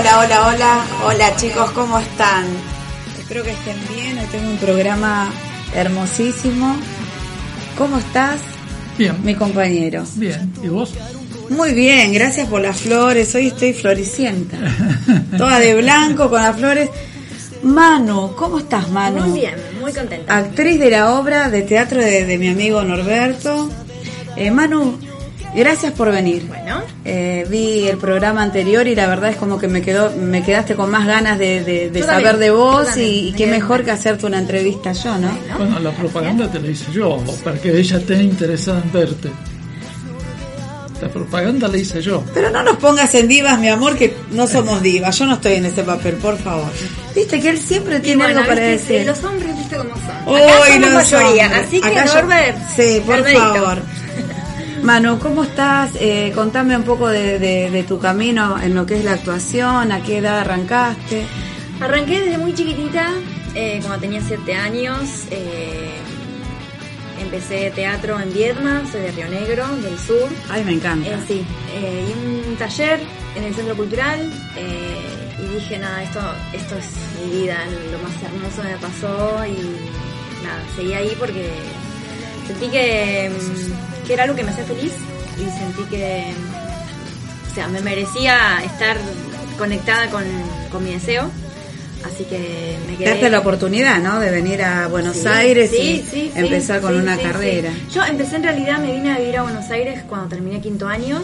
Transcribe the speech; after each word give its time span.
Hola, 0.00 0.20
hola, 0.20 0.46
hola, 0.46 0.86
hola. 1.04 1.36
Chicos, 1.36 1.72
¿cómo 1.72 1.98
están? 1.98 2.46
Espero 3.18 3.42
que 3.42 3.50
estén 3.50 3.76
bien. 3.94 4.18
Hoy 4.18 4.24
tengo 4.32 4.50
un 4.50 4.56
programa 4.56 5.30
hermosísimo. 5.74 6.74
¿Cómo 7.76 7.98
estás? 7.98 8.40
Bien. 8.96 9.22
Mi 9.22 9.34
compañero. 9.34 10.02
Bien. 10.14 10.54
¿Y 10.62 10.68
vos? 10.68 10.94
Muy 11.50 11.74
bien, 11.74 12.14
gracias 12.14 12.48
por 12.48 12.62
las 12.62 12.80
flores. 12.80 13.34
Hoy 13.34 13.48
estoy 13.48 13.74
floricienta. 13.74 14.56
Toda 15.36 15.58
de 15.58 15.74
blanco 15.74 16.30
con 16.30 16.40
las 16.40 16.56
flores. 16.56 16.88
Manu, 17.62 18.34
¿cómo 18.36 18.60
estás, 18.60 18.88
Manu? 18.88 19.26
Muy 19.26 19.40
bien, 19.40 19.54
muy 19.82 19.92
contenta. 19.92 20.34
Actriz 20.34 20.78
de 20.78 20.92
la 20.92 21.10
obra 21.10 21.50
de 21.50 21.60
teatro 21.60 22.00
de, 22.00 22.24
de 22.24 22.38
mi 22.38 22.48
amigo 22.48 22.82
Norberto. 22.84 23.70
Eh, 24.34 24.50
Manu, 24.50 24.98
gracias 25.54 25.92
por 25.92 26.10
venir. 26.10 26.46
Bueno. 26.46 26.79
Eh, 27.12 27.44
vi 27.50 27.88
el 27.88 27.98
programa 27.98 28.40
anterior 28.40 28.86
y 28.86 28.94
la 28.94 29.08
verdad 29.08 29.30
es 29.30 29.36
como 29.36 29.58
que 29.58 29.66
me 29.66 29.82
quedó, 29.82 30.12
me 30.16 30.44
quedaste 30.44 30.76
con 30.76 30.90
más 30.92 31.08
ganas 31.08 31.40
de, 31.40 31.64
de- 31.64 31.90
de 31.90 32.02
saber 32.04 32.22
también, 32.32 32.40
de 32.40 32.50
vos 32.50 32.96
y, 32.96 33.34
qué 33.36 33.48
mejor 33.48 33.82
que 33.84 33.90
hacerte 33.90 34.26
una 34.26 34.38
entrevista 34.38 34.92
yo, 34.92 35.18
¿no? 35.18 35.36
Bueno, 35.58 35.80
la 35.80 35.90
propaganda 35.90 36.48
te 36.48 36.60
la 36.60 36.68
hice 36.68 36.92
yo, 36.92 37.18
para 37.42 37.58
que 37.60 37.76
ella 37.76 37.96
esté 37.96 38.14
interesada 38.22 38.80
en 38.84 38.92
verte. 38.92 39.28
La 41.02 41.08
propaganda 41.08 41.66
la 41.66 41.78
hice 41.78 42.00
yo. 42.02 42.22
Pero 42.34 42.50
no 42.50 42.62
nos 42.62 42.76
pongas 42.76 43.14
en 43.14 43.26
divas, 43.26 43.58
mi 43.58 43.68
amor, 43.70 43.96
que 43.96 44.14
no 44.32 44.46
somos 44.46 44.82
divas. 44.82 45.18
Yo 45.18 45.24
no 45.26 45.34
estoy 45.34 45.54
en 45.54 45.64
ese 45.64 45.82
papel, 45.82 46.14
por 46.16 46.36
favor. 46.38 46.68
Viste 47.16 47.40
que 47.40 47.48
él 47.48 47.58
siempre 47.58 48.00
tiene 48.00 48.22
bueno, 48.24 48.40
algo 48.40 48.50
para 48.50 48.60
decir. 48.66 49.06
Los 49.06 49.24
hombres, 49.24 49.56
viste 49.56 49.76
cómo 49.76 49.94
son. 49.94 50.34
Uy, 50.34 50.40
Acá 50.42 50.52
somos 50.66 50.80
los 50.82 50.92
mayoría, 51.12 51.44
hombres. 51.46 51.66
así 51.66 51.80
que 51.80 51.88
Acá 51.88 52.04
yo- 52.04 52.14
Norbert, 52.14 52.58
Sí, 52.76 53.02
por 53.06 53.26
favor. 53.32 53.78
Manu, 54.82 55.18
¿cómo 55.18 55.44
estás? 55.44 55.90
Eh, 56.00 56.32
contame 56.34 56.76
un 56.76 56.84
poco 56.84 57.08
de, 57.08 57.38
de- 57.38 57.70
de 57.70 57.82
tu 57.84 57.98
camino 57.98 58.58
en 58.60 58.74
lo 58.74 58.86
que 58.86 58.98
es 58.98 59.04
la 59.04 59.12
actuación, 59.12 59.92
a 59.92 60.02
qué 60.02 60.18
edad 60.18 60.40
arrancaste. 60.40 61.24
Arranqué 61.80 62.20
desde 62.20 62.38
muy 62.38 62.54
chiquitita, 62.54 63.10
eh, 63.54 63.78
cuando 63.82 64.00
tenía 64.00 64.20
7 64.26 64.54
años. 64.54 65.08
eh, 65.30 65.90
empecé 67.20 67.70
teatro 67.72 68.18
en 68.18 68.32
Viedma, 68.32 68.82
soy 68.90 69.02
de 69.02 69.12
Río 69.12 69.28
Negro, 69.28 69.66
del 69.82 69.98
sur. 69.98 70.26
Ay, 70.48 70.64
me 70.64 70.72
encanta. 70.72 71.10
Sí, 71.28 71.44
y 71.78 72.48
un 72.50 72.56
taller 72.56 72.98
en 73.36 73.44
el 73.44 73.54
centro 73.54 73.76
cultural 73.76 74.18
y 74.58 75.54
dije, 75.54 75.78
nada, 75.78 76.02
esto, 76.02 76.18
esto 76.54 76.76
es 76.76 76.86
mi 77.22 77.40
vida, 77.42 77.58
lo 77.92 77.98
más 77.98 78.12
hermoso 78.24 78.62
me 78.64 78.76
pasó 78.78 79.44
y 79.46 80.42
nada, 80.44 80.62
seguí 80.74 80.94
ahí 80.94 81.14
porque 81.18 81.50
sentí 82.46 82.68
que, 82.68 83.30
mm, 83.30 83.89
que 84.10 84.14
era 84.14 84.24
algo 84.24 84.34
que 84.34 84.42
me 84.42 84.50
hacía 84.50 84.64
feliz 84.64 84.92
y 85.38 85.44
sentí 85.56 85.84
que, 85.84 86.32
o 87.48 87.54
sea, 87.54 87.68
me 87.68 87.80
merecía 87.80 88.60
estar 88.64 88.96
conectada 89.56 90.10
con, 90.10 90.24
con 90.72 90.82
mi 90.82 90.90
deseo. 90.90 91.30
Así 92.04 92.24
que 92.24 92.76
me 92.88 92.96
quedé. 92.96 93.08
Darte 93.08 93.30
la 93.30 93.38
oportunidad, 93.38 94.02
¿no? 94.02 94.18
De 94.18 94.32
venir 94.32 94.62
a 94.62 94.88
Buenos 94.88 95.14
Sí, 95.14 95.28
Aires 95.28 95.70
sí, 95.70 95.76
y 95.76 96.10
sí, 96.10 96.32
empezar 96.34 96.80
con 96.80 96.96
una 96.96 97.16
carrera. 97.18 97.70
Yo 97.94 98.04
empecé 98.04 98.34
en 98.34 98.42
realidad, 98.42 98.78
me 98.80 98.90
vine 98.92 99.12
a 99.12 99.18
vivir 99.18 99.36
a 99.36 99.42
Buenos 99.42 99.70
Aires 99.70 100.02
cuando 100.08 100.26
terminé 100.26 100.60
quinto 100.60 100.88
año 100.88 101.22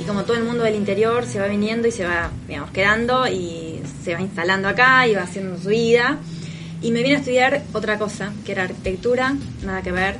y 0.00 0.04
como 0.04 0.22
todo 0.22 0.36
el 0.36 0.44
mundo 0.44 0.62
del 0.62 0.76
interior 0.76 1.26
se 1.26 1.40
va 1.40 1.48
viniendo 1.48 1.88
y 1.88 1.90
se 1.90 2.04
va, 2.04 2.30
digamos, 2.46 2.70
quedando 2.70 3.26
y 3.26 3.82
se 4.04 4.14
va 4.14 4.20
instalando 4.20 4.68
acá 4.68 5.08
y 5.08 5.16
va 5.16 5.22
haciendo 5.22 5.58
su 5.58 5.70
vida. 5.70 6.18
Y 6.82 6.92
me 6.92 7.02
vine 7.02 7.16
a 7.16 7.18
estudiar 7.18 7.62
otra 7.72 7.98
cosa, 7.98 8.32
que 8.46 8.52
era 8.52 8.62
arquitectura, 8.62 9.34
nada 9.64 9.82
que 9.82 9.90
ver, 9.90 10.18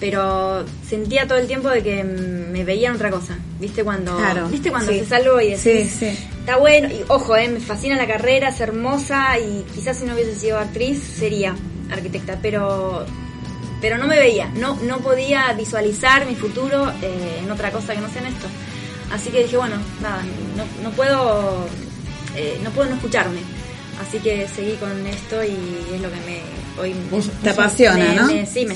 pero 0.00 0.64
sentía 0.88 1.28
todo 1.28 1.38
el 1.38 1.46
tiempo 1.46 1.68
de 1.68 1.82
que 1.82 2.02
me 2.02 2.64
veía 2.64 2.88
en 2.88 2.94
otra 2.96 3.10
cosa. 3.10 3.36
¿Viste 3.60 3.84
cuando, 3.84 4.16
Claro, 4.16 4.48
¿viste 4.48 4.70
cuando 4.70 4.90
sí. 4.90 4.98
haces 5.00 5.12
algo 5.12 5.40
y 5.40 5.50
decís, 5.50 5.94
sí. 5.98 6.06
Está 6.40 6.56
bueno, 6.56 6.88
y 6.88 7.04
ojo, 7.08 7.36
eh, 7.36 7.48
me 7.48 7.60
fascina 7.60 7.96
la 7.96 8.06
carrera, 8.06 8.48
es 8.48 8.60
hermosa 8.60 9.38
y 9.38 9.64
quizás 9.74 9.98
si 9.98 10.06
no 10.06 10.14
hubiese 10.14 10.34
sido 10.34 10.58
actriz 10.58 10.98
sería 11.18 11.54
arquitecta, 11.92 12.38
pero 12.40 13.04
pero 13.82 13.96
no 13.98 14.06
me 14.06 14.18
veía, 14.18 14.46
no 14.56 14.76
no 14.82 14.98
podía 14.98 15.52
visualizar 15.52 16.26
mi 16.26 16.34
futuro 16.34 16.90
eh, 17.02 17.40
en 17.42 17.50
otra 17.50 17.70
cosa 17.70 17.94
que 17.94 18.00
no 18.00 18.08
sea 18.10 18.22
en 18.22 18.28
esto. 18.28 18.46
Así 19.12 19.28
que 19.30 19.42
dije, 19.42 19.56
bueno, 19.58 19.76
nada, 20.00 20.22
no, 20.56 20.64
no 20.82 20.90
puedo 20.96 21.66
eh, 22.36 22.58
no 22.64 22.70
puedo 22.70 22.88
no 22.88 22.96
escucharme. 22.96 23.40
Así 24.00 24.18
que 24.18 24.48
seguí 24.48 24.76
con 24.76 24.90
esto 25.06 25.44
y 25.44 25.94
es 25.94 26.00
lo 26.00 26.08
que 26.10 26.16
me 26.26 26.40
hoy 26.80 26.94
Te 27.42 27.50
apasiona, 27.50 27.98
me- 27.98 28.14
¿no? 28.14 28.26
me- 28.28 28.46
sí, 28.46 28.64
me, 28.64 28.74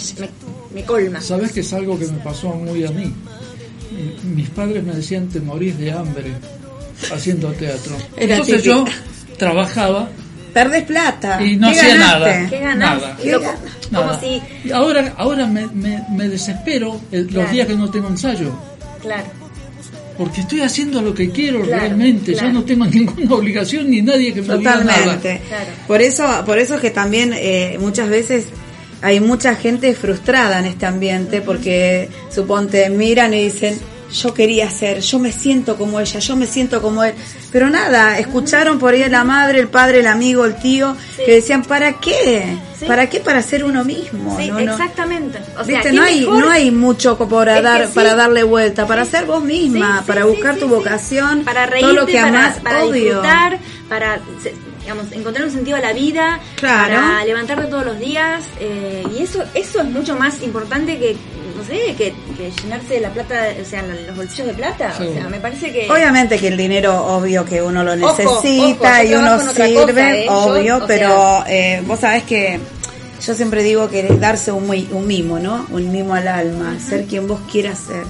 me, 0.74 0.82
colma. 0.84 1.20
sabés 1.20 1.52
que 1.52 1.60
es 1.60 1.72
algo 1.72 1.98
que 1.98 2.06
me 2.06 2.18
pasó 2.18 2.48
muy 2.48 2.84
a 2.84 2.90
mí. 2.90 3.12
Mi- 4.24 4.34
Mis 4.36 4.50
padres 4.50 4.82
me 4.82 4.92
decían, 4.94 5.28
te 5.28 5.40
morís 5.40 5.78
de 5.78 5.92
hambre 5.92 6.32
haciendo 7.12 7.52
teatro. 7.52 7.96
Era 8.16 8.34
Entonces 8.36 8.62
yo 8.62 8.84
típico. 8.84 8.98
trabajaba 9.38 10.08
Perdés 10.52 10.84
plata. 10.84 11.42
y 11.42 11.56
no 11.56 11.70
¿Qué 11.70 11.78
hacía 11.80 11.96
ganaste? 11.96 12.40
nada. 12.40 12.50
¿Qué? 12.50 12.60
Nada. 12.76 13.16
Lo- 13.24 13.40
¿Qué 13.40 13.46
como 13.90 14.06
Nada. 14.06 14.20
si, 14.20 14.42
Y 14.64 14.70
Ahora, 14.72 15.14
ahora 15.16 15.46
me, 15.46 15.66
me- 15.68 16.02
me 16.10 16.28
desespero 16.28 17.00
el- 17.12 17.24
los 17.24 17.32
Claro. 17.32 17.50
días 17.52 17.66
que 17.66 17.74
no 17.76 17.90
tengo 17.90 18.08
ensayo. 18.08 18.52
claro. 19.00 19.24
Porque 20.16 20.42
estoy 20.42 20.60
haciendo 20.60 21.02
lo 21.02 21.12
que 21.12 21.30
quiero 21.30 21.62
Claro, 21.62 21.80
realmente. 21.82 22.34
claro. 22.34 22.46
Yo 22.48 22.54
no 22.54 22.62
tengo 22.64 22.84
ninguna 22.86 23.34
obligación 23.34 23.90
ni 23.90 24.00
nadie 24.00 24.32
que 24.32 24.42
me 24.42 24.58
diga 24.58 24.76
nada. 24.76 24.94
Totalmente. 24.94 25.42
Claro. 25.48 25.70
Por 25.88 26.00
eso, 26.00 26.42
por 26.46 26.58
eso 26.60 26.76
es 26.76 26.80
que 26.80 26.90
también 26.90 27.32
eh, 27.34 27.76
muchas 27.80 28.08
veces 28.08 28.46
hay 29.04 29.20
mucha 29.20 29.54
gente 29.54 29.94
frustrada 29.94 30.58
en 30.58 30.64
este 30.64 30.86
ambiente 30.86 31.40
porque 31.42 32.08
suponte 32.30 32.88
miran 32.90 33.34
y 33.34 33.44
dicen 33.44 33.78
yo 34.12 34.32
quería 34.32 34.70
ser, 34.70 35.00
yo 35.00 35.18
me 35.18 35.32
siento 35.32 35.76
como 35.76 35.98
ella, 35.98 36.20
yo 36.20 36.36
me 36.36 36.46
siento 36.46 36.80
como 36.80 37.02
él, 37.02 37.14
pero 37.50 37.68
nada, 37.68 38.16
escucharon 38.18 38.78
por 38.78 38.94
ahí 38.94 39.08
la 39.08 39.24
madre, 39.24 39.58
el 39.58 39.66
padre, 39.66 40.00
el 40.00 40.06
amigo, 40.06 40.44
el 40.44 40.54
tío 40.54 40.94
Sí. 41.16 41.22
que 41.26 41.32
decían 41.34 41.64
¿para 41.64 41.94
qué? 41.94 42.44
Sí. 42.78 42.84
¿Para 42.84 43.08
qué 43.10 43.18
para 43.18 43.42
ser 43.42 43.64
uno 43.64 43.82
mismo? 43.84 44.36
Sí, 44.38 44.48
No, 44.48 44.60
no. 44.60 44.72
exactamente. 44.72 45.38
O 45.58 45.64
sea, 45.64 45.78
Viste, 45.78 45.90
¿qué 45.90 45.96
no 45.96 46.02
hay, 46.04 46.20
mejor? 46.20 46.38
no 46.38 46.50
hay 46.50 46.70
mucho 46.70 47.18
para 47.18 47.54
Es 47.54 47.58
que 47.58 47.64
dar, 47.64 47.88
para 47.88 48.14
darle 48.14 48.44
vuelta, 48.44 48.86
para 48.86 49.04
ser 49.04 49.24
vos 49.24 49.42
misma, 49.42 50.04
para 50.06 50.24
buscar 50.26 50.56
tu 50.58 50.68
vocación, 50.68 51.42
para 51.44 51.66
reírte, 51.66 51.90
todo 51.90 52.00
lo 52.00 52.06
que 52.06 52.12
para, 52.14 52.28
amás, 52.28 52.56
para 52.62 52.84
obvio. 52.84 53.02
disfrutar, 53.04 53.58
para 53.88 54.20
digamos, 54.84 55.10
encontrar 55.12 55.44
un 55.46 55.52
sentido 55.52 55.76
a 55.76 55.80
la 55.80 55.92
vida, 55.92 56.38
Claro. 56.56 56.94
para 56.94 57.24
levantarte 57.24 57.64
todos 57.66 57.84
los 57.84 57.98
días 57.98 58.44
eh, 58.60 59.02
y 59.18 59.22
eso 59.22 59.42
eso 59.54 59.80
es 59.80 59.86
mucho 59.86 60.14
más 60.16 60.40
importante 60.42 60.98
que 60.98 61.16
no 61.56 61.64
sé 61.64 61.94
que, 61.96 62.12
que 62.36 62.50
llenarse 62.62 63.00
la 63.00 63.10
plata, 63.10 63.46
o 63.60 63.64
sea, 63.64 63.82
los 63.82 64.16
bolsillos 64.16 64.48
de 64.48 64.54
plata, 64.54 64.92
o 64.98 65.12
sea, 65.14 65.28
me 65.28 65.38
parece 65.40 65.72
que 65.72 65.90
Obviamente 65.90 66.38
que 66.38 66.48
el 66.48 66.56
dinero, 66.56 66.94
obvio 67.06 67.44
que 67.44 67.62
uno 67.62 67.82
lo 67.84 67.94
necesita 67.96 69.00
ojo, 69.00 69.04
y 69.08 69.14
uno 69.14 69.38
sirve, 69.52 69.84
cosa, 69.86 70.14
¿eh? 70.16 70.26
Obvio, 70.28 70.84
pero 70.86 71.44
eh, 71.46 71.80
vos 71.86 72.00
sabés 72.00 72.24
que 72.24 72.58
yo 73.24 73.34
siempre 73.34 73.62
digo 73.62 73.88
que 73.88 74.00
es 74.00 74.20
darse 74.20 74.52
un, 74.52 74.66
muy- 74.66 74.88
un 74.90 75.06
mimo, 75.06 75.38
¿no? 75.38 75.66
Un 75.70 75.90
mimo 75.92 76.14
al 76.14 76.26
alma, 76.28 76.76
ser 76.84 77.04
quien 77.06 77.26
vos 77.28 77.40
quieras 77.50 77.78
ser. 77.78 78.02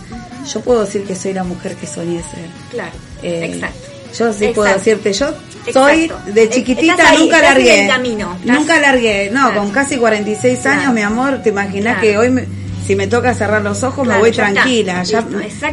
Yo 0.52 0.60
puedo 0.62 0.84
decir 0.84 1.04
que 1.04 1.14
soy 1.14 1.34
la 1.34 1.44
mujer 1.44 1.76
que 1.76 1.86
soñé 1.86 2.20
ser. 2.22 2.48
claro, 2.70 2.92
Eh, 3.22 3.50
exacto. 3.54 3.88
Yo 4.18 4.32
sí 4.32 4.48
puedo 4.54 4.72
decirte, 4.72 5.12
yo 5.12 5.26
soy 5.72 6.04
Exacto. 6.04 6.32
de 6.32 6.42
Eh, 6.44 6.48
chiquitita, 6.50 6.92
estás 6.92 7.10
ahí, 7.10 7.18
nunca 7.18 7.36
estás 7.36 7.50
en 7.50 7.64
largué. 7.64 7.82
el 7.82 7.88
camino, 7.88 8.36
estás- 8.40 8.58
Nunca 8.58 8.80
largué, 8.80 9.30
no, 9.32 9.40
Claro. 9.46 9.60
con 9.60 9.70
casi 9.70 9.96
46 9.96 10.58
Claro. 10.60 10.80
años, 10.80 10.94
mi 10.94 11.00
amor, 11.02 11.42
te 11.42 11.48
imaginas 11.50 11.94
Claro. 11.94 12.00
que 12.00 12.18
hoy 12.18 12.30
me- 12.30 12.44
si 12.86 12.94
me 12.96 13.06
toca 13.06 13.34
cerrar 13.34 13.62
los 13.62 13.82
ojos 13.82 14.06
me 14.06 14.18
voy 14.18 14.30
ya 14.30 14.48
está. 14.48 14.54
tranquila, 14.62 15.02
ya 15.04 15.22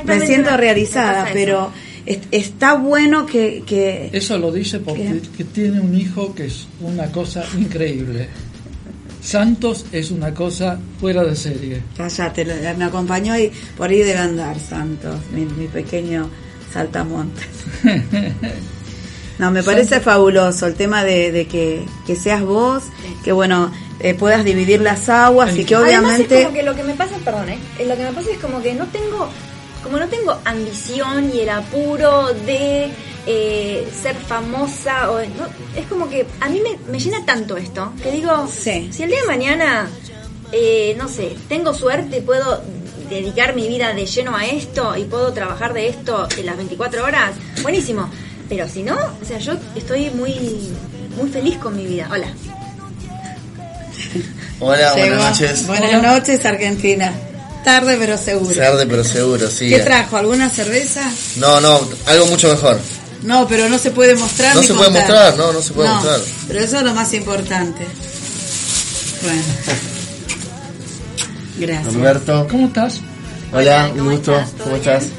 me 0.05 0.25
siento 0.25 0.55
realizada, 0.57 1.27
pero 1.33 1.71
es- 2.05 2.19
está 2.31 2.75
bueno 2.75 3.25
que, 3.25 3.63
que 3.65 4.09
Eso 4.13 4.37
lo 4.37 4.51
dice 4.51 4.79
porque 4.79 5.21
que 5.37 5.43
tiene 5.43 5.79
un 5.81 5.95
hijo 5.95 6.33
que 6.33 6.45
es 6.45 6.67
una 6.79 7.07
cosa 7.11 7.43
increíble. 7.57 8.29
Santos 9.21 9.85
es 9.91 10.09
una 10.09 10.33
cosa 10.33 10.79
fuera 10.99 11.23
de 11.23 11.35
serie. 11.35 11.81
Cállate, 11.95 12.43
me 12.75 12.85
acompañó 12.85 13.37
y 13.37 13.51
por 13.77 13.89
ahí 13.89 13.99
debe 13.99 14.17
andar 14.17 14.57
Santos, 14.59 15.15
mi, 15.31 15.45
mi 15.45 15.67
pequeño 15.67 16.27
saltamontes. 16.71 17.47
No, 19.39 19.49
me 19.49 19.63
parece 19.63 19.99
fabuloso 20.01 20.67
el 20.67 20.75
tema 20.75 21.03
de, 21.03 21.31
de 21.31 21.47
que, 21.47 21.83
que 22.05 22.15
seas 22.15 22.43
vos, 22.43 22.83
que 23.23 23.31
bueno, 23.31 23.71
eh, 23.99 24.13
puedas 24.13 24.45
dividir 24.45 24.81
las 24.81 25.09
aguas 25.09 25.57
y 25.57 25.65
que 25.65 25.73
Además, 25.73 26.03
obviamente... 26.11 26.37
es 26.41 26.45
como 26.45 26.55
que 26.57 26.63
lo 26.63 26.75
que 26.75 26.83
me 26.83 26.93
pasa, 26.93 27.15
perdón, 27.25 27.49
¿eh? 27.49 27.57
Eh, 27.79 27.87
lo 27.87 27.95
que 27.97 28.03
me 28.03 28.11
pasa 28.11 28.29
es 28.29 28.37
como 28.37 28.61
que 28.61 28.75
no 28.75 28.85
tengo, 28.87 29.29
como 29.81 29.97
no 29.97 30.07
tengo 30.09 30.37
ambición 30.45 31.31
y 31.33 31.39
el 31.39 31.49
apuro 31.49 32.27
de 32.45 32.91
eh, 33.25 33.87
ser 33.99 34.15
famosa, 34.15 35.09
o 35.09 35.17
no, 35.21 35.47
es 35.75 35.87
como 35.87 36.07
que 36.07 36.27
a 36.39 36.47
mí 36.47 36.61
me, 36.61 36.77
me 36.91 36.99
llena 36.99 37.25
tanto 37.25 37.57
esto, 37.57 37.93
que 38.03 38.11
digo, 38.11 38.47
Sí. 38.47 38.89
si 38.93 39.01
el 39.01 39.09
día 39.09 39.21
de 39.21 39.27
mañana, 39.27 39.89
eh, 40.51 40.93
no 40.99 41.07
sé, 41.07 41.35
tengo 41.49 41.73
suerte 41.73 42.17
y 42.17 42.21
puedo 42.21 42.61
dedicar 43.11 43.55
mi 43.55 43.67
vida 43.67 43.93
de 43.93 44.05
lleno 44.05 44.35
a 44.35 44.45
esto 44.45 44.95
y 44.97 45.03
puedo 45.03 45.31
trabajar 45.33 45.73
de 45.73 45.89
esto 45.89 46.27
en 46.37 46.45
las 46.45 46.57
24 46.57 47.03
horas, 47.03 47.31
buenísimo. 47.61 48.09
Pero 48.49 48.67
si 48.67 48.83
no, 48.83 48.95
o 48.95 49.25
sea, 49.25 49.37
yo 49.37 49.53
estoy 49.75 50.09
muy, 50.09 50.33
muy 51.17 51.29
feliz 51.29 51.57
con 51.57 51.75
mi 51.75 51.85
vida. 51.85 52.07
Hola. 52.11 52.27
Hola, 54.59 54.93
Llegó. 54.95 55.07
buenas 55.15 55.39
noches. 55.39 55.67
Buenas 55.67 56.03
noches, 56.03 56.45
Argentina. 56.45 57.13
Tarde 57.63 57.95
pero 57.99 58.17
seguro. 58.17 58.55
Tarde 58.55 58.85
pero 58.87 59.03
seguro, 59.03 59.49
sí. 59.49 59.69
¿Qué 59.69 59.79
trajo? 59.79 60.17
¿Alguna 60.17 60.49
cerveza? 60.49 61.09
No, 61.37 61.61
no, 61.61 61.79
algo 62.07 62.25
mucho 62.25 62.49
mejor. 62.49 62.79
No, 63.23 63.47
pero 63.47 63.69
no 63.69 63.77
se 63.77 63.91
puede 63.91 64.15
mostrar. 64.15 64.55
No 64.55 64.61
ni 64.61 64.67
se 64.67 64.73
puede 64.73 64.89
mostrar, 64.89 65.37
no, 65.37 65.53
no 65.53 65.61
se 65.61 65.73
puede 65.73 65.89
No, 65.89 65.95
mostrar. 65.95 66.19
Pero 66.47 66.59
eso 66.59 66.77
es 66.77 66.83
lo 66.83 66.93
más 66.95 67.13
importante. 67.13 67.85
Bueno. 69.21 69.41
Gracias. 71.61 71.93
Norberto, 71.93 72.47
¿Cómo 72.49 72.67
estás? 72.67 73.01
hola, 73.53 73.89
¿cómo 73.91 74.09
un 74.09 74.15
gusto, 74.15 74.33
¿cómo 74.57 74.75
bien? 74.75 74.77
estás? 74.77 75.09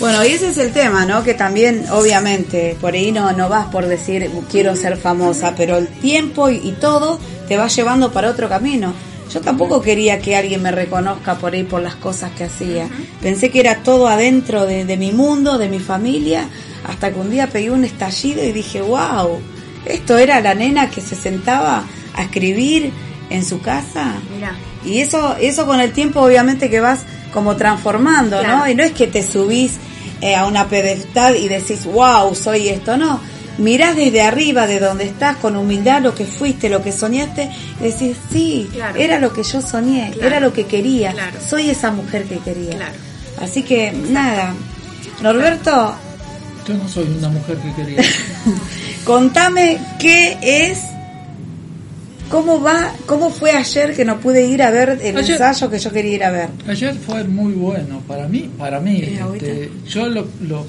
Bueno, 0.00 0.24
y 0.24 0.28
ese 0.28 0.48
es 0.50 0.58
el 0.58 0.72
tema, 0.72 1.04
¿no? 1.06 1.22
Que 1.22 1.34
también, 1.34 1.84
obviamente, 1.90 2.76
por 2.80 2.94
ahí 2.94 3.12
no, 3.12 3.32
no 3.32 3.48
vas 3.48 3.66
por 3.66 3.86
decir 3.86 4.30
quiero 4.50 4.74
ser 4.74 4.96
famosa, 4.96 5.54
pero 5.56 5.76
el 5.76 5.88
tiempo 5.88 6.50
y, 6.50 6.56
y 6.56 6.72
todo 6.72 7.18
te 7.46 7.56
va 7.56 7.68
llevando 7.68 8.12
para 8.12 8.30
otro 8.30 8.48
camino. 8.48 8.92
Yo 9.32 9.40
tampoco 9.40 9.80
quería 9.80 10.18
que 10.18 10.36
alguien 10.36 10.60
me 10.60 10.70
reconozca 10.70 11.36
por 11.36 11.54
ahí 11.54 11.62
por 11.64 11.80
las 11.80 11.94
cosas 11.94 12.32
que 12.32 12.44
hacía. 12.44 12.88
Pensé 13.22 13.50
que 13.50 13.60
era 13.60 13.82
todo 13.82 14.08
adentro 14.08 14.66
de, 14.66 14.84
de 14.84 14.96
mi 14.96 15.12
mundo, 15.12 15.56
de 15.56 15.68
mi 15.68 15.78
familia, 15.78 16.48
hasta 16.86 17.12
que 17.12 17.18
un 17.18 17.30
día 17.30 17.46
pegué 17.46 17.70
un 17.70 17.84
estallido 17.84 18.44
y 18.44 18.52
dije, 18.52 18.82
wow, 18.82 19.40
esto 19.86 20.18
era 20.18 20.40
la 20.40 20.54
nena 20.54 20.90
que 20.90 21.00
se 21.00 21.14
sentaba 21.14 21.84
a 22.14 22.22
escribir 22.22 22.92
en 23.30 23.44
su 23.44 23.60
casa. 23.62 24.14
Mira, 24.34 24.54
Y 24.84 25.00
eso, 25.00 25.36
eso 25.40 25.66
con 25.66 25.80
el 25.80 25.92
tiempo 25.92 26.20
obviamente 26.20 26.68
que 26.70 26.80
vas 26.80 27.00
como 27.32 27.56
transformando, 27.56 28.42
¿no? 28.42 28.68
Y 28.68 28.74
no 28.74 28.82
es 28.82 28.92
que 28.92 29.06
te 29.06 29.22
subís 29.22 29.72
eh, 30.20 30.34
a 30.34 30.46
una 30.46 30.68
pedestal 30.68 31.36
y 31.36 31.48
decís, 31.48 31.84
wow, 31.86 32.34
soy 32.34 32.68
esto, 32.68 32.96
no. 32.96 33.20
Mirás 33.58 33.96
desde 33.96 34.22
arriba, 34.22 34.66
de 34.66 34.80
donde 34.80 35.04
estás, 35.04 35.36
con 35.36 35.56
humildad 35.56 36.00
lo 36.02 36.14
que 36.14 36.24
fuiste, 36.24 36.68
lo 36.68 36.82
que 36.82 36.90
soñaste, 36.90 37.50
y 37.80 37.84
decís, 37.84 38.16
sí, 38.32 38.68
Claro. 38.72 38.98
era 38.98 39.18
lo 39.18 39.32
que 39.32 39.42
yo 39.42 39.60
soñé, 39.60 40.10
Claro. 40.12 40.26
era 40.28 40.40
lo 40.40 40.52
que 40.52 40.64
quería, 40.66 41.12
Claro. 41.12 41.38
soy 41.46 41.68
esa 41.70 41.90
mujer 41.90 42.24
que 42.24 42.38
quería. 42.38 42.76
Claro. 42.76 42.94
Así 43.42 43.62
que, 43.62 43.92
nada. 43.92 44.54
Norberto, 45.22 45.94
Yo 46.66 46.74
no 46.74 46.88
soy 46.88 47.04
una 47.18 47.28
mujer 47.28 47.56
que 47.58 47.72
quería. 47.74 48.02
contame 49.04 49.78
qué 49.98 50.38
es, 50.40 50.78
cómo 52.32 52.60
va, 52.60 52.92
cómo 53.06 53.30
fue 53.30 53.50
ayer 53.52 53.94
que 53.94 54.04
no 54.04 54.18
pude 54.18 54.44
ir 54.46 54.62
a 54.62 54.70
ver 54.70 54.98
el 55.02 55.16
Ayer- 55.16 55.32
ensayo 55.36 55.70
que 55.70 55.78
yo 55.78 55.92
quería 55.92 56.14
ir 56.14 56.24
a 56.24 56.30
ver. 56.32 56.48
Ayer 56.66 56.94
fue 56.94 57.22
muy 57.24 57.52
bueno 57.52 58.00
para 58.08 58.26
mí, 58.26 58.50
para 58.58 58.80
mí. 58.80 59.02
Este, 59.02 59.70
yo 59.86 60.06
lo, 60.08 60.26
lo- 60.40 60.66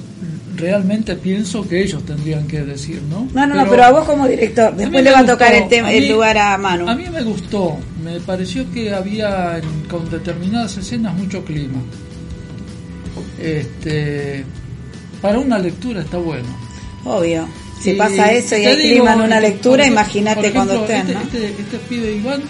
realmente 0.57 1.15
pienso 1.15 1.67
que 1.67 1.81
ellos 1.81 2.05
tendrían 2.05 2.45
que 2.47 2.61
decir, 2.63 3.01
¿no? 3.09 3.27
No, 3.33 3.47
no, 3.47 3.55
no, 3.55 3.67
pero 3.69 3.83
a 3.85 3.91
vos 3.91 4.05
como 4.05 4.27
director, 4.27 4.75
después 4.75 5.03
le 5.03 5.11
va 5.11 5.19
a 5.19 5.25
tocar 5.25 5.53
el, 5.55 5.67
tema, 5.69 5.91
el 5.91 6.09
lugar 6.11 6.37
a 6.37 6.57
Manu. 6.59 6.87
A 6.87 6.93
mí 6.95 7.05
me 7.09 7.23
gustó, 7.23 7.77
me 8.03 8.19
pareció 8.19 8.69
que 8.71 8.93
había 8.93 9.59
con 9.89 10.07
determinadas 10.11 10.77
escenas 10.77 11.15
mucho 11.15 11.43
clima. 11.45 11.79
Este, 13.41 14.43
para 15.21 15.39
una 15.39 15.57
lectura 15.59 16.01
está 16.01 16.17
bueno. 16.17 16.47
Obvio. 17.05 17.47
Si 17.83 17.93
pasa 17.93 18.31
eso 18.31 18.55
y 18.57 18.65
hay 18.65 18.77
digo, 18.77 18.89
clima 18.95 19.13
en 19.13 19.21
una 19.21 19.37
este, 19.37 19.49
lectura, 19.49 19.85
imagínate 19.85 20.51
cuando 20.51 20.73
estén, 20.81 20.99
este, 21.01 21.13
¿no? 21.13 21.21
este, 21.21 21.45
este 21.61 21.77
pibe 21.89 22.15
Iván, 22.15 22.41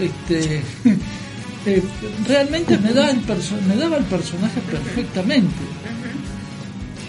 este, 0.00 0.62
eh, 1.66 1.82
realmente 2.26 2.78
me, 2.78 2.92
da 2.92 3.10
el 3.10 3.20
perso- 3.24 3.60
me 3.66 3.76
daba 3.76 3.96
el 3.98 4.04
personaje 4.04 4.60
perfectamente. 4.70 5.54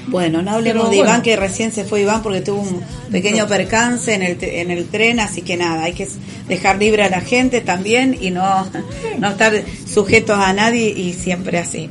Bueno, 0.07 0.42
no 0.42 0.51
hablemos 0.51 0.81
Pero 0.86 0.89
de 0.92 0.98
bueno. 0.98 1.12
Iván, 1.12 1.21
que 1.21 1.36
recién 1.36 1.71
se 1.71 1.83
fue 1.86 2.01
Iván 2.01 2.24
porque 2.24 2.42
tuvo 2.42 2.62
un 2.62 2.81
pequeño 3.12 3.48
percance 3.48 4.13
en 4.15 4.24
el, 4.24 4.38
en 4.44 4.72
el 4.72 4.86
tren, 4.86 5.19
así 5.19 5.44
que 5.44 5.56
nada, 5.56 5.83
hay 5.83 5.94
que 5.94 6.07
dejar 6.48 6.80
libre 6.80 7.04
a 7.04 7.10
la 7.10 7.22
gente 7.22 7.62
también 7.62 8.18
y 8.19 8.31
no, 8.31 8.68
no 9.19 9.30
estar 9.30 9.54
sujetos 9.92 10.38
a 10.39 10.51
nadie 10.54 10.89
y 10.89 11.13
siempre 11.13 11.60
así. 11.60 11.89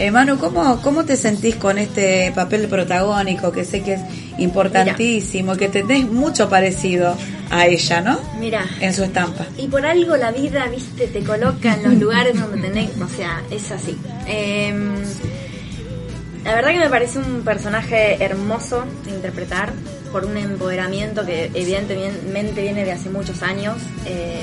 Eh, 0.00 0.10
Manu, 0.10 0.38
¿cómo, 0.38 0.80
¿cómo 0.80 1.04
te 1.04 1.14
sentís 1.14 1.56
con 1.56 1.76
este 1.76 2.32
papel 2.34 2.68
protagónico 2.68 3.52
que 3.52 3.66
sé 3.66 3.82
que 3.82 3.94
es 3.94 4.00
importantísimo, 4.38 5.58
que 5.58 5.68
tenés 5.68 6.06
mucho 6.10 6.48
parecido 6.48 7.14
a 7.50 7.66
ella, 7.66 8.00
¿no? 8.00 8.18
mira. 8.38 8.64
En 8.80 8.94
su 8.94 9.04
estampa. 9.04 9.44
Y 9.58 9.68
por 9.68 9.84
algo 9.84 10.16
la 10.16 10.32
vida, 10.32 10.66
viste, 10.68 11.06
te 11.06 11.20
coloca 11.20 11.74
en 11.74 11.82
los 11.82 11.92
lugares 12.00 12.40
donde 12.40 12.66
tenés, 12.66 12.92
o 12.98 13.08
sea, 13.14 13.42
es 13.50 13.70
así. 13.72 13.98
Em, 14.26 14.94
la 16.44 16.54
verdad 16.54 16.70
que 16.70 16.78
me 16.78 16.88
parece 16.88 17.18
un 17.18 17.42
personaje 17.42 18.24
hermoso 18.24 18.86
de 19.04 19.10
interpretar, 19.10 19.70
por 20.10 20.24
un 20.24 20.38
empoderamiento 20.38 21.26
que 21.26 21.50
evidentemente 21.52 22.62
viene 22.62 22.86
de 22.86 22.92
hace 22.92 23.10
muchos 23.10 23.42
años, 23.42 23.76
eh, 24.06 24.40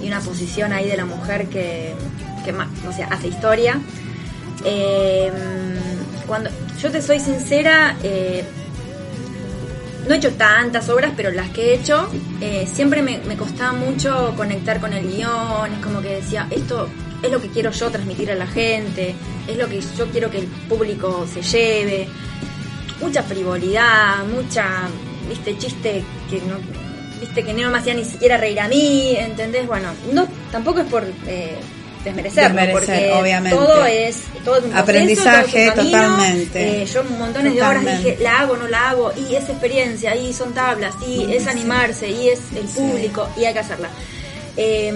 y 0.00 0.06
una 0.06 0.20
posición 0.20 0.72
ahí 0.72 0.86
de 0.86 0.96
la 0.96 1.06
mujer 1.06 1.48
que, 1.48 1.92
que 2.44 2.52
más, 2.52 2.68
o 2.88 2.92
sea, 2.92 3.08
hace 3.08 3.26
historia. 3.26 3.80
Em, 4.64 5.32
cuando 6.26 6.50
yo 6.80 6.90
te 6.90 7.02
soy 7.02 7.20
sincera, 7.20 7.96
eh, 8.02 8.44
no 10.06 10.14
he 10.14 10.18
hecho 10.18 10.32
tantas 10.32 10.88
obras, 10.88 11.12
pero 11.16 11.30
las 11.30 11.50
que 11.50 11.70
he 11.70 11.74
hecho, 11.74 12.08
eh, 12.40 12.66
siempre 12.72 13.02
me, 13.02 13.18
me 13.18 13.36
costaba 13.36 13.72
mucho 13.72 14.34
conectar 14.36 14.80
con 14.80 14.92
el 14.92 15.06
guion, 15.06 15.72
es 15.72 15.78
como 15.84 16.00
que 16.00 16.16
decía, 16.16 16.46
esto 16.50 16.88
es 17.22 17.30
lo 17.30 17.40
que 17.40 17.48
quiero 17.48 17.70
yo 17.70 17.90
transmitir 17.90 18.30
a 18.30 18.34
la 18.34 18.46
gente, 18.46 19.14
es 19.46 19.56
lo 19.56 19.68
que 19.68 19.80
yo 19.80 20.06
quiero 20.10 20.30
que 20.30 20.38
el 20.38 20.46
público 20.46 21.26
se 21.32 21.42
lleve, 21.42 22.08
mucha 23.00 23.22
frivolidad, 23.22 24.24
mucha, 24.26 24.88
viste, 25.28 25.56
chiste 25.58 26.02
que 26.28 26.40
no, 26.40 26.56
viste, 27.20 27.44
que 27.44 27.52
no 27.54 27.70
me 27.70 27.78
hacía 27.78 27.94
ni 27.94 28.04
siquiera 28.04 28.36
reír 28.36 28.60
a 28.60 28.68
mí, 28.68 29.14
¿entendés? 29.16 29.66
Bueno, 29.66 29.88
no, 30.12 30.26
tampoco 30.50 30.80
es 30.80 30.86
por... 30.86 31.04
Eh, 31.26 31.58
desmerecerlo, 32.04 32.60
Desmerecer, 32.60 32.72
porque 32.72 33.12
obviamente. 33.12 33.56
todo 33.58 33.84
es 33.86 34.16
todo 34.44 34.56
es 34.56 34.64
un 34.64 34.70
proceso, 34.70 34.78
Aprendizaje, 34.82 35.70
todo 35.70 35.82
es 35.82 35.86
un 35.86 35.92
camino. 35.92 35.98
totalmente. 36.16 36.82
Eh, 36.82 36.86
yo 36.86 37.04
montones 37.04 37.54
de 37.54 37.62
horas 37.62 37.80
Totalmente. 37.82 38.10
dije, 38.10 38.22
la 38.22 38.40
hago, 38.40 38.56
no 38.56 38.68
la 38.68 38.90
hago, 38.90 39.12
y 39.16 39.34
es 39.34 39.48
experiencia, 39.48 40.14
y 40.16 40.32
son 40.32 40.52
tablas, 40.54 40.94
y 41.06 41.32
es 41.32 41.46
animarse, 41.46 42.08
y 42.08 42.28
es 42.28 42.40
el 42.56 42.66
público, 42.66 43.28
y 43.36 43.44
hay 43.44 43.52
que 43.52 43.58
hacerla. 43.60 43.88
Eh, 44.56 44.92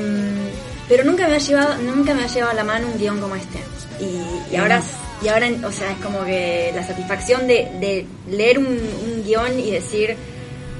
pero 0.88 1.04
nunca 1.04 1.26
me 1.26 1.34
ha 1.34 1.38
llevado, 1.38 1.76
nunca 1.82 2.14
me 2.14 2.22
ha 2.24 2.26
llevado 2.26 2.52
a 2.52 2.54
la 2.54 2.64
mano 2.64 2.86
un 2.88 2.98
guion 2.98 3.20
como 3.20 3.34
este. 3.36 3.58
Y, 4.00 4.52
y 4.52 4.56
ahora, 4.56 4.82
y 5.22 5.28
ahora, 5.28 5.48
o 5.66 5.72
sea, 5.72 5.90
es 5.90 5.98
como 5.98 6.24
que 6.24 6.70
la 6.74 6.86
satisfacción 6.86 7.46
de, 7.46 7.68
de 7.80 8.06
leer 8.30 8.58
un, 8.58 8.66
un 8.66 9.24
guion 9.24 9.58
y 9.58 9.70
decir, 9.70 10.16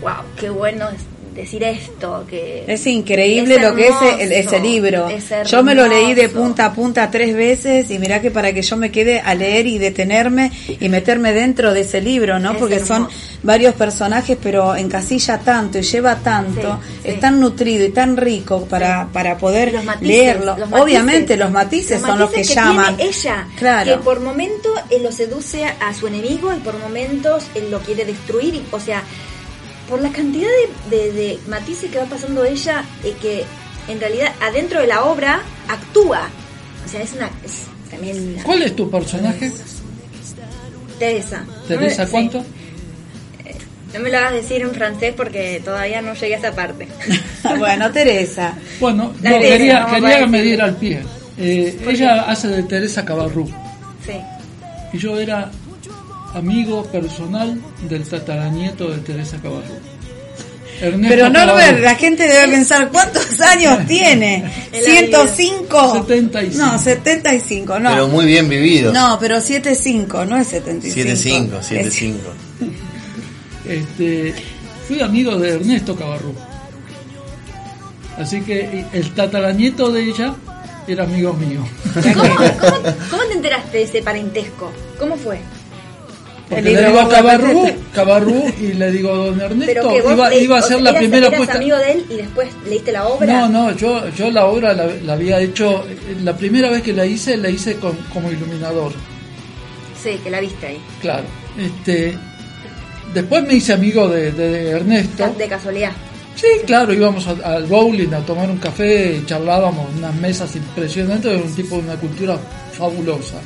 wow, 0.02 0.22
qué 0.38 0.48
bueno 0.50 0.88
decir 1.36 1.62
esto, 1.62 2.24
que 2.28 2.64
Es 2.66 2.86
increíble 2.86 3.56
Es 3.56 3.62
lo 3.62 3.74
que 3.74 3.88
es 3.88 3.94
el- 4.20 4.32
ese 4.32 4.58
libro. 4.60 5.08
es 5.08 5.30
Yo 5.50 5.62
me 5.62 5.74
lo 5.74 5.86
leí 5.86 6.14
de 6.14 6.28
punta 6.28 6.66
a 6.66 6.72
punta 6.72 7.10
tres 7.10 7.34
veces 7.36 7.90
y 7.90 7.98
mirá 7.98 8.20
que 8.20 8.30
para 8.30 8.52
que 8.52 8.62
yo 8.62 8.76
me 8.76 8.90
quede 8.90 9.20
a 9.20 9.34
leer 9.34 9.66
y 9.66 9.78
detenerme 9.78 10.50
y 10.80 10.88
meterme 10.88 11.32
dentro 11.32 11.72
de 11.74 11.82
ese 11.82 12.00
libro, 12.00 12.38
¿no? 12.38 12.52
Es 12.52 12.58
Porque 12.58 12.80
son 12.80 13.08
varios 13.42 13.74
personajes, 13.74 14.36
pero 14.42 14.74
encasilla 14.74 15.38
tanto 15.38 15.78
y 15.78 15.82
lleva 15.82 16.16
tanto, 16.16 16.80
Sí, 16.82 16.98
sí. 17.04 17.08
es 17.10 17.20
tan 17.20 17.38
nutrido 17.40 17.84
y 17.84 17.90
tan 17.90 18.16
rico 18.16 18.64
para, 18.64 19.06
para 19.12 19.36
poder 19.38 19.72
matices, 19.84 20.00
leerlo. 20.08 20.56
los 20.56 20.70
matices. 20.70 20.80
Obviamente 20.82 21.36
los 21.36 21.50
matices 21.50 22.00
son 22.00 22.18
los 22.18 22.30
que, 22.30 22.42
llaman. 22.42 22.96
tiene 22.96 23.10
ella, 23.12 23.46
Claro. 23.58 23.92
que 23.98 24.02
por 24.02 24.20
momentos 24.20 24.72
él 24.90 25.02
lo 25.02 25.12
seduce 25.12 25.64
a 25.64 25.92
su 25.94 26.06
enemigo 26.06 26.52
y 26.52 26.60
por 26.60 26.78
momentos 26.78 27.44
él 27.54 27.70
lo 27.70 27.78
quiere 27.80 28.04
destruir. 28.04 28.54
y- 28.54 28.64
o 28.70 28.80
sea, 28.80 29.02
por 29.88 30.00
la 30.02 30.10
cantidad 30.10 30.48
de, 30.90 30.96
de- 30.96 31.12
de 31.12 31.38
matices 31.48 31.90
que 31.90 31.98
va 31.98 32.04
pasando 32.06 32.44
ella, 32.44 32.84
eh, 33.04 33.14
que 33.20 33.44
en 33.88 34.00
realidad 34.00 34.32
adentro 34.42 34.80
de 34.80 34.86
la 34.86 35.04
obra 35.04 35.40
actúa. 35.68 36.28
O 36.84 36.88
sea, 36.88 37.02
es 37.02 37.12
una. 37.12 37.30
Es 37.44 37.62
tremenda. 37.88 38.42
¿Cuál 38.42 38.62
es 38.62 38.74
tu 38.76 38.90
personaje? 38.90 39.50
Teresa. 40.98 41.44
Teresa, 41.68 42.04
Sí. 42.06 42.10
¿cuánto? 42.10 42.44
No 43.94 44.00
me 44.00 44.10
lo 44.10 44.18
hagas 44.18 44.32
decir 44.34 44.60
en 44.62 44.72
francés 44.72 45.14
porque 45.16 45.60
todavía 45.64 46.02
no 46.02 46.14
llegué 46.14 46.34
a 46.34 46.38
esa 46.38 46.52
parte. 46.54 46.86
bueno, 47.58 47.90
Teresa. 47.92 48.54
Bueno, 48.80 49.12
no, 49.22 49.30
Teresa, 49.30 49.48
quería, 49.48 49.86
quería 49.86 50.00
que 50.08 50.14
decir. 50.16 50.28
me 50.28 50.42
diera 50.42 50.64
al 50.64 50.76
pie. 50.76 51.02
Eh, 51.38 51.78
¿Por 51.82 51.92
ella 51.94 52.22
hace 52.22 52.48
de 52.48 52.62
Teresa 52.64 53.04
Cabarrú 53.04 53.46
Sí. 54.04 54.12
y 54.92 54.98
yo 54.98 55.18
era 55.20 55.50
amigo 56.36 56.84
personal 56.84 57.58
del 57.88 58.04
tataranieto 58.04 58.90
de 58.90 58.98
Teresa 58.98 59.38
Cabarrú. 59.42 59.74
Ernesto 60.78 61.08
Pero 61.08 61.30
Norbert, 61.30 61.80
la 61.80 61.94
gente 61.94 62.28
debe 62.28 62.48
pensar, 62.52 62.90
¿cuántos 62.90 63.40
años 63.40 63.86
tiene? 63.86 64.44
En 64.72 64.84
la 64.84 65.00
vida. 65.00 65.24
¿105? 65.24 65.92
75. 66.02 66.58
No, 66.58 66.78
75, 66.78 67.78
no. 67.80 67.90
Pero 67.90 68.08
muy 68.08 68.26
bien 68.26 68.46
vivido. 68.48 68.92
No, 68.92 69.16
pero 69.18 69.36
7.5, 69.38 70.26
no 70.28 70.36
es 70.36 70.48
75. 70.48 71.58
7-5, 71.60 71.60
Es- 71.60 72.02
7-5. 72.02 72.14
Este, 73.66 74.32
fui 74.86 75.00
amigo 75.00 75.36
de 75.38 75.54
Ernesto 75.54 75.96
Cabarrú. 75.96 76.32
Así 78.16 78.40
que 78.42 78.84
el 78.92 79.12
tataranieto 79.12 79.90
de 79.90 80.04
ella 80.04 80.36
era 80.86 81.02
amigo 81.02 81.32
mío. 81.32 81.66
¿Cómo, 81.94 82.22
cómo, 82.60 82.96
cómo 83.10 83.22
te 83.24 83.32
enteraste 83.32 83.78
de 83.78 83.82
ese 83.82 84.02
parentesco? 84.02 84.70
¿Cómo 85.00 85.16
fue? 85.16 85.40
Porque 86.48 86.62
le 86.62 86.86
digo 86.86 87.00
a 87.00 87.08
Cabarrú. 87.08 87.66
Cabarrú 87.92 88.44
y 88.60 88.72
le 88.74 88.92
digo 88.92 89.10
a 89.12 89.16
don 89.16 89.40
Ernesto, 89.40 89.88
que 89.88 90.12
iba, 90.12 90.28
le- 90.30 90.38
iba 90.44 90.58
a 90.58 90.62
ser 90.62 90.80
la 90.80 90.90
eras- 90.90 91.00
primera 91.02 91.26
eras 91.26 91.38
puesta. 91.38 91.56
amigo 91.56 91.76
de 91.76 91.90
él 91.92 92.04
y 92.08 92.14
después 92.14 92.48
leíste 92.68 92.92
la 92.92 93.06
obra. 93.08 93.32
No, 93.32 93.48
no, 93.48 93.76
yo, 93.76 94.08
yo 94.10 94.30
la 94.30 94.46
obra 94.46 94.72
la, 94.72 94.86
la 94.86 95.12
había 95.14 95.40
hecho, 95.40 95.84
la 96.22 96.36
primera 96.36 96.70
vez 96.70 96.82
que 96.82 96.92
la 96.92 97.04
hice, 97.04 97.36
la 97.36 97.50
hice 97.50 97.76
con- 97.76 97.96
como 98.12 98.30
iluminador. 98.30 98.92
Sí, 100.00 100.20
que 100.22 100.30
la 100.30 100.38
viste 100.40 100.66
ahí. 100.68 100.78
Claro. 101.00 101.24
Este, 101.58 102.16
después 103.12 103.42
me 103.44 103.54
hice 103.54 103.72
amigo 103.72 104.06
de, 104.08 104.30
de 104.30 104.70
Ernesto. 104.70 105.34
De 105.36 105.48
casualidad. 105.48 105.90
Sí, 106.36 106.46
claro, 106.64 106.92
íbamos 106.92 107.26
a- 107.26 107.56
al 107.56 107.64
bowling 107.64 108.12
a 108.14 108.18
tomar 108.20 108.48
un 108.48 108.58
café, 108.58 109.20
charlábamos, 109.26 109.86
unas 109.96 110.14
mesas 110.14 110.54
impresionantes, 110.54 111.32
era 111.32 111.42
un 111.42 111.54
tipo 111.56 111.76
de 111.76 111.82
una 111.82 111.96
cultura 111.96 112.38
fabulosa. 112.72 113.36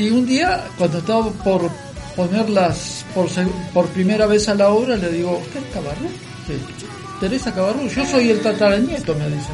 Y 0.00 0.08
un 0.08 0.24
día, 0.24 0.64
cuando 0.78 0.96
estaba 0.96 1.30
por 1.30 1.70
ponerlas 2.16 3.04
por, 3.74 3.86
primera 3.88 4.24
vez 4.24 4.48
a 4.48 4.54
la 4.54 4.70
obra, 4.70 4.96
le 4.96 5.12
digo, 5.12 5.36
¿usted 5.36 5.60
es 5.60 5.74
Cabarrú? 5.74 6.08
Sí. 6.46 6.54
Teresa 7.20 7.52
Cabarrú, 7.52 7.86
yo 7.86 8.06
soy 8.06 8.30
el 8.30 8.40
tataranieto, 8.40 9.14
me 9.14 9.26
dice. 9.28 9.52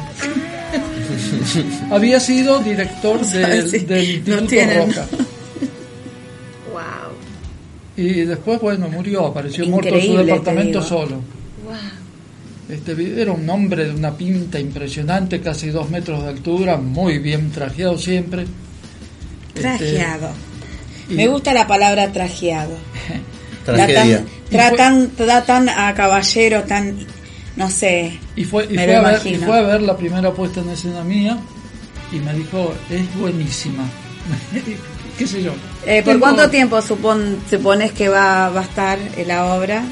Había 1.91 2.17
sido 2.21 2.59
director 2.59 3.19
del, 3.25 3.69
Sí, 3.69 3.79
del 3.79 3.97
no 3.97 4.01
Instituto 4.01 4.45
tienen. 4.47 4.87
Roca. 4.87 5.05
Wow. 6.71 8.05
Y 8.05 8.21
después, 8.21 8.61
bueno, 8.61 8.87
murió, 8.87 9.25
apareció 9.25 9.65
muerto 9.65 9.95
en 9.95 10.05
su 10.05 10.17
departamento 10.17 10.81
solo. 10.81 11.15
Wow. 11.65 11.75
Este, 12.69 13.21
era 13.21 13.33
un 13.33 13.49
hombre 13.49 13.85
de 13.85 13.91
una 13.91 14.15
pinta 14.15 14.59
impresionante, 14.59 15.41
casi 15.41 15.71
dos 15.71 15.89
metros 15.89 16.23
de 16.23 16.29
altura, 16.29 16.77
muy 16.77 17.17
bien 17.17 17.51
trajeado 17.51 17.97
siempre. 17.97 18.45
Este, 19.57 19.77
Trajeado. 19.77 20.29
y- 21.09 21.13
Me 21.15 21.27
gusta 21.27 21.53
la 21.53 21.67
palabra 21.67 22.11
trajeado. 22.11 22.77
Tragedia. 23.65 24.23
Tratan, 24.49 25.09
tratan, 25.09 25.67
a 25.67 25.93
caballero 25.93 26.63
tan, 26.63 26.97
no 27.57 27.69
sé. 27.69 28.17
Y 28.35 28.45
fue, 28.45 28.65
y 28.65 28.75
Me 28.75 28.85
fue 28.85 28.93
lo 28.93 28.99
a 28.99 29.11
ver, 29.11 29.27
y 29.27 29.35
fue 29.35 29.57
a 29.57 29.61
ver 29.61 29.81
la 29.81 29.97
primera 29.97 30.31
puesta 30.33 30.61
en 30.61 30.69
escena 30.69 31.03
mía 31.03 31.37
y 32.11 32.17
me 32.19 32.33
dijo, 32.33 32.73
es 32.89 33.15
buenísima. 33.19 33.83
¿Qué 35.17 35.27
sé 35.27 35.41
yo? 35.41 35.51
Eh, 35.85 36.03
¿Por 36.03 36.19
cuánto 36.19 36.49
tiempo 36.49 36.81
supon, 36.81 37.39
supones 37.49 37.91
que 37.91 38.07
va, 38.07 38.49
va 38.49 38.61
a 38.61 38.63
estar 38.63 38.99
en 39.17 39.27
la 39.27 39.53
obra? 39.53 39.83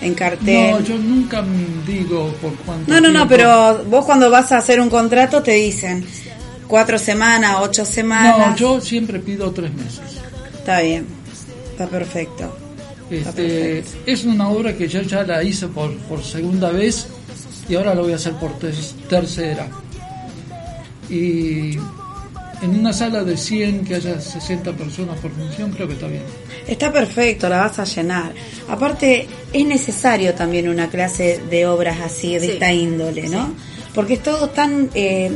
En 0.00 0.14
cartel. 0.14 0.70
No, 0.72 0.80
yo 0.80 0.96
nunca 0.98 1.42
mm, 1.42 1.84
digo 1.86 2.32
por 2.40 2.54
cuánto 2.56 2.90
No, 2.92 3.00
no, 3.00 3.10
no, 3.10 3.28
pero 3.28 3.84
vos 3.84 4.04
cuando 4.04 4.30
vas 4.30 4.50
a 4.52 4.58
hacer 4.58 4.80
un 4.80 4.90
contrato 4.90 5.42
te 5.42 5.52
dicen 5.52 6.04
cuatro 6.72 6.98
semanas, 6.98 7.56
ocho 7.60 7.84
semanas. 7.84 8.38
No, 8.38 8.56
yo 8.56 8.80
siempre 8.80 9.18
pido 9.18 9.50
tres 9.52 9.74
meses. 9.74 10.00
Está 10.54 10.80
bien, 10.80 11.04
está 11.70 11.86
perfecto. 11.86 12.56
Este, 13.10 13.82
perfecto. 13.82 13.98
es 14.06 14.24
una 14.24 14.48
obra 14.48 14.74
que 14.74 14.88
yo 14.88 15.02
ya 15.02 15.22
la 15.22 15.44
hice 15.44 15.68
por, 15.68 15.94
por 16.08 16.24
segunda 16.24 16.70
vez 16.70 17.06
y 17.68 17.74
ahora 17.74 17.94
lo 17.94 18.04
voy 18.04 18.12
a 18.12 18.16
hacer 18.16 18.32
por 18.34 18.58
ter- 18.58 18.74
tercera. 19.06 19.68
Y 21.10 21.76
en 22.62 22.70
una 22.78 22.92
sala 22.94 23.22
de 23.22 23.36
100 23.36 23.84
que 23.84 23.96
haya 23.96 24.18
60 24.18 24.72
personas 24.72 25.18
por 25.18 25.30
función, 25.32 25.72
creo 25.72 25.86
que 25.88 25.92
está 25.94 26.06
bien. 26.06 26.22
Está 26.66 26.90
perfecto, 26.90 27.50
la 27.50 27.58
vas 27.58 27.78
a 27.80 27.84
llenar. 27.84 28.32
Aparte, 28.70 29.28
es 29.52 29.66
necesario 29.66 30.32
también 30.32 30.70
una 30.70 30.88
clase 30.88 31.38
de 31.50 31.66
obras 31.66 31.98
así, 32.00 32.34
de 32.34 32.40
Sí. 32.40 32.50
esta 32.52 32.72
índole, 32.72 33.28
¿no? 33.28 33.52
Porque 33.94 34.14
es 34.14 34.22
todo 34.22 34.48
tan... 34.48 34.88
Eh, 34.94 35.30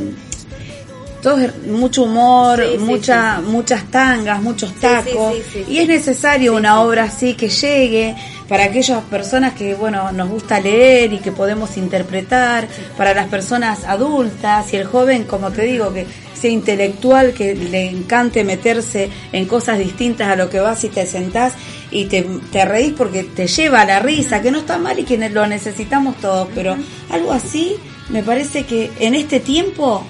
todo 1.21 1.37
es 1.39 1.65
mucho 1.67 2.03
humor, 2.03 2.61
Sí, 2.63 2.71
sí, 2.73 2.77
mucha, 2.77 3.41
muchas 3.41 3.83
tangas, 3.91 4.41
muchos 4.41 4.73
tacos. 4.75 5.35
y 5.67 5.77
es 5.79 5.87
necesario 5.87 6.55
una 6.55 6.81
obra 6.81 7.03
así 7.05 7.33
que 7.33 7.49
llegue 7.49 8.15
para 8.47 8.65
aquellas 8.65 9.03
personas 9.03 9.53
que, 9.53 9.73
bueno, 9.75 10.11
nos 10.13 10.29
gusta 10.29 10.59
leer 10.59 11.11
y 11.13 11.17
que 11.19 11.31
podemos 11.31 11.75
interpretar, 11.77 12.67
para 12.95 13.13
las 13.13 13.27
personas 13.27 13.83
adultas 13.83 14.73
y 14.73 14.77
el 14.77 14.85
joven, 14.85 15.25
como 15.25 15.51
te 15.51 15.63
digo, 15.63 15.93
que 15.93 16.05
sea 16.33 16.51
intelectual, 16.51 17.33
que 17.33 17.55
le 17.55 17.89
encante 17.89 18.43
meterse 18.43 19.09
en 19.33 19.45
cosas 19.45 19.79
distintas 19.79 20.29
a 20.29 20.35
lo 20.35 20.49
que 20.49 20.59
vas 20.59 20.83
y 20.83 20.89
te 20.89 21.05
sentás 21.05 21.53
y 21.91 22.05
te, 22.05 22.25
te 22.51 22.63
reís 22.63 22.93
porque 22.95 23.23
te 23.23 23.47
lleva 23.47 23.81
a 23.81 23.85
la 23.85 23.99
risa, 23.99 24.41
que 24.41 24.51
no 24.51 24.59
está 24.59 24.77
mal 24.77 24.97
y 24.99 25.03
que 25.03 25.17
lo 25.29 25.45
necesitamos 25.47 26.15
todos, 26.17 26.47
pero 26.55 26.77
algo 27.09 27.31
así 27.33 27.75
me 28.09 28.23
parece 28.23 28.65
que 28.65 28.91
en 28.99 29.15
este 29.15 29.39
tiempo 29.39 30.05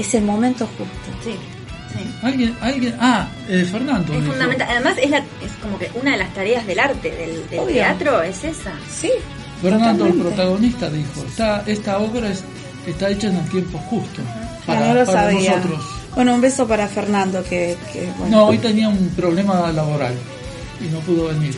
es 0.00 0.14
el 0.14 0.24
momento 0.24 0.66
justo. 0.78 1.18
Sí. 1.24 1.32
sí. 1.92 2.10
Alguien, 2.22 2.56
alguien, 2.60 2.94
ah, 3.00 3.28
eh, 3.48 3.66
Fernando. 3.70 4.12
Es 4.12 4.20
dijo. 4.20 4.32
fundamental. 4.32 4.68
Además, 4.70 4.94
es, 5.02 5.10
la, 5.10 5.18
es 5.18 5.52
como 5.62 5.78
que 5.78 5.90
una 6.00 6.12
de 6.12 6.18
las 6.18 6.34
tareas 6.34 6.66
del 6.66 6.78
arte, 6.80 7.10
del, 7.10 7.66
teatro, 7.66 8.22
es 8.22 8.44
esa. 8.44 8.72
Sí. 8.92 9.10
Fernando, 9.62 10.06
el 10.06 10.14
protagonista, 10.14 10.88
dijo, 10.90 11.22
está, 11.26 11.62
esta 11.66 11.98
obra 11.98 12.28
es- 12.30 12.44
está 12.86 13.10
hecha 13.10 13.28
en 13.28 13.36
el 13.36 13.48
tiempo 13.50 13.78
justo 13.90 14.22
para, 14.66 14.80
no 14.88 14.94
lo 14.94 15.04
para 15.04 15.30
sabía. 15.30 15.56
nosotros. 15.56 15.84
Bueno, 16.14 16.34
un 16.34 16.40
beso 16.40 16.66
para 16.66 16.88
Fernando, 16.88 17.42
que, 17.44 17.76
que, 17.92 18.10
bueno. 18.18 18.36
No, 18.38 18.44
hoy 18.46 18.58
tenía 18.58 18.88
un 18.88 19.10
problema 19.10 19.70
laboral 19.70 20.14
y 20.80 20.88
no 20.92 20.98
pudo 21.00 21.28
venir. 21.28 21.54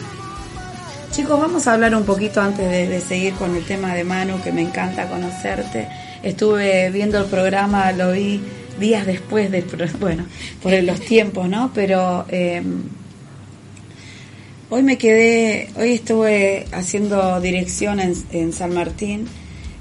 Chicos, 1.12 1.38
vamos 1.40 1.66
a 1.66 1.74
hablar 1.74 1.94
un 1.94 2.04
poquito 2.04 2.40
antes 2.40 2.68
de, 2.70 2.88
de 2.88 3.00
seguir 3.00 3.34
con 3.34 3.54
el 3.54 3.64
tema 3.64 3.94
de 3.94 4.02
Manu, 4.02 4.40
que 4.42 4.50
me 4.50 4.62
encanta 4.62 5.06
conocerte. 5.08 5.86
Estuve 6.22 6.90
viendo 6.90 7.18
el 7.18 7.26
programa, 7.26 7.92
lo 7.92 8.12
vi 8.12 8.40
días 8.78 9.06
después 9.06 9.50
del 9.50 9.64
bueno, 10.00 10.26
por 10.62 10.72
los 10.82 11.00
tiempos, 11.00 11.48
¿no? 11.48 11.72
Pero 11.74 12.24
eh, 12.28 12.62
hoy 14.70 14.82
me 14.82 14.98
quedé, 14.98 15.70
hoy 15.76 15.92
estuve 15.92 16.66
haciendo 16.72 17.40
dirección 17.40 18.00
en, 18.00 18.14
en 18.30 18.52
San 18.52 18.72
Martín, 18.74 19.26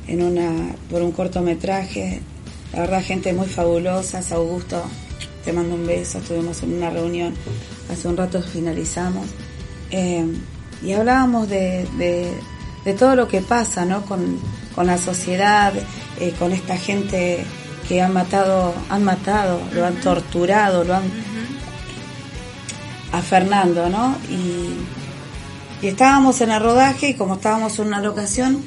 en 0.07 0.23
una, 0.23 0.75
por 0.89 1.01
un 1.01 1.11
cortometraje. 1.11 2.21
La 2.73 2.81
verdad, 2.81 3.03
gente 3.03 3.33
muy 3.33 3.47
fabulosa. 3.47 4.21
Augusto, 4.33 4.83
te 5.43 5.53
mando 5.53 5.75
un 5.75 5.85
beso. 5.85 6.19
Estuvimos 6.19 6.63
en 6.63 6.73
una 6.73 6.89
reunión, 6.89 7.33
hace 7.91 8.07
un 8.07 8.17
rato 8.17 8.41
finalizamos. 8.41 9.27
Eh, 9.91 10.25
y 10.83 10.93
hablábamos 10.93 11.47
de, 11.49 11.85
de, 11.97 12.31
de 12.85 12.93
todo 12.93 13.15
lo 13.15 13.27
que 13.27 13.41
pasa 13.41 13.85
¿no? 13.85 14.03
con, 14.05 14.39
con 14.75 14.87
la 14.87 14.97
sociedad, 14.97 15.73
eh, 16.19 16.33
con 16.37 16.51
esta 16.51 16.77
gente 16.77 17.43
que 17.87 18.01
han 18.01 18.13
matado, 18.13 18.73
han 18.89 19.03
matado, 19.03 19.59
lo 19.73 19.85
han 19.85 19.95
torturado, 19.95 20.83
lo 20.83 20.95
han 20.95 21.03
a 23.11 23.21
Fernando, 23.21 23.89
¿no? 23.89 24.15
Y, 24.29 25.85
y 25.85 25.87
estábamos 25.89 26.39
en 26.41 26.51
el 26.51 26.61
rodaje 26.61 27.09
y 27.09 27.13
como 27.15 27.35
estábamos 27.35 27.77
en 27.79 27.87
una 27.87 28.01
locación, 28.01 28.63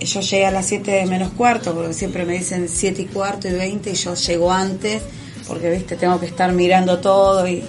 yo 0.00 0.20
llegué 0.20 0.46
a 0.46 0.50
las 0.50 0.66
7 0.66 1.06
menos 1.06 1.32
cuarto, 1.32 1.74
porque 1.74 1.92
siempre 1.92 2.24
me 2.24 2.34
dicen 2.34 2.68
7 2.68 3.02
y 3.02 3.06
cuarto 3.06 3.48
y 3.48 3.52
20 3.52 3.90
y 3.90 3.94
yo 3.94 4.14
llego 4.14 4.52
antes, 4.52 5.02
porque, 5.48 5.70
viste, 5.70 5.96
tengo 5.96 6.18
que 6.18 6.26
estar 6.26 6.52
mirando 6.52 6.98
todo 6.98 7.46
y 7.46 7.64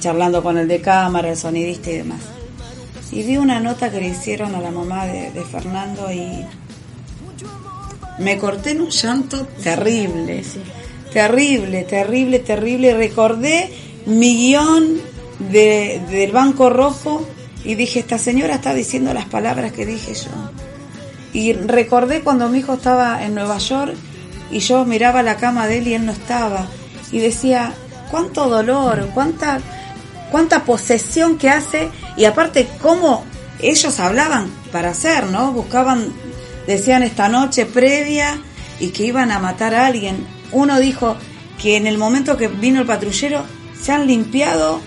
charlando 0.00 0.42
con 0.42 0.58
el 0.58 0.68
de 0.68 0.80
cámara, 0.80 1.30
el 1.30 1.36
sonidista 1.36 1.90
y 1.90 1.98
demás. 1.98 2.20
Y 3.12 3.22
vi 3.22 3.36
una 3.36 3.60
nota 3.60 3.90
que 3.90 4.00
le 4.00 4.08
hicieron 4.08 4.54
a 4.54 4.60
la 4.60 4.70
mamá 4.70 5.06
de, 5.06 5.30
de 5.30 5.44
Fernando 5.44 6.12
y 6.12 6.44
me 8.18 8.38
corté 8.38 8.70
en 8.70 8.82
un 8.82 8.90
llanto 8.90 9.46
terrible, 9.62 10.44
terrible, 11.12 11.84
terrible, 11.84 12.38
terrible. 12.38 12.94
Recordé 12.94 13.72
mi 14.06 14.36
guion 14.36 15.00
de, 15.38 16.00
del 16.10 16.32
Banco 16.32 16.70
Rojo 16.70 17.26
y 17.64 17.74
dije, 17.74 18.00
esta 18.00 18.18
señora 18.18 18.56
está 18.56 18.74
diciendo 18.74 19.14
las 19.14 19.26
palabras 19.26 19.72
que 19.72 19.86
dije 19.86 20.14
yo. 20.14 20.30
Y 21.32 21.52
recordé 21.52 22.20
cuando 22.20 22.48
mi 22.48 22.58
hijo 22.58 22.74
estaba 22.74 23.24
en 23.24 23.34
Nueva 23.34 23.58
York 23.58 23.94
y 24.50 24.60
yo 24.60 24.84
miraba 24.84 25.22
la 25.22 25.36
cama 25.36 25.66
de 25.66 25.78
él 25.78 25.88
y 25.88 25.94
él 25.94 26.06
no 26.06 26.12
estaba. 26.12 26.68
Y 27.10 27.18
decía, 27.18 27.74
cuánto 28.10 28.48
dolor, 28.48 29.08
cuánta, 29.12 29.60
cuánta 30.30 30.64
posesión 30.64 31.38
que 31.38 31.50
hace. 31.50 31.90
Y 32.16 32.24
aparte, 32.26 32.68
cómo 32.80 33.24
ellos 33.60 33.98
hablaban 33.98 34.48
para 34.70 34.90
hacer, 34.90 35.26
¿no? 35.26 35.52
Buscaban, 35.52 36.12
decían 36.66 37.02
esta 37.02 37.28
noche 37.28 37.66
previa 37.66 38.38
y 38.80 38.88
que 38.88 39.06
iban 39.06 39.30
a 39.30 39.38
matar 39.38 39.74
a 39.74 39.86
alguien. 39.86 40.26
Uno 40.52 40.78
dijo 40.78 41.16
que 41.60 41.76
en 41.76 41.86
el 41.86 41.98
momento 41.98 42.36
que 42.36 42.48
vino 42.48 42.80
el 42.80 42.86
patrullero 42.86 43.44
se 43.80 43.92
han 43.92 44.06
limpiado 44.06 44.80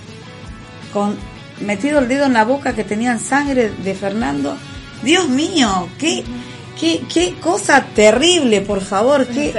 con 0.94 1.18
metido 1.62 2.00
el 2.00 2.08
dedo 2.08 2.26
en 2.26 2.34
la 2.34 2.46
boca 2.46 2.74
que 2.74 2.84
tenían 2.84 3.20
sangre 3.20 3.72
de 3.84 3.96
Fernando. 3.96 4.58
Dios 5.04 5.30
mío, 5.30 5.90
qué, 6.00 6.24
qué, 6.80 7.02
qué 7.12 7.36
cosa 7.40 7.86
terrible, 7.96 8.62
por 8.62 8.82
favor, 8.82 9.28
qué, 9.28 9.54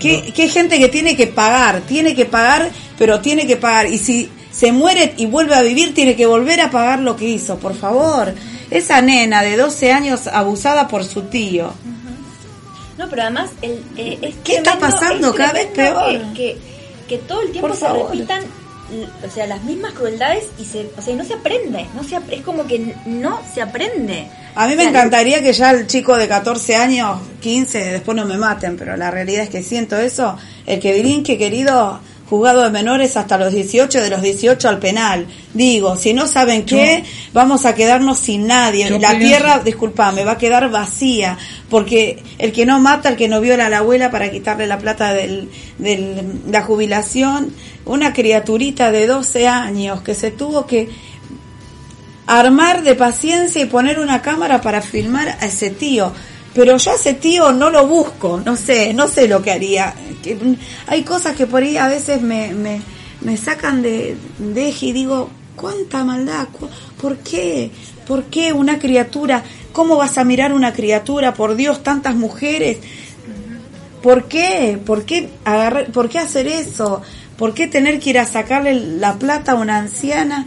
qué, 0.00 0.32
qué 0.34 0.48
gente 0.48 0.78
que 0.78 0.88
tiene 0.88 1.16
que 1.16 1.26
pagar, 1.26 1.80
tiene 1.82 2.14
que 2.14 2.26
pagar, 2.26 2.70
pero 2.98 3.20
tiene 3.20 3.46
que 3.46 3.56
pagar. 3.56 3.86
Y 3.86 3.98
si 3.98 4.30
se 4.50 4.72
muere 4.72 5.14
y 5.16 5.26
vuelve 5.26 5.54
a 5.54 5.62
vivir, 5.62 5.94
tiene 5.94 6.16
que 6.16 6.26
volver 6.26 6.60
a 6.60 6.70
pagar 6.70 7.00
lo 7.00 7.16
que 7.16 7.28
hizo, 7.28 7.58
por 7.58 7.74
favor. 7.74 8.34
Esa 8.74 9.00
nena 9.00 9.42
de 9.42 9.56
12 9.56 9.92
años 9.92 10.26
abusada 10.26 10.88
por 10.88 11.04
su 11.04 11.22
tío. 11.22 11.72
No, 12.98 13.08
pero 13.08 13.22
además, 13.22 13.50
el, 13.62 13.82
eh, 13.96 14.18
es 14.22 14.34
¿Qué 14.44 14.56
está 14.56 14.78
pasando? 14.78 15.30
es 15.30 15.34
Cada 15.36 15.52
vez 15.52 15.66
peor. 15.66 16.20
Que, 16.34 16.34
que, 16.34 16.58
que 17.08 17.18
todo 17.18 17.42
el 17.42 17.50
tiempo 17.50 17.68
Por 17.68 17.76
se 17.76 17.86
favor. 17.86 18.10
repitan, 18.10 18.42
o 19.26 19.30
sea, 19.30 19.46
las 19.46 19.62
mismas 19.64 19.92
crueldades 19.94 20.44
y 20.58 20.64
se, 20.64 20.90
o 20.96 21.02
sea, 21.02 21.16
no 21.16 21.24
se 21.24 21.34
aprende, 21.34 21.86
no 21.94 22.04
se, 22.04 22.18
es 22.30 22.42
como 22.42 22.66
que 22.66 22.94
no 23.06 23.40
se 23.52 23.62
aprende. 23.62 24.28
A 24.54 24.66
mí 24.68 24.74
O 24.74 24.76
me 24.76 24.82
sea, 24.82 24.90
encantaría 24.90 25.42
que 25.42 25.52
ya 25.52 25.70
el 25.72 25.86
chico 25.88 26.16
de 26.16 26.28
14 26.28 26.76
años, 26.76 27.18
15, 27.40 27.78
después 27.92 28.16
no 28.16 28.24
me 28.26 28.36
maten, 28.38 28.76
pero 28.76 28.96
la 28.96 29.10
realidad 29.10 29.42
es 29.44 29.50
que 29.50 29.62
siento 29.64 29.96
eso. 29.96 30.36
El 30.66 30.78
que 30.78 31.00
brinque, 31.00 31.36
querido, 31.36 31.98
juzgado 32.28 32.62
de 32.62 32.70
menores 32.70 33.16
hasta 33.16 33.36
los 33.36 33.52
18, 33.52 34.00
de 34.00 34.10
los 34.10 34.22
18 34.22 34.68
al 34.68 34.78
penal. 34.78 35.26
Digo, 35.52 35.96
si 35.96 36.14
no 36.14 36.26
saben 36.26 36.64
qué, 36.64 37.04
vamos 37.32 37.66
a 37.66 37.74
quedarnos 37.74 38.18
sin 38.18 38.46
nadie. 38.46 38.98
La 38.98 39.18
tierra, 39.18 39.60
disculpame, 39.60 40.24
va 40.24 40.32
a 40.32 40.38
quedar 40.38 40.70
vacía, 40.70 41.36
porque 41.68 42.22
el 42.38 42.52
que 42.52 42.66
no 42.66 42.80
mata, 42.80 43.10
el 43.10 43.16
que 43.16 43.28
no 43.28 43.40
viola 43.40 43.66
a 43.66 43.70
la 43.70 43.78
abuela 43.78 44.10
para 44.10 44.30
quitarle 44.30 44.66
la 44.66 44.78
plata 44.78 45.12
de 45.12 45.48
la 46.50 46.62
jubilación, 46.62 47.54
una 47.84 48.12
criaturita 48.12 48.90
de 48.90 49.06
12 49.06 49.46
años 49.46 50.02
que 50.02 50.14
se 50.14 50.30
tuvo 50.30 50.66
que 50.66 50.88
armar 52.26 52.82
de 52.82 52.94
paciencia 52.94 53.60
y 53.62 53.66
poner 53.66 54.00
una 54.00 54.22
cámara 54.22 54.62
para 54.62 54.80
filmar 54.80 55.28
a 55.28 55.46
ese 55.46 55.68
tío 55.68 56.12
pero 56.54 56.76
yo 56.76 56.90
a 56.92 56.94
ese 56.94 57.14
tío 57.14 57.52
no 57.52 57.68
lo 57.68 57.86
busco, 57.86 58.40
no 58.44 58.56
sé, 58.56 58.94
no 58.94 59.08
sé 59.08 59.26
lo 59.26 59.42
que 59.42 59.50
haría. 59.50 59.94
hay 60.86 61.02
cosas 61.02 61.36
que 61.36 61.46
por 61.46 61.62
ahí 61.62 61.76
a 61.76 61.88
veces 61.88 62.22
me, 62.22 62.54
me, 62.54 62.80
me 63.20 63.36
sacan 63.36 63.82
de, 63.82 64.16
de 64.38 64.68
eje 64.68 64.86
y 64.86 64.92
digo, 64.92 65.30
¿cuánta 65.56 66.04
maldad? 66.04 66.48
¿Por 67.00 67.18
qué? 67.18 67.70
¿Por 68.06 68.24
qué 68.24 68.52
una 68.52 68.78
criatura? 68.78 69.42
¿Cómo 69.72 69.96
vas 69.96 70.16
a 70.18 70.24
mirar 70.24 70.52
una 70.52 70.72
criatura? 70.72 71.34
Por 71.34 71.56
Dios, 71.56 71.82
tantas 71.82 72.14
mujeres. 72.14 72.78
¿Por 74.02 74.28
qué? 74.28 74.78
¿Por 74.84 75.04
qué, 75.04 75.30
agarrar, 75.44 75.90
¿Por 75.90 76.08
qué 76.08 76.18
hacer 76.18 76.46
eso? 76.46 77.02
¿Por 77.36 77.54
qué 77.54 77.66
tener 77.66 77.98
que 77.98 78.10
ir 78.10 78.18
a 78.18 78.26
sacarle 78.26 78.74
la 78.74 79.14
plata 79.14 79.52
a 79.52 79.54
una 79.56 79.78
anciana? 79.78 80.46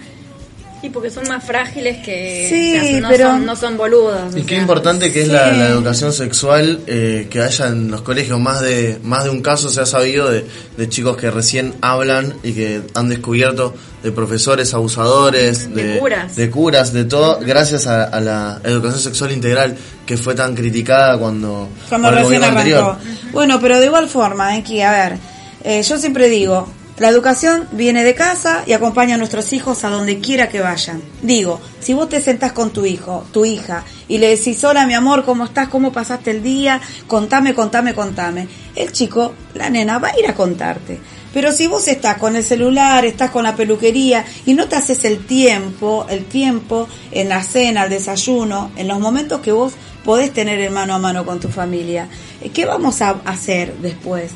Y 0.81 0.89
porque 0.89 1.09
son 1.09 1.27
más 1.27 1.43
frágiles 1.43 2.05
que 2.05 2.99
no, 3.01 3.17
son, 3.17 3.45
no 3.45 3.55
son 3.55 3.77
boludos. 3.77 4.35
Y 4.35 4.43
qué 4.43 4.55
importante 4.55 5.11
que 5.11 5.21
es 5.21 5.27
la, 5.27 5.69
educación 5.69 6.13
sexual, 6.13 6.81
eh, 6.85 7.27
que 7.29 7.41
haya 7.41 7.67
en 7.67 7.89
los 7.89 8.01
colegios 8.01 8.39
más 8.39 8.61
de 8.61 8.99
más 9.03 9.23
de 9.23 9.31
un 9.31 9.41
caso 9.41 9.69
se 9.69 9.81
ha 9.81 9.85
sabido 9.85 10.29
de, 10.29 10.45
chicos 10.89 11.17
que 11.17 11.31
recién 11.31 11.73
hablan 11.81 12.35
y 12.43 12.53
que 12.53 12.81
han 12.93 13.09
descubierto 13.09 13.73
de 14.03 14.11
profesores 14.11 14.73
abusadores, 14.73 15.73
de, 15.73 15.97
curas, 15.97 16.35
de, 16.35 16.49
curas, 16.51 16.93
de 16.93 17.05
todo, 17.05 17.39
gracias 17.41 17.87
a, 17.87 18.19
la 18.21 18.61
educación 18.63 19.01
sexual 19.01 19.31
integral 19.31 19.75
que 20.05 20.17
fue 20.17 20.35
tan 20.35 20.55
criticada 20.55 21.17
cuando, 21.17 21.69
cuando 21.89 22.11
recién 22.11 22.43
arrancó. 22.43 22.97
Bueno, 23.31 23.59
pero 23.59 23.79
de 23.79 23.87
igual 23.87 24.07
forma, 24.07 24.61
que 24.63 24.83
a 24.83 24.91
ver, 24.91 25.17
eh, 25.63 25.81
yo 25.81 25.97
siempre 25.97 26.29
digo, 26.29 26.67
la 26.99 27.09
educación 27.09 27.67
viene 27.73 28.03
de 28.03 28.15
casa 28.15 28.63
y 28.65 28.73
acompaña 28.73 29.15
a 29.15 29.17
nuestros 29.19 29.53
hijos 29.53 29.83
a 29.83 29.89
donde 29.89 30.19
quiera 30.19 30.49
que 30.49 30.61
vayan. 30.61 31.01
Digo, 31.21 31.61
si 31.79 31.93
vos 31.93 32.09
te 32.09 32.19
sentás 32.19 32.53
con 32.53 32.71
tu 32.71 32.85
hijo, 32.85 33.23
tu 33.31 33.45
hija, 33.45 33.83
y 34.07 34.17
le 34.17 34.29
decís, 34.29 34.63
hola 34.63 34.87
mi 34.87 34.95
amor, 34.95 35.23
¿cómo 35.23 35.45
estás? 35.45 35.67
¿Cómo 35.67 35.91
pasaste 35.91 36.31
el 36.31 36.41
día? 36.41 36.81
Contame, 37.05 37.53
contame, 37.53 37.93
contame. 37.93 38.47
El 38.75 38.91
chico, 38.91 39.33
la 39.53 39.69
nena, 39.69 39.99
va 39.99 40.07
a 40.07 40.19
ir 40.19 40.27
a 40.27 40.33
contarte. 40.33 40.99
Pero 41.33 41.51
si 41.51 41.67
vos 41.67 41.87
estás 41.87 42.17
con 42.17 42.35
el 42.35 42.43
celular, 42.43 43.05
estás 43.05 43.29
con 43.29 43.43
la 43.43 43.55
peluquería 43.55 44.25
y 44.47 44.55
no 44.55 44.67
te 44.67 44.75
haces 44.75 45.05
el 45.05 45.23
tiempo, 45.23 46.07
el 46.09 46.25
tiempo 46.25 46.87
en 47.11 47.29
la 47.29 47.43
cena, 47.43 47.83
el 47.83 47.91
desayuno, 47.91 48.71
en 48.75 48.87
los 48.87 48.99
momentos 48.99 49.41
que 49.41 49.51
vos 49.51 49.73
podés 50.03 50.33
tener 50.33 50.59
el 50.61 50.71
mano 50.71 50.95
a 50.95 50.99
mano 50.99 51.25
con 51.25 51.39
tu 51.39 51.49
familia, 51.49 52.07
¿qué 52.53 52.65
vamos 52.65 53.01
a 53.03 53.17
hacer 53.25 53.75
después? 53.81 54.31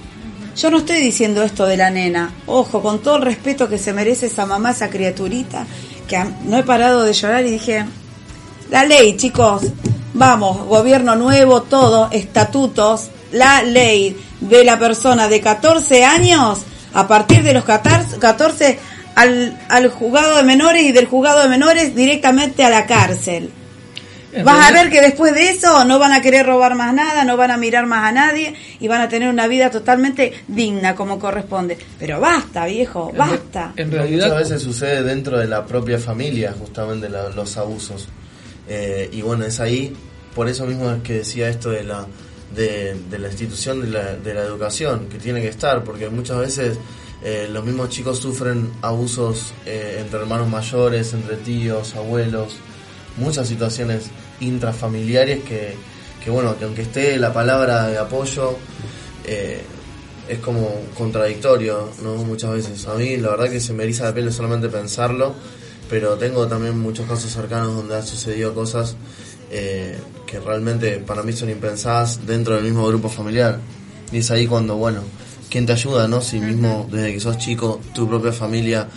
Yo 0.62 0.70
no 0.70 0.78
estoy 0.78 0.98
diciendo 0.98 1.42
esto 1.42 1.66
de 1.66 1.76
la 1.76 1.90
nena. 1.90 2.36
Ojo, 2.46 2.84
con 2.84 3.00
todo 3.00 3.16
el 3.16 3.24
respeto 3.24 3.68
que 3.68 3.80
se 3.80 3.94
merece 3.94 4.28
esa 4.28 4.46
mamá, 4.46 4.70
esa 4.70 4.92
criaturita, 4.92 5.66
que 6.08 6.24
no 6.44 6.56
he 6.56 6.62
parado 6.62 7.02
de 7.02 7.14
llorar 7.14 7.44
y 7.48 7.54
dije, 7.54 7.84
la 8.70 8.86
ley, 8.86 9.18
chicos, 9.18 9.64
vamos, 10.14 10.68
gobierno 10.68 11.16
nuevo, 11.16 11.64
todo, 11.64 12.10
estatutos, 12.12 13.10
la 13.32 13.64
ley 13.64 14.16
de 14.40 14.64
la 14.64 14.78
persona 14.78 15.28
de 15.28 15.42
14 15.42 16.06
años, 16.06 16.60
a 16.94 17.08
partir 17.08 17.42
de 17.42 17.56
los 17.56 17.64
14, 17.64 18.78
al, 19.16 19.60
al 19.68 19.90
juzgado 19.90 20.38
de 20.38 20.44
menores 20.44 20.84
y 20.84 20.92
del 20.92 21.08
juzgado 21.08 21.42
de 21.42 21.50
menores 21.50 21.96
directamente 21.96 22.64
a 22.64 22.70
la 22.70 22.86
cárcel. 22.86 23.52
Vas 24.44 24.70
a 24.70 24.72
ver 24.72 24.90
que 24.90 25.02
después 25.02 25.34
de 25.34 25.50
eso 25.50 25.84
no 25.86 26.00
van 26.00 26.14
a 26.14 26.22
querer 26.22 26.46
robar 26.46 26.76
más 26.76 26.94
nada, 26.94 27.24
no 27.24 27.36
van 27.38 27.52
a 27.52 27.58
mirar 27.58 27.86
más 27.86 28.08
a 28.08 28.12
nadie 28.12 28.56
y 28.80 28.88
van 28.88 29.02
a 29.02 29.10
tener 29.10 29.30
una 29.30 29.48
vida 29.48 29.70
totalmente 29.70 30.34
digna 30.48 30.96
como 30.96 31.20
corresponde. 31.20 31.78
Pero 32.00 32.20
basta, 32.20 32.66
viejo, 32.66 33.12
basta. 33.16 33.74
En, 33.76 33.92
realidad 33.92 34.28
muchas 34.28 34.50
veces 34.50 34.62
sucede 34.62 35.04
dentro 35.04 35.38
de 35.38 35.48
la 35.48 35.66
propia 35.66 36.00
familia 36.00 36.54
justamente 36.58 37.10
los 37.10 37.58
abusos. 37.58 38.08
Eh, 38.68 39.10
y 39.12 39.22
bueno, 39.22 39.46
es 39.46 39.60
ahí, 39.60 39.94
por 40.34 40.48
eso 40.48 40.66
mismo 40.66 40.90
es 40.92 41.02
que 41.02 41.14
decía 41.14 41.50
esto 41.50 41.72
de 41.72 41.84
la, 41.84 42.08
de, 42.56 42.96
la 43.18 43.28
institución 43.28 43.82
de 43.82 43.88
la, 43.88 44.16
de 44.16 44.34
la 44.34 44.42
educación, 44.42 45.08
que 45.10 45.18
tiene 45.18 45.42
que 45.42 45.50
estar, 45.50 45.84
porque 45.84 46.10
muchas 46.10 46.40
veces... 46.40 46.78
Eh, 47.24 47.48
los 47.52 47.64
mismos 47.64 47.90
chicos 47.90 48.18
sufren 48.18 48.72
abusos 48.82 49.54
eh, 49.68 49.98
entre 50.00 50.22
hermanos 50.22 50.50
mayores, 50.50 51.14
entre 51.14 51.36
tíos, 51.36 51.96
abuelos, 51.96 52.56
muchas 53.18 53.48
situaciones 53.48 54.06
intrafamiliares 54.40 55.44
que, 55.44 55.76
que 56.24 56.30
bueno, 56.30 56.58
que 56.58 56.66
aunque 56.66 56.84
esté 56.84 57.18
la 57.18 57.34
palabra 57.34 57.88
de 57.88 57.98
apoyo, 57.98 58.58
eh, 59.26 59.62
es 60.28 60.40
como 60.40 60.70
contradictorio, 60.98 61.90
¿no? 62.02 62.16
Muchas 62.16 62.52
veces. 62.52 62.88
A 62.88 62.94
mí 62.94 63.18
la 63.18 63.32
verdad 63.32 63.50
que 63.50 63.60
se 63.60 63.74
me 63.74 63.84
eriza 63.84 64.06
la 64.06 64.14
piel 64.14 64.32
solamente 64.32 64.70
pensarlo, 64.70 65.34
pero 65.90 66.16
tengo 66.16 66.48
también 66.48 66.80
muchos 66.80 67.08
casos 67.08 67.32
cercanos 67.32 67.76
donde 67.76 67.98
han 67.98 68.06
sucedido 68.06 68.54
cosas 68.54 68.96
eh, 69.52 69.98
que 70.26 70.40
realmente 70.40 71.00
para 71.00 71.24
mí 71.24 71.34
son 71.34 71.50
impensadas 71.50 72.26
dentro 72.26 72.56
del 72.56 72.64
mismo 72.64 72.88
grupo 72.88 73.10
familiar. 73.10 73.60
Y 74.12 74.20
es 74.20 74.32
ahí 74.32 74.48
cuando, 74.48 74.78
bueno, 74.78 75.02
¿quién 75.50 75.66
te 75.66 75.74
ayuda, 75.74 76.08
no? 76.08 76.22
Si 76.22 76.40
mismo 76.40 76.88
desde 76.90 77.14
que 77.14 77.20
sos 77.20 77.38
chico, 77.38 77.82
tu 77.94 78.08
propia 78.08 78.32
familia 78.32 78.88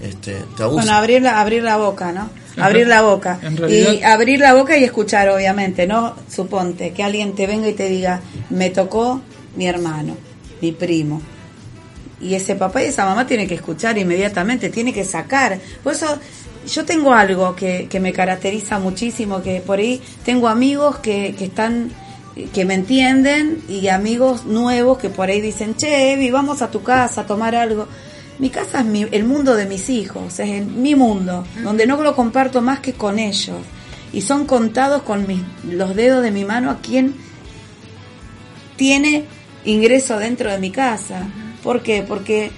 este, 0.00 0.44
te 0.56 0.62
abusa. 0.62 0.82
Bueno, 0.82 0.92
abrir 0.92 1.22
la, 1.22 1.40
abrir 1.40 1.62
la 1.62 1.76
boca, 1.76 2.12
¿no? 2.12 2.30
abrir 2.60 2.86
la 2.86 3.02
boca. 3.02 3.38
Y 3.68 4.02
abrir 4.02 4.40
la 4.40 4.54
boca 4.54 4.76
y 4.76 4.84
escuchar, 4.84 5.28
obviamente, 5.28 5.86
¿no? 5.86 6.14
Suponte 6.28 6.92
que 6.92 7.02
alguien 7.02 7.34
te 7.34 7.46
venga 7.46 7.68
y 7.68 7.74
te 7.74 7.88
diga, 7.88 8.20
me 8.50 8.70
tocó 8.70 9.20
mi 9.56 9.66
hermano, 9.66 10.16
mi 10.60 10.72
primo. 10.72 11.20
Y 12.20 12.34
ese 12.34 12.54
papá 12.54 12.82
y 12.82 12.86
esa 12.86 13.04
mamá 13.04 13.26
tiene 13.26 13.46
que 13.46 13.54
escuchar 13.54 13.98
inmediatamente, 13.98 14.70
tiene 14.70 14.92
que 14.92 15.04
sacar. 15.04 15.58
Por 15.82 15.92
eso 15.92 16.18
yo 16.66 16.84
tengo 16.84 17.12
algo 17.12 17.54
que, 17.54 17.86
que 17.88 18.00
me 18.00 18.12
caracteriza 18.12 18.78
muchísimo, 18.78 19.42
que 19.42 19.60
por 19.60 19.78
ahí 19.78 20.00
tengo 20.24 20.48
amigos 20.48 20.98
que, 20.98 21.34
que 21.36 21.46
están 21.46 21.90
que 22.52 22.64
me 22.64 22.74
entienden 22.74 23.62
y 23.68 23.86
amigos 23.88 24.44
nuevos 24.44 24.98
que 24.98 25.08
por 25.08 25.28
ahí 25.28 25.40
dicen, 25.40 25.76
che, 25.76 26.14
Evi, 26.14 26.30
vamos 26.30 26.62
a 26.62 26.70
tu 26.70 26.82
casa 26.82 27.20
a 27.20 27.26
tomar 27.26 27.54
algo 27.54 27.86
mi 28.38 28.50
casa 28.50 28.80
es 28.80 29.08
el 29.12 29.24
mundo 29.24 29.54
de 29.54 29.66
mis 29.66 29.88
hijos, 29.90 30.38
es 30.40 30.66
mi 30.66 30.94
mundo, 30.94 31.46
donde 31.62 31.86
no 31.86 32.00
lo 32.02 32.16
comparto 32.16 32.60
más 32.60 32.80
que 32.80 32.92
con 32.92 33.18
ellos. 33.18 33.58
Y 34.12 34.20
son 34.20 34.46
contados 34.46 35.02
con 35.02 35.26
los 35.68 35.94
dedos 35.94 36.22
de 36.22 36.30
mi 36.30 36.44
mano 36.44 36.70
a 36.70 36.78
quien 36.80 37.14
tiene 38.76 39.24
ingreso 39.64 40.18
dentro 40.18 40.50
de 40.50 40.58
mi 40.58 40.70
casa. 40.70 41.26
¿Por 41.62 41.82
qué? 41.82 42.04
Porque 42.06 42.50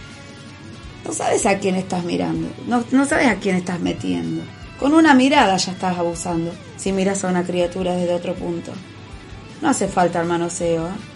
no 1.05 1.13
sabes 1.13 1.47
a 1.47 1.59
quién 1.59 1.77
estás 1.77 2.05
mirando, 2.05 2.49
no, 2.67 2.85
no 2.91 3.07
sabes 3.07 3.29
a 3.29 3.37
quién 3.37 3.57
estás 3.57 3.81
metiendo. 3.81 4.43
Con 4.79 4.93
una 4.93 5.15
mirada 5.15 5.57
ya 5.57 5.73
estás 5.73 5.97
abusando 5.97 6.53
si 6.77 6.93
miras 6.93 7.25
a 7.25 7.29
una 7.29 7.45
criatura 7.45 7.97
desde 7.97 8.13
otro 8.13 8.35
punto. 8.35 8.73
No 9.63 9.71
hace 9.71 9.89
falta 9.89 10.21
el 10.21 10.29
manoseo. 10.29 10.87
¿eh? 10.87 11.16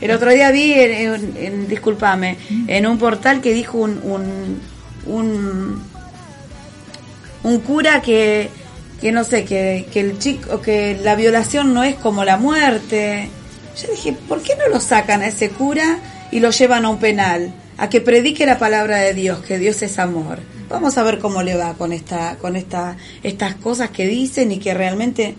El 0.00 0.10
otro 0.12 0.30
día 0.30 0.50
vi, 0.50 0.72
en, 0.72 1.36
en, 1.36 1.68
discúlpame, 1.68 2.38
en 2.66 2.86
un 2.86 2.98
portal 2.98 3.40
que 3.40 3.52
dijo 3.52 3.78
un, 3.78 4.00
un, 5.06 5.82
un, 7.42 7.60
cura 7.60 8.00
que, 8.00 8.48
que 9.00 9.12
no 9.12 9.24
sé, 9.24 9.44
que, 9.44 9.86
que 9.92 10.00
el 10.00 10.18
chico, 10.18 10.62
que 10.62 10.98
la 11.02 11.16
violación 11.16 11.74
no 11.74 11.84
es 11.84 11.96
como 11.96 12.24
la 12.24 12.38
muerte. 12.38 13.28
Yo 13.80 13.90
dije, 13.90 14.14
¿por 14.26 14.42
qué 14.42 14.56
no 14.56 14.68
lo 14.68 14.80
sacan 14.80 15.20
a 15.20 15.28
ese 15.28 15.50
cura 15.50 15.98
y 16.30 16.40
lo 16.40 16.50
llevan 16.50 16.86
a 16.86 16.88
un 16.88 16.98
penal? 16.98 17.52
A 17.76 17.88
que 17.88 18.00
predique 18.00 18.46
la 18.46 18.58
palabra 18.58 18.98
de 18.98 19.12
Dios, 19.14 19.40
que 19.40 19.58
Dios 19.58 19.82
es 19.82 19.98
amor. 19.98 20.38
Vamos 20.70 20.96
a 20.96 21.02
ver 21.02 21.18
cómo 21.18 21.42
le 21.42 21.56
va 21.56 21.74
con 21.74 21.92
esta, 21.92 22.36
con 22.36 22.56
esta, 22.56 22.96
estas 23.22 23.54
cosas 23.56 23.90
que 23.90 24.06
dicen 24.06 24.52
y 24.52 24.58
que 24.58 24.72
realmente 24.72 25.34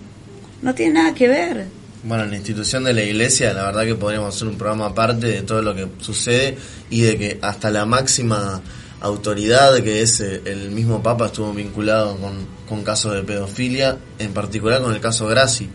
no 0.61 0.75
tienen 0.75 0.95
nada 0.95 1.13
que 1.13 1.27
ver. 1.27 1.80
Bueno, 2.03 2.25
la 2.25 2.35
institución 2.35 2.83
de 2.83 2.93
la 2.93 3.03
iglesia, 3.03 3.53
la 3.53 3.65
verdad 3.65 3.83
que 3.83 3.93
podríamos 3.93 4.35
hacer 4.35 4.47
un 4.47 4.57
programa 4.57 4.87
aparte 4.87 5.27
de 5.27 5.41
todo 5.43 5.61
lo 5.61 5.75
que 5.75 5.87
sucede 5.99 6.57
y 6.89 7.01
de 7.01 7.15
que 7.15 7.39
hasta 7.43 7.69
la 7.69 7.85
máxima 7.85 8.59
autoridad, 9.01 9.75
que 9.83 10.01
es 10.01 10.19
eh, 10.19 10.41
el 10.45 10.71
mismo 10.71 11.03
Papa, 11.03 11.27
estuvo 11.27 11.53
vinculado 11.53 12.17
con, 12.17 12.83
casos 12.83 13.13
de 13.13 13.21
pedofilia, 13.21 13.99
en 14.17 14.33
particular 14.33 14.81
con 14.81 14.95
el 14.95 14.99
caso 14.99 15.27
Graci, 15.27 15.69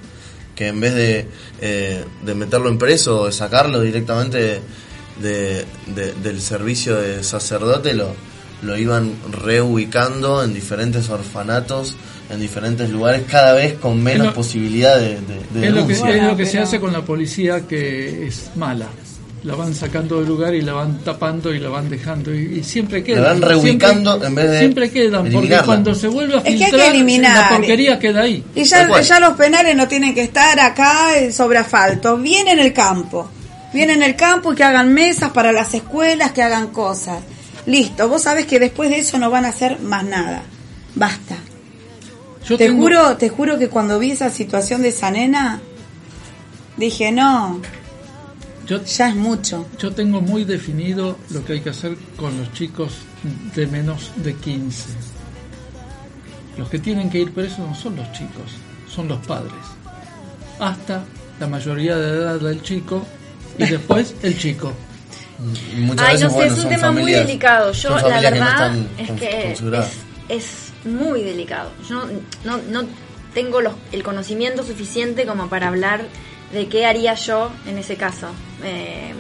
que 0.57 0.67
en 0.67 0.81
vez 0.81 0.95
de, 0.95 1.29
eh, 1.61 2.05
de 2.25 2.35
meterlo 2.35 2.71
en 2.71 2.79
preso 2.79 3.21
o 3.21 3.27
de 3.27 3.33
sacarlo 3.33 3.81
directamente 3.81 4.61
de, 5.21 5.65
del 6.23 6.41
servicio 6.41 6.97
de 6.97 7.23
sacerdote, 7.23 7.95
lo, 7.95 8.17
lo 8.63 8.77
iban 8.77 9.15
reubicando 9.31 10.43
en 10.43 10.55
diferentes 10.55 11.09
orfanatos 11.09 11.95
en 12.31 12.41
diferentes 12.41 12.91
lugares, 12.91 13.23
cada 13.31 13.53
vez 13.55 13.75
con 13.75 14.03
menos 14.03 14.35
posibilidad 14.35 14.99
de, 14.99 15.19
de, 15.55 15.67
es, 15.69 15.73
lo 15.73 15.87
que, 15.87 15.93
es 15.93 16.23
lo 16.23 16.37
que 16.37 16.47
se 16.47 16.59
hace 16.59 16.81
con 16.81 16.93
la 16.93 17.03
policía 17.03 17.67
que 17.69 18.27
es 18.27 18.51
mala. 18.57 18.87
la 19.45 19.55
van 19.55 19.75
sacando 19.75 20.19
del 20.19 20.27
lugar 20.27 20.55
y 20.55 20.61
la 20.61 20.73
van 20.73 20.99
tapando 21.05 21.55
y 21.55 21.61
la 21.61 21.69
van 21.69 21.89
dejando 21.89 22.35
y, 22.35 22.59
y 22.59 22.65
siempre 22.65 23.05
quedan. 23.05 23.23
La 23.23 23.29
van 23.31 23.43
reubicando 23.43 24.11
siempre, 24.11 24.29
en 24.29 24.35
vez 24.35 24.51
de 24.51 24.59
Siempre 24.59 24.91
quedan, 24.91 25.31
porque 25.31 25.59
cuando 25.65 25.95
se 25.95 26.09
vuelve 26.09 26.35
a 26.35 26.39
Es 26.39 26.43
que 26.45 26.51
hay 26.51 26.59
que 26.59 26.65
filtrar, 26.65 26.95
eliminar. 26.95 27.53
la 27.53 27.57
porquería 27.57 27.99
queda 27.99 28.23
ahí. 28.23 28.45
Y 28.57 28.65
ya, 28.65 29.01
ya 29.01 29.21
los 29.21 29.35
penales 29.35 29.77
no 29.77 29.87
tienen 29.87 30.15
que 30.15 30.23
estar 30.23 30.59
acá 30.59 31.17
eh, 31.17 31.33
sobre 31.33 31.59
asfalto, 31.59 32.17
bien 32.17 32.49
en 32.49 32.59
el 32.59 32.73
campo. 32.73 33.31
Bien 33.73 33.91
en 33.91 34.03
el 34.03 34.17
campo 34.17 34.53
y 34.53 34.57
que 34.57 34.65
hagan 34.65 34.93
mesas 34.93 35.31
para 35.31 35.53
las 35.53 35.75
escuelas, 35.75 36.33
que 36.33 36.43
hagan 36.43 36.69
cosas. 36.69 37.19
Listo, 37.67 38.09
vos 38.09 38.23
sabés 38.23 38.47
que 38.47 38.59
después 38.59 38.91
de 38.91 38.99
eso 38.99 39.19
no 39.19 39.31
van 39.31 39.45
a 39.45 39.49
hacer 39.49 39.81
más 39.81 40.05
nada. 40.05 40.43
Basta. 40.95 41.37
Yo 42.49 42.57
Te 42.57 42.67
tengo- 42.67 42.83
juro, 42.83 43.17
te 43.17 43.29
juro 43.29 43.59
que 43.59 43.69
cuando 43.69 43.99
vi 43.99 44.13
esa 44.13 44.31
situación 44.31 44.83
de 44.83 44.89
esa 44.89 45.11
nena, 45.11 45.61
dije, 46.77 47.11
no, 47.11 47.61
yo, 48.67 48.83
ya 48.85 49.09
es 49.09 49.17
mucho. 49.17 49.67
yo 49.79 49.93
tengo 49.93 50.21
muy 50.21 50.45
definido 50.45 51.17
lo 51.31 51.45
que 51.45 51.55
hay 51.55 51.61
que 51.61 51.71
hacer 51.71 51.97
con 52.17 52.37
los 52.39 52.53
chicos 52.53 52.93
de 53.55 53.67
menos 53.67 54.13
de 54.17 54.35
15. 54.35 54.85
Los 56.57 56.69
que 56.69 56.79
tienen 56.79 57.11
que 57.11 57.19
ir 57.19 57.33
presos 57.33 57.59
no 57.59 57.75
son 57.75 57.97
los 57.97 58.11
chicos, 58.13 58.53
son 58.89 59.09
los 59.09 59.19
padres. 59.27 59.53
Hasta 60.59 61.05
la 61.41 61.47
mayoría 61.49 61.97
de 61.97 62.09
edad 62.19 62.41
del 62.41 62.63
chico 62.63 63.05
y 63.59 63.65
después 63.67 64.15
el 64.23 64.39
chico. 64.39 64.73
Muchas 65.77 66.07
Ay, 66.07 66.13
veces, 66.15 66.23
no 66.25 66.29
sé, 66.31 66.35
bueno, 66.37 66.55
es 66.55 66.65
un 66.65 66.69
tema 66.71 66.93
muy 66.93 67.13
delicado. 67.13 67.73
Yo, 67.73 67.91
la 67.91 68.01
familias 68.01 68.33
que 68.33 68.39
no 68.41 68.47
verdad, 68.47 68.75
es 68.99 69.11
que 69.21 69.53
es, 69.53 69.61
es 70.31 70.66
muy 70.87 71.23
delicado. 71.23 71.71
Yo 71.89 72.03
no, 72.45 72.59
no 72.71 72.85
tengo 73.35 73.61
los, 73.61 73.75
el 73.93 74.03
conocimiento 74.03 74.63
suficiente 74.65 75.27
como 75.27 75.49
para 75.49 75.69
hablar 75.69 76.03
de 76.53 76.69
qué 76.69 76.87
haría 76.87 77.15
yo 77.15 77.51
en 77.67 77.79
ese 77.79 77.97
caso. 77.97 78.29
Eh, 78.65 79.13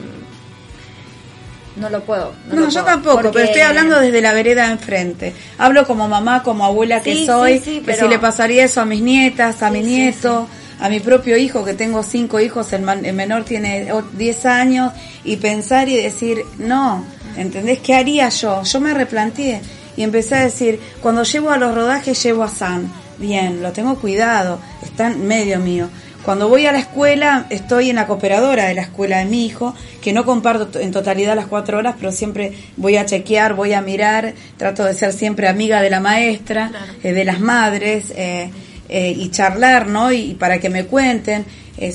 no 1.77 1.91
lo 1.91 2.01
puedo. 2.05 2.33
No, 2.49 2.55
No, 2.55 2.61
lo 2.63 2.67
yo 2.69 2.73
puedo, 2.73 2.85
tampoco, 2.87 3.17
porque- 3.17 3.31
pero 3.33 3.45
estoy 3.47 3.61
hablando 3.63 4.01
desde 4.01 4.23
la 4.23 4.33
vereda 4.33 4.67
de 4.67 4.73
enfrente. 4.73 5.35
Hablo 5.59 5.87
como 5.87 6.09
mamá, 6.09 6.43
como 6.43 6.65
abuela 6.65 7.03
que 7.03 7.13
Sí, 7.15 7.27
soy, 7.27 7.59
sí, 7.59 7.65
sí, 7.65 7.79
que 7.81 7.87
pero- 7.93 8.05
si 8.05 8.09
le 8.09 8.19
pasaría 8.19 8.65
eso 8.65 8.81
a 8.81 8.87
mis 8.87 9.03
nietas, 9.03 9.63
a 9.63 9.71
mi 9.71 9.83
nieto, 9.83 10.49
a 10.81 10.89
mi 10.89 11.01
propio 11.01 11.37
hijo, 11.37 11.65
que 11.67 11.75
tengo 11.75 12.03
cinco 12.03 12.41
hijos, 12.41 12.73
el, 12.73 12.81
man- 12.83 13.05
el 13.05 13.13
menor 13.15 13.45
tiene 13.45 13.93
o- 13.93 14.01
10 14.03 14.47
años, 14.47 14.93
y 15.25 15.37
pensar 15.37 15.89
y 15.91 15.97
decir, 16.03 16.43
no, 16.59 17.05
¿entendés? 17.37 17.81
¿Qué 17.81 17.95
haría 17.95 18.31
yo? 18.31 18.63
Yo 18.63 18.81
me 18.81 18.95
replanteé 18.95 19.61
y 19.97 20.03
empecé 20.03 20.35
a 20.37 20.43
decir, 20.45 20.81
cuando 21.03 21.23
llevo 21.25 21.51
a 21.51 21.57
los 21.57 21.75
rodajes 21.75 22.23
llevo 22.23 22.43
a 22.45 22.49
Sam, 22.49 22.91
bien, 23.19 23.63
lo 23.63 23.73
tengo 23.73 23.97
cuidado, 23.99 24.59
está 24.83 25.11
en 25.11 25.27
medio 25.27 25.59
mío. 25.59 25.89
Cuando 26.25 26.49
voy 26.49 26.67
a 26.67 26.73
la 26.73 26.81
escuela, 26.81 27.47
estoy 27.51 27.89
en 27.91 27.97
la 27.97 28.09
cooperadora 28.09 28.65
de 28.67 28.75
la 28.75 28.83
escuela 28.83 29.19
de 29.19 29.27
mi 29.27 29.47
hijo, 29.47 29.75
que 30.03 30.13
no 30.13 30.25
comparto 30.25 30.67
to- 30.67 30.81
en 30.81 30.91
totalidad 30.91 31.37
las 31.37 31.47
cuatro 31.47 31.79
horas, 31.79 31.95
pero 32.01 32.11
siempre 32.11 32.53
voy 32.77 32.97
a 32.97 33.07
chequear, 33.07 33.55
voy 33.55 33.75
a 33.75 33.81
mirar, 33.81 34.35
trato 34.57 34.85
de 34.85 34.95
ser 34.95 35.13
siempre 35.13 35.47
amiga 35.47 35.81
de 35.83 35.89
la 35.91 36.01
maestra, 36.01 36.69
Claro. 36.71 36.87
eh, 37.05 37.13
de 37.13 37.25
las 37.25 37.39
madres, 37.41 38.13
eh, 38.17 38.51
eh, 38.89 39.15
y 39.17 39.31
charlar, 39.31 39.87
¿no? 39.87 40.11
Y, 40.11 40.33
y 40.33 40.35
para 40.35 40.59
que 40.59 40.69
me 40.69 40.87
cuenten, 40.87 41.45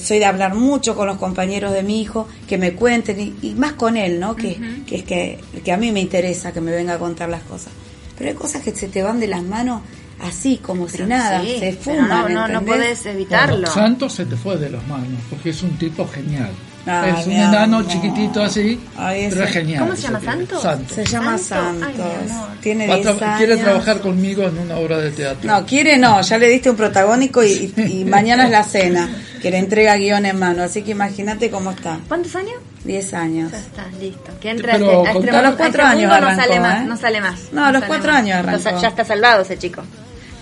soy 0.01 0.19
de 0.19 0.25
hablar 0.25 0.53
mucho 0.55 0.95
con 0.95 1.07
los 1.07 1.17
compañeros 1.17 1.73
de 1.73 1.83
mi 1.83 2.01
hijo, 2.01 2.27
que 2.47 2.57
me 2.57 2.71
cuenten, 2.73 3.19
y, 3.19 3.35
y 3.49 3.53
más 3.55 3.73
con 3.73 3.97
él, 3.97 4.17
¿no? 4.19 4.35
Que, 4.37 4.57
que 4.87 4.95
es 4.97 5.03
que, 5.03 5.39
que 5.65 5.71
a 5.73 5.77
mí 5.77 5.91
me 5.91 5.99
interesa 5.99 6.53
que 6.53 6.61
me 6.61 6.71
venga 6.71 6.93
a 6.93 6.99
contar 6.99 7.27
las 7.27 7.41
cosas. 7.43 7.73
Pero 8.21 8.29
hay 8.33 8.35
cosas 8.37 8.61
que 8.61 8.71
se 8.75 8.87
te 8.87 9.01
van 9.01 9.19
de 9.19 9.25
las 9.27 9.41
manos 9.41 9.81
así, 10.21 10.57
como 10.57 10.87
si 10.87 10.97
Pero 10.97 11.07
nada, 11.07 11.41
sí, 11.41 11.55
se 11.59 11.73
fuman, 11.73 12.07
no, 12.07 12.29
no, 12.29 12.47
no 12.47 12.61
podés 12.63 13.03
evitarlo. 13.07 13.55
Bueno, 13.57 13.73
Santos 13.73 14.13
se 14.13 14.25
te 14.25 14.35
fue 14.35 14.57
de 14.57 14.69
las 14.69 14.85
manos, 14.87 15.19
porque 15.27 15.49
es 15.49 15.63
un 15.63 15.75
tipo 15.79 16.07
genial. 16.07 16.51
Ay, 16.85 17.13
es 17.19 17.25
un 17.25 17.33
enano 17.33 17.77
amor. 17.77 17.87
chiquitito 17.87 18.43
así, 18.43 18.79
Ay, 18.97 19.27
pero 19.31 19.43
es 19.45 19.51
genial. 19.51 19.79
¿Cómo 19.83 19.95
se 19.95 20.01
llama. 20.03 20.19
Santos? 20.21 20.61
Santos. 20.61 20.95
Se 20.95 21.05
llama 21.05 21.37
Santo. 21.39 21.85
Santos. 21.85 22.05
Ay. 22.05 22.57
Tiene 22.61 22.87
Va 22.87 22.93
a 22.93 22.97
10 22.97 23.07
tra- 23.07 23.21
años. 23.23 23.37
quiere 23.37 23.57
trabajar 23.57 24.01
conmigo 24.01 24.43
en 24.47 24.57
una 24.59 24.75
obra 24.77 24.97
de 24.99 25.09
teatro. 25.11 25.49
No, 25.51 25.65
quiere 25.65 25.97
no, 25.97 26.21
ya 26.21 26.37
le 26.37 26.47
diste 26.49 26.69
un 26.69 26.75
protagónico 26.75 27.43
y, 27.43 27.73
y 27.77 28.05
mañana 28.05 28.45
es 28.45 28.51
la 28.51 28.63
cena, 28.63 29.09
que 29.41 29.49
le 29.51 29.57
entrega 29.57 29.95
guion 29.97 30.25
en 30.27 30.37
mano, 30.37 30.61
así 30.63 30.83
que 30.83 30.91
imagínate 30.91 31.49
cómo 31.49 31.71
está. 31.71 31.99
¿Cuántos 32.07 32.35
años? 32.35 32.55
10 32.83 33.13
años. 33.13 33.51
Ya 33.51 33.59
está, 33.59 33.87
listo. 33.99 34.31
Que 34.41 34.55
Pero 34.55 34.71
a, 34.71 34.75
este- 34.75 34.85
los 34.85 35.07
a 35.07 35.11
cuatro 35.55 35.65
este 35.67 35.81
años 35.81 35.99
mundo 36.01 36.07
no 36.07 36.13
arrancó, 36.27 36.41
sale 36.41 36.59
más, 36.59 36.81
¿eh? 36.81 36.85
no 36.85 36.97
sale 36.97 37.21
más. 37.21 37.39
No, 37.51 37.65
a 37.65 37.71
los 37.71 37.79
sale 37.81 37.87
cuatro 37.87 38.11
más. 38.11 38.21
años 38.21 38.37
arrancó. 38.37 38.81
Ya 38.81 38.87
está 38.87 39.05
salvado 39.05 39.41
ese 39.43 39.57
chico. 39.57 39.83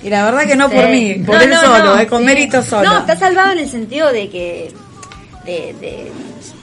Y 0.01 0.09
la 0.09 0.23
verdad 0.23 0.43
que 0.47 0.55
no 0.55 0.69
por 0.69 0.87
mí, 0.89 1.15
por 1.25 1.35
No, 1.35 1.41
él 1.41 1.49
no, 1.49 1.59
solo, 1.61 1.83
no, 1.95 1.99
eh, 1.99 2.07
con 2.07 2.19
sí. 2.19 2.25
mérito 2.25 2.61
solo. 2.63 2.89
No, 2.89 2.99
está 2.99 3.17
salvado 3.17 3.51
en 3.51 3.59
el 3.59 3.69
sentido 3.69 4.11
de 4.13 4.29
que, 4.29 4.71
de, 5.45 5.75
de, 5.81 6.11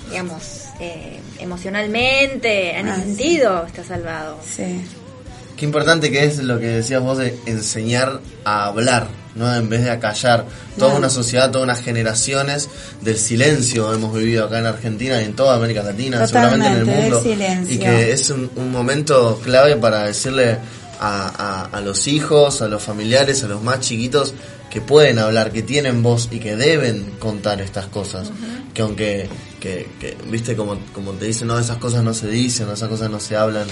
digamos, 0.08 0.62
eh, 0.80 1.20
emocionalmente, 1.38 2.78
en 2.78 2.88
Ah, 2.88 2.92
ese 2.94 3.02
sí. 3.02 3.06
sentido 3.08 3.66
está 3.66 3.84
salvado. 3.84 4.38
Sí. 4.42 4.82
Qué 5.56 5.64
importante 5.64 6.10
que 6.10 6.24
es 6.24 6.38
lo 6.38 6.58
que 6.58 6.66
decías 6.66 7.00
vos 7.02 7.16
de 7.18 7.38
enseñar 7.46 8.20
a 8.44 8.66
hablar, 8.66 9.08
¿no? 9.34 9.54
En 9.54 9.68
vez 9.70 9.82
de 9.84 9.90
a 9.90 9.98
callar. 10.00 10.44
Toda 10.78 10.94
una 10.94 11.08
sociedad, 11.08 11.50
todas 11.50 11.64
unas 11.64 11.80
generaciones 11.82 12.68
del 13.00 13.16
silencio 13.18 13.92
hemos 13.94 14.14
vivido 14.14 14.44
acá 14.46 14.58
en 14.58 14.66
Argentina 14.66 15.20
y 15.20 15.24
en 15.24 15.34
toda 15.34 15.56
América 15.56 15.82
Latina, 15.82 16.18
seguramente 16.26 16.66
en 16.66 16.72
el 16.74 16.78
Totalmente, 16.80 17.02
mundo. 17.10 17.22
Y 17.72 17.78
que 17.78 18.12
es 18.12 18.28
un, 18.30 18.50
un 18.56 18.70
momento 18.70 19.40
clave 19.42 19.76
para 19.76 20.04
decirle 20.04 20.58
a, 21.00 21.68
a- 21.70 21.76
a 21.76 21.80
los 21.80 22.06
hijos, 22.06 22.60
a 22.60 22.68
los 22.68 22.82
familiares, 22.82 23.42
a 23.42 23.48
los 23.48 23.62
más 23.62 23.80
chiquitos, 23.80 24.34
que 24.70 24.80
pueden 24.82 25.18
hablar, 25.18 25.52
que 25.52 25.62
tienen 25.62 26.02
voz 26.02 26.28
y 26.30 26.38
que 26.38 26.54
deben 26.56 27.12
contar 27.18 27.62
estas 27.62 27.86
cosas. 27.86 28.30
Que 28.74 28.82
aunque, 28.82 29.26
que, 29.58 29.88
que, 29.98 30.18
viste, 30.30 30.54
como, 30.54 30.78
como 30.92 31.12
te 31.12 31.24
dicen, 31.26 31.48
no, 31.48 31.58
esas 31.58 31.78
cosas 31.78 32.02
no 32.04 32.12
se 32.12 32.28
dicen, 32.28 32.68
esas 32.70 32.88
cosas 32.90 33.08
no 33.10 33.20
se 33.20 33.36
hablan 33.36 33.66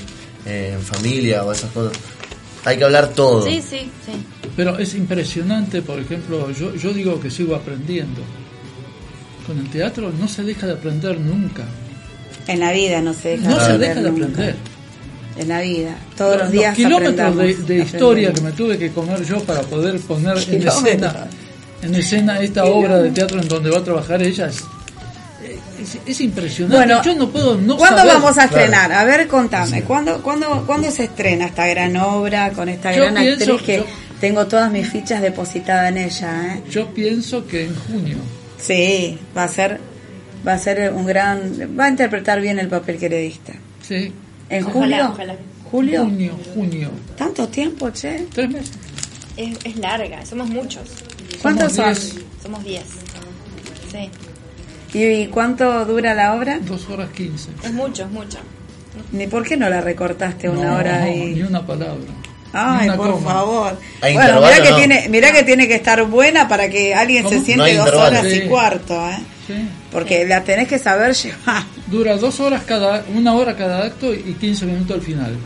eh, 0.46 0.72
en 0.74 0.80
familia 0.82 1.44
o 1.44 1.52
esas 1.52 1.70
cosas. 1.70 1.96
Hay 2.64 2.78
que 2.78 2.84
hablar 2.84 3.08
todo. 3.08 3.44
Sí, 3.46 3.60
sí, 3.60 3.90
sí. 4.04 4.12
Pero 4.56 4.78
es 4.78 4.94
impresionante, 4.94 5.82
por 5.82 5.98
ejemplo, 5.98 6.50
yo, 6.52 6.74
yo 6.74 6.92
digo 6.92 7.20
que 7.20 7.30
sigo 7.30 7.54
aprendiendo. 7.54 8.22
Con 9.46 9.58
el 9.58 9.68
teatro 9.68 10.10
no 10.18 10.26
se 10.28 10.42
deja 10.42 10.66
de 10.66 10.72
aprender 10.74 11.20
nunca. 11.20 11.64
En 12.46 12.60
la 12.60 12.72
vida 12.72 13.00
no 13.00 13.12
se 13.12 13.36
deja 13.36 13.48
No 13.48 13.54
de 13.54 13.60
se 13.60 13.64
aprender 13.64 13.88
deja 13.88 14.02
de 14.02 14.10
nunca. 14.10 14.26
aprender. 14.26 14.56
En 15.36 15.48
la 15.48 15.60
vida, 15.60 15.98
todos 16.16 16.38
los, 16.38 16.52
días 16.52 16.76
kilómetros 16.76 17.36
de, 17.66 17.78
historia 17.80 18.32
que 18.32 18.40
me 18.40 18.52
tuve 18.52 18.78
que 18.78 18.92
comer 18.92 19.24
yo 19.24 19.42
para 19.42 19.62
poder 19.62 19.98
poner 19.98 20.38
en 20.48 20.68
escena, 20.68 21.26
en 21.82 21.94
escena 21.96 22.40
esta 22.40 22.64
obra 22.66 22.98
de 22.98 23.10
teatro 23.10 23.40
en 23.40 23.48
donde 23.48 23.68
va 23.68 23.78
a 23.78 23.82
trabajar 23.82 24.22
ella 24.22 24.46
es, 24.46 24.64
es, 25.80 25.98
es 26.06 26.20
impresionante. 26.20 26.76
Bueno, 26.76 27.02
yo 27.02 27.14
no 27.14 27.28
puedo 27.30 27.56
no 27.56 27.76
¿Cuándo 27.76 27.98
saber. 27.98 28.14
vamos 28.14 28.30
a 28.30 28.48
Claro. 28.48 28.56
estrenar? 28.64 28.92
A 28.92 29.04
ver, 29.04 29.28
contame, 29.28 29.82
¿cuándo, 29.82 30.22
cuándo, 30.22 30.64
¿cuándo 30.66 30.90
se 30.90 31.04
estrena 31.04 31.46
esta 31.46 31.66
gran 31.66 31.96
obra 31.96 32.50
con 32.52 32.68
esta 32.68 32.92
Yo 32.92 33.02
gran 33.04 33.14
pienso- 33.16 33.52
actriz 33.54 33.62
que 33.62 33.76
yo- 33.78 33.86
tengo 34.20 34.46
todas 34.46 34.70
mis 34.72 34.88
fichas 34.88 35.20
depositadas 35.22 35.90
en 35.90 35.98
ella? 35.98 36.54
¿eh? 36.56 36.62
Yo 36.70 36.92
pienso 36.94 37.46
que 37.46 37.64
en 37.66 37.74
junio. 37.76 38.16
Sí, 38.58 39.18
va 39.36 39.44
a 39.44 39.48
ser, 39.48 39.80
va 40.46 40.54
a 40.54 40.58
ser 40.58 40.92
un 40.92 41.04
gran, 41.06 41.52
va 41.78 41.84
a 41.86 41.88
interpretar 41.88 42.40
bien 42.40 42.58
el 42.58 42.68
papel 42.68 42.96
que 42.98 43.08
le 43.08 43.18
diste. 43.18 43.54
Sí, 43.86 44.12
¿En 44.50 44.64
Ojalá, 44.64 44.72
julio? 44.72 45.08
ojalá. 45.12 45.36
¿Julio? 45.70 46.04
junio, 46.04 46.38
junio. 46.54 46.90
¿Tanto 47.16 47.48
tiempo, 47.48 47.90
che? 47.90 48.26
Tres 48.32 48.48
meses. 48.50 48.70
Es, 49.36 49.56
es 49.64 49.76
larga, 49.78 50.24
somos 50.24 50.48
muchos. 50.48 50.82
¿Cuántos 51.42 51.72
son? 51.72 51.86
diez. 51.92 52.14
Somos 52.42 52.62
10. 52.62 52.82
Sí, 53.90 54.10
¿Y 54.94 55.26
cuánto 55.26 55.84
dura 55.84 56.14
la 56.14 56.34
obra? 56.34 56.58
Dos 56.60 56.88
horas 56.88 57.08
quince. 57.14 57.50
es 57.62 57.72
mucho, 57.72 58.04
es 58.04 58.10
mucho. 58.10 58.38
¿Ni 59.12 59.26
por 59.26 59.42
qué 59.44 59.56
no 59.56 59.68
la 59.68 59.80
recortaste 59.80 60.48
una 60.48 60.70
No, 60.70 60.76
hora 60.76 61.04
Ni 61.04 61.32
y... 61.32 61.42
una 61.42 61.66
palabra. 61.66 62.04
Ay, 62.52 62.88
ni 62.88 62.96
por 62.96 63.10
coma. 63.14 63.32
favor. 63.32 63.78
Bueno, 64.00 64.40
mirá 64.40 64.62
que, 64.62 64.70
¿no? 64.70 64.76
tiene, 64.76 65.08
mirá 65.08 65.32
que 65.32 65.42
tiene 65.42 65.66
que 65.66 65.74
estar 65.74 66.04
buena 66.04 66.46
para 66.46 66.68
que 66.70 66.94
alguien 66.94 67.24
se 67.28 67.34
¿Cómo? 67.34 67.44
siente 67.44 67.74
No 67.74 67.84
dos 67.84 67.94
horas 67.94 68.24
y 68.26 68.30
Sí. 68.30 68.40
cuarto, 68.42 68.94
¿eh? 69.10 69.16
Sí. 69.48 69.54
Porque 69.90 70.24
la 70.26 70.44
tenés 70.44 70.68
que 70.68 70.78
saber 70.78 71.12
llevar. 71.14 71.64
Dura 71.88 72.16
dos 72.16 72.38
horas 72.38 72.62
cada, 72.64 73.04
una 73.14 73.34
hora 73.34 73.56
cada 73.56 73.84
acto 73.84 74.14
y 74.14 74.34
15 74.34 74.66
minutos 74.66 74.94
al 74.96 75.02
final. 75.02 75.36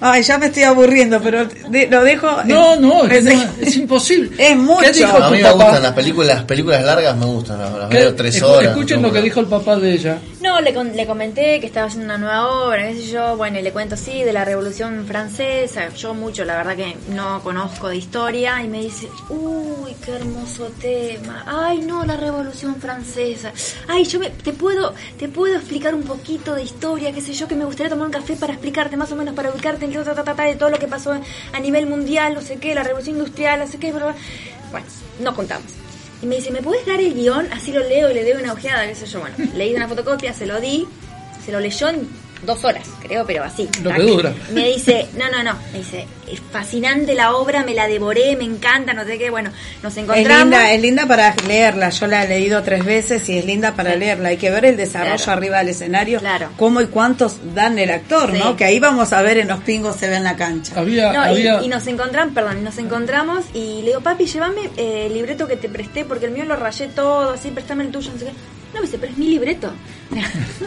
Ay, 0.00 0.22
ya 0.22 0.38
me 0.38 0.46
estoy 0.46 0.62
aburriendo, 0.62 1.20
pero 1.20 1.44
de- 1.44 1.88
lo 1.88 2.04
dejo... 2.04 2.28
No, 2.44 2.76
no, 2.76 3.04
es, 3.06 3.24
no, 3.24 3.32
imposible. 3.74 4.30
Es 4.38 4.56
mucho. 4.56 4.80
¿Qué 4.82 4.92
dijo 4.92 5.16
A 5.16 5.30
mí 5.30 5.38
me 5.38 5.42
papá? 5.42 5.64
gustan 5.64 5.82
las 5.82 5.92
películas, 5.92 6.36
las 6.36 6.44
películas 6.44 6.84
largas 6.84 7.16
me 7.16 7.26
gustan, 7.26 7.58
las, 7.58 7.72
las 7.72 7.88
veo 7.88 8.14
tres 8.14 8.40
horas. 8.42 8.70
Escuchen 8.72 9.02
no, 9.02 9.08
lo 9.08 9.14
que 9.14 9.22
dijo 9.22 9.40
el 9.40 9.46
papá 9.46 9.76
de 9.76 9.92
ella. 9.92 10.18
No, 10.40 10.60
le, 10.60 10.70
le 10.72 11.04
comenté 11.06 11.58
que 11.58 11.66
estaba 11.66 11.88
haciendo 11.88 12.04
una 12.14 12.18
nueva 12.18 12.46
obra, 12.66 12.86
qué 12.86 12.94
sé 12.94 13.06
yo, 13.10 13.36
bueno, 13.36 13.58
y 13.58 13.62
le 13.62 13.72
cuento 13.72 13.96
sí 13.96 14.22
de 14.22 14.32
la 14.32 14.44
Revolución 14.44 15.04
Francesa, 15.04 15.88
yo 15.88 16.14
mucho, 16.14 16.44
la 16.44 16.56
verdad 16.56 16.76
que 16.76 16.96
no 17.08 17.42
conozco 17.42 17.88
de 17.88 17.96
historia, 17.96 18.62
y 18.62 18.68
me 18.68 18.80
dice, 18.82 19.08
uy, 19.30 19.96
qué 20.04 20.12
hermoso 20.14 20.70
tema, 20.80 21.42
ay 21.44 21.78
no, 21.80 22.04
la 22.04 22.16
Revolución 22.16 22.76
Francesa, 22.76 23.52
ay, 23.88 24.04
yo 24.04 24.20
me- 24.20 24.30
te 24.30 24.52
puedo, 24.52 24.94
te 25.18 25.28
puedo 25.28 25.56
explicar 25.56 25.92
un 25.92 26.04
poquito 26.04 26.54
de 26.54 26.62
historia, 26.62 27.10
qué 27.12 27.20
sé 27.20 27.32
yo, 27.32 27.48
que 27.48 27.56
me 27.56 27.64
gustaría 27.64 27.90
tomar 27.90 28.06
un 28.06 28.12
café 28.12 28.36
para 28.36 28.52
explicarte 28.52 28.96
más 28.96 29.10
o 29.10 29.16
menos, 29.16 29.34
para 29.34 29.50
ubicarte 29.50 29.86
en 29.86 29.92
ta, 30.04 30.14
ta, 30.22 30.42
de 30.44 30.54
todo 30.54 30.70
lo 30.70 30.78
que 30.78 30.86
pasó 30.86 31.12
a 31.52 31.60
nivel 31.60 31.86
mundial, 31.86 32.34
no 32.34 32.42
sé 32.42 32.58
qué, 32.58 32.76
la 32.76 32.84
Revolución 32.84 33.16
Industrial, 33.16 33.58
no 33.58 33.66
sé 33.66 33.78
qué, 33.78 33.90
bla, 33.90 34.04
bla. 34.06 34.14
bueno, 34.70 34.86
no 35.18 35.34
contamos. 35.34 35.66
Y 36.22 36.26
me 36.26 36.36
dice, 36.36 36.50
¿me 36.50 36.62
puedes 36.62 36.84
dar 36.86 37.00
el 37.00 37.14
guion? 37.14 37.48
Así 37.52 37.72
lo 37.72 37.80
leo 37.80 38.10
y 38.10 38.14
le 38.14 38.24
doy 38.24 38.42
una 38.42 38.52
ojeada, 38.52 38.86
qué 38.86 38.94
sé 38.94 39.06
yo. 39.06 39.20
Bueno, 39.20 39.36
leí 39.54 39.74
una 39.74 39.86
fotocopia, 39.86 40.32
se 40.32 40.46
lo 40.46 40.60
di, 40.60 40.86
se 41.44 41.52
lo 41.52 41.60
leyó 41.60 41.88
en 41.88 42.08
dos 42.42 42.64
horas, 42.64 42.86
creo, 43.02 43.24
pero 43.26 43.44
así. 43.44 43.68
Lo 43.82 43.90
que 43.92 44.02
dura. 44.02 44.32
Me 44.52 44.68
dice, 44.68 45.06
no, 45.16 45.30
no, 45.30 45.42
no, 45.42 45.58
me 45.72 45.78
dice, 45.78 46.06
es 46.30 46.40
fascinante 46.52 47.14
la 47.14 47.32
obra, 47.34 47.64
me 47.64 47.74
la 47.74 47.86
devoré, 47.88 48.36
me 48.36 48.44
encanta, 48.44 48.94
no 48.94 49.04
sé 49.04 49.18
qué, 49.18 49.30
bueno, 49.30 49.50
nos 49.82 49.92
Es 49.92 49.98
encontramos. 50.04 50.42
linda, 50.42 50.72
es 50.72 50.80
linda 50.82 51.06
para 51.06 51.34
leerla. 51.46 51.90
Yo 51.90 52.06
la 52.06 52.24
he 52.24 52.28
leído 52.28 52.62
tres 52.62 52.84
veces 52.84 53.28
y 53.28 53.38
es 53.38 53.44
linda 53.44 53.74
para 53.74 53.92
Sí. 53.94 53.98
leerla. 53.98 54.28
Hay 54.28 54.36
que 54.36 54.50
ver 54.50 54.64
el 54.66 54.76
desarrollo 54.76 55.16
Claro. 55.16 55.32
arriba 55.32 55.58
del 55.58 55.68
escenario, 55.70 56.20
Claro. 56.20 56.50
cómo 56.56 56.80
y 56.80 56.86
cuántos 56.86 57.36
dan 57.54 57.78
el 57.78 57.90
actor, 57.90 58.32
Sí. 58.32 58.38
¿no? 58.38 58.56
Que 58.56 58.64
ahí 58.64 58.78
vamos 58.78 59.12
a 59.12 59.22
ver 59.22 59.38
en 59.38 59.48
los 59.48 59.60
pingos 59.60 59.96
se 59.96 60.08
ve 60.08 60.16
en 60.16 60.24
la 60.24 60.36
cancha. 60.36 60.74
Había, 60.76 61.12
No, 61.12 61.24
y- 61.26 61.28
había, 61.30 61.62
y, 61.62 61.68
nos 61.68 61.86
encontramos, 61.86 62.34
perdón, 62.34 62.62
nos 62.62 62.78
encontramos 62.78 63.44
y 63.54 63.80
le 63.82 63.88
digo, 63.88 64.00
papi, 64.00 64.26
llévame 64.26 64.70
eh, 64.76 65.06
el 65.06 65.14
libreto 65.14 65.46
que 65.48 65.56
te 65.56 65.68
presté 65.68 66.04
porque 66.04 66.26
el 66.26 66.32
mío 66.32 66.44
lo 66.44 66.56
rayé 66.56 66.88
todo, 66.88 67.30
así, 67.32 67.50
préstame 67.50 67.84
el 67.84 67.90
tuyo, 67.90 68.10
no 68.12 68.18
sé 68.18 68.26
qué. 68.26 68.32
No, 68.74 68.80
me 68.80 68.86
dice, 68.86 68.98
pero 68.98 69.12
es 69.12 69.18
mi 69.18 69.28
libreto. 69.28 69.72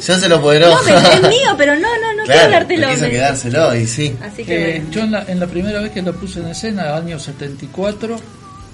Ya 0.02 0.18
se 0.18 0.30
lo 0.30 0.42
poderó. 0.42 0.70
no, 0.70 0.78
pero 0.86 0.98
es 0.98 1.22
mío, 1.22 1.54
pero 1.58 1.76
no, 1.76 1.82
no, 1.82 2.14
no 2.16 2.24
quiero 2.24 2.40
claro, 2.40 2.52
dártelo. 2.52 2.90
quiso 2.90 3.02
me 3.02 3.10
quedárselo 3.12 3.76
y 3.76 3.88
sí. 3.88 4.16
Así 4.22 4.44
que 4.44 4.56
eh, 4.56 4.80
bueno. 4.80 4.92
yo 4.92 5.02
en 5.02 5.12
la, 5.12 5.24
en 5.24 5.40
la 5.40 5.48
primera 5.48 5.82
vez 5.82 5.92
que 5.92 6.02
la 6.02 6.14
puse 6.14 6.40
en 6.40 6.48
escena, 6.48 6.96
año 6.96 7.20
74, 7.20 8.18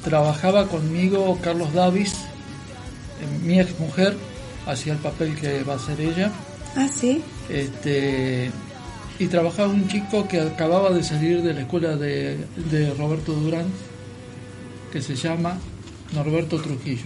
trabajaba 0.03 0.67
conmigo 0.67 1.37
Carlos 1.41 1.73
Davis, 1.73 2.13
eh, 2.13 3.43
mi 3.43 3.59
ex 3.59 3.77
mujer, 3.79 4.15
hacía 4.65 4.93
el 4.93 4.99
papel 4.99 5.35
que 5.35 5.63
va 5.63 5.75
a 5.75 5.79
ser 5.79 5.99
ella. 5.99 6.31
Ah, 6.75 6.87
sí. 6.93 7.21
Este, 7.49 8.51
y 9.19 9.27
trabajaba 9.27 9.69
un 9.69 9.87
chico 9.87 10.27
que 10.27 10.41
acababa 10.41 10.91
de 10.91 11.03
salir 11.03 11.41
de 11.41 11.53
la 11.53 11.61
escuela 11.61 11.95
de, 11.95 12.37
de 12.69 12.93
Roberto 12.93 13.33
Durán, 13.33 13.65
que 14.91 15.01
se 15.01 15.15
llama 15.15 15.57
Norberto 16.13 16.61
Trujillo. 16.61 17.05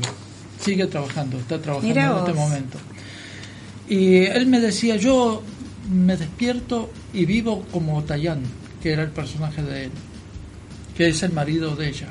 Sigue 0.62 0.86
trabajando, 0.88 1.38
está 1.40 1.60
trabajando 1.60 2.00
en 2.00 2.18
este 2.20 2.34
momento. 2.34 2.78
Y 3.90 4.18
él 4.26 4.46
me 4.48 4.60
decía, 4.60 4.96
yo 4.96 5.42
me 5.92 6.16
despierto 6.16 6.90
y 7.14 7.26
vivo 7.26 7.66
como 7.72 8.04
Tayán, 8.04 8.42
que 8.82 8.94
era 8.94 9.04
el 9.04 9.10
personaje 9.10 9.62
de 9.64 9.86
él, 9.86 9.92
que 10.96 11.10
es 11.10 11.24
el 11.24 11.34
marido 11.34 11.76
de 11.76 11.90
ella. 11.90 12.08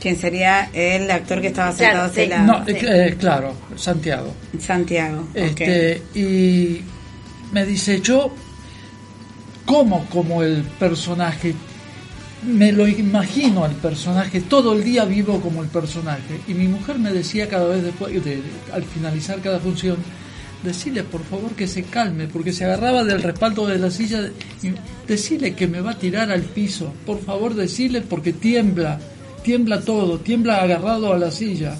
¿Quién 0.00 0.16
sería 0.16 0.70
el 0.72 1.10
actor 1.10 1.40
que 1.40 1.48
estaba 1.48 1.74
Claro, 1.74 2.08
sentado 2.08 2.08
a 2.08 2.10
ese 2.12 2.22
sí. 2.24 2.28
lado? 2.30 2.46
No, 2.46 2.64
sí. 2.66 2.72
eh, 2.86 3.16
claro, 3.18 3.54
Santiago. 3.76 4.32
Santiago. 4.58 5.28
Este, 5.34 6.02
Y 6.14 6.80
me 7.52 7.66
dice, 7.66 8.00
yo 8.00 8.32
como 9.66 10.06
como 10.06 10.42
el 10.42 10.62
personaje, 10.78 11.54
me 12.42 12.72
lo 12.72 12.88
imagino 12.88 13.64
al 13.64 13.72
personaje, 13.72 14.40
todo 14.40 14.72
el 14.72 14.82
día 14.84 15.04
vivo 15.04 15.40
como 15.40 15.62
el 15.62 15.68
personaje. 15.68 16.40
Y 16.48 16.54
mi 16.54 16.68
mujer 16.68 16.98
me 16.98 17.12
decía 17.12 17.48
cada 17.48 17.68
vez 17.68 17.82
después, 17.82 18.12
de- 18.24 18.42
al 18.72 18.82
finalizar 18.84 19.40
cada 19.40 19.58
función, 19.60 19.96
decirle 20.62 21.04
por 21.04 21.22
favor 21.24 21.52
que 21.52 21.66
se 21.66 21.84
calme, 21.84 22.26
porque 22.28 22.52
se 22.52 22.64
agarraba 22.64 23.04
del 23.04 23.22
respaldo 23.22 23.66
de 23.66 23.78
la 23.78 23.90
silla, 23.90 24.30
y 24.62 24.72
decirle 25.06 25.54
que 25.54 25.66
me 25.66 25.80
va 25.80 25.92
a 25.92 25.98
tirar 25.98 26.30
al 26.30 26.42
piso, 26.42 26.92
por 27.06 27.20
favor 27.20 27.54
decirle 27.54 28.00
porque 28.02 28.32
tiembla, 28.32 28.98
tiembla 29.42 29.80
todo, 29.80 30.18
tiembla 30.18 30.62
agarrado 30.62 31.12
a 31.12 31.18
la 31.18 31.30
silla. 31.30 31.76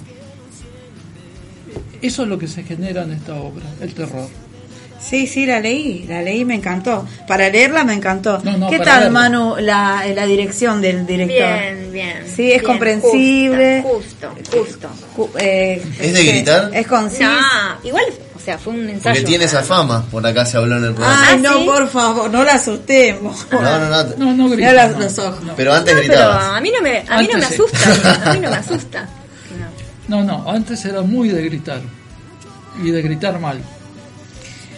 Eso 2.01 2.23
es 2.23 2.29
lo 2.29 2.37
que 2.39 2.47
se 2.47 2.63
genera 2.63 3.03
en 3.03 3.11
esta 3.11 3.35
obra, 3.35 3.65
el 3.81 3.93
terror. 3.93 4.27
Sí, 5.09 5.27
sí, 5.27 5.45
la 5.45 5.59
leí, 5.59 6.05
la 6.07 6.21
leí, 6.21 6.45
me 6.45 6.55
encantó. 6.55 7.05
Para 7.27 7.49
leerla 7.49 7.83
me 7.83 7.93
encantó. 7.93 8.39
No, 8.43 8.57
no, 8.57 8.69
¿Qué 8.69 8.79
tal. 8.79 9.11
Manu, 9.11 9.55
la, 9.59 10.05
la 10.15 10.25
dirección 10.25 10.79
del 10.81 11.05
director? 11.05 11.37
Bien, 11.37 11.91
bien. 11.91 12.17
Sí, 12.25 12.51
es 12.51 12.61
bien, 12.61 12.63
comprensible. 12.63 13.81
Justo, 13.83 14.29
justo. 14.55 14.89
Ju- 15.17 15.29
eh, 15.39 15.81
¿Es 15.99 16.13
de 16.13 16.19
este, 16.21 16.31
gritar? 16.31 16.69
Es 16.73 16.87
conciso. 16.87 17.23
No, 17.23 17.39
igual, 17.83 18.05
o 18.35 18.39
sea, 18.39 18.57
fue 18.57 18.73
un 18.73 18.87
ensayo. 18.89 19.15
Porque 19.15 19.21
tiene 19.27 19.45
esa 19.45 19.63
fama, 19.63 20.05
por 20.09 20.25
acá 20.25 20.45
se 20.45 20.57
habló 20.57 20.77
en 20.77 20.85
el 20.85 20.93
programa. 20.93 21.21
Ay, 21.27 21.35
¿Ah, 21.35 21.41
no, 21.41 21.57
sí? 21.57 21.63
por 21.65 21.89
favor, 21.89 22.29
no 22.31 22.43
la 22.43 22.53
asustemos. 22.53 23.47
No, 23.51 23.61
no, 23.61 23.79
no. 23.89 24.03
No, 24.17 24.33
no 24.33 24.49
grita. 24.49 24.69
Mira 24.71 24.87
no. 24.87 24.99
los 24.99 25.19
ojos. 25.19 25.43
No. 25.43 25.55
Pero 25.55 25.73
antes 25.73 25.93
No, 25.95 25.99
pero 26.01 26.13
gritabas. 26.13 26.43
a 26.57 26.61
mí 26.61 26.71
no 26.75 26.81
me, 26.81 27.03
a 27.09 27.17
mí 27.21 27.29
no 27.31 27.37
me 27.39 27.45
asusta, 27.45 28.29
a 28.29 28.33
mí 28.33 28.39
no 28.39 28.49
me 28.49 28.55
asusta. 28.57 29.09
No. 30.07 30.23
No, 30.23 30.43
no, 30.43 30.49
antes 30.51 30.85
era 30.85 31.01
muy 31.01 31.29
de 31.29 31.41
gritar. 31.43 31.81
Y 32.81 32.91
de 32.91 33.01
gritar 33.01 33.37
mal. 33.39 33.61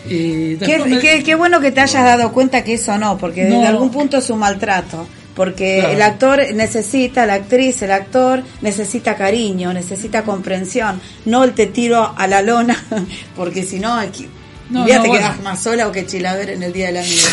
Y 0.06 0.56
Qué, 0.58 0.68
después 0.68 0.88
me- 0.88 1.00
qué- 1.00 1.24
qué 1.24 1.36
bueno 1.36 1.60
que 1.62 1.72
te 1.72 1.80
hayas 1.82 2.04
dado 2.04 2.32
cuenta 2.32 2.64
que 2.64 2.74
eso 2.74 2.98
no, 2.98 3.18
porque 3.18 3.44
No. 3.46 3.56
desde 3.56 3.68
algún 3.68 3.90
punto 3.92 4.18
es 4.18 4.30
un 4.30 4.40
maltrato. 4.40 5.08
Porque 5.36 5.78
Claro. 5.80 5.94
el 5.96 6.02
actor 6.04 6.42
necesita, 6.54 7.26
la 7.26 7.34
actriz, 7.36 7.82
el 7.82 7.92
actor 7.92 8.44
necesita 8.62 9.16
cariño, 9.16 9.74
necesita 9.74 10.22
comprensión, 10.24 11.02
no 11.26 11.44
el 11.44 11.54
te 11.54 11.66
tiro 11.66 12.14
a 12.16 12.28
la 12.28 12.44
lona, 12.44 12.78
porque 13.36 13.64
si 13.64 13.80
no, 13.80 13.96
aquí, 13.96 14.28
No, 14.70 14.88
ya 14.88 14.98
no, 14.98 15.02
te 15.04 15.08
bueno. 15.10 15.26
quedas 15.26 15.42
más 15.42 15.64
sola 15.64 15.88
o 15.88 15.92
que 15.92 16.06
chilaver 16.06 16.52
en 16.52 16.62
el 16.62 16.72
Día 16.72 16.88
del 16.88 16.98
Amigo. 16.98 17.28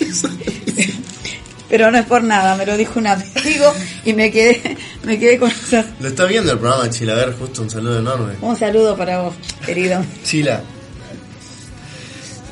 Pero 1.70 1.90
no 1.90 1.98
es 1.98 2.06
por 2.06 2.22
nada, 2.24 2.54
me 2.56 2.64
lo 2.64 2.76
dijo 2.78 2.98
un 2.98 3.06
amigo 3.06 3.72
y 4.04 4.14
me 4.14 4.30
quedé, 4.30 4.76
me 5.04 5.18
quedé 5.18 5.38
con 5.38 5.50
esa- 5.50 5.84
Lo 6.00 6.08
está 6.08 6.24
viendo 6.24 6.50
el 6.52 6.58
programa 6.58 6.88
Chilaver, 6.88 7.34
justo 7.38 7.60
un 7.62 7.68
saludo 7.70 7.98
enorme. 7.98 8.34
un 8.40 8.56
saludo 8.56 8.96
para 8.96 9.20
vos, 9.20 9.34
querido. 9.66 10.02
Chila. 10.24 10.62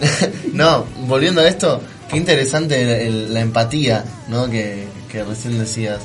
no, 0.52 0.84
volviendo 1.06 1.40
a 1.40 1.48
esto, 1.48 1.80
qué 2.10 2.16
interesante 2.16 2.80
el- 2.82 2.88
el- 2.88 3.34
la 3.34 3.40
empatía, 3.40 4.04
¿no? 4.28 4.48
Que, 4.50 4.86
que 5.10 5.24
recién 5.24 5.58
decías. 5.58 5.98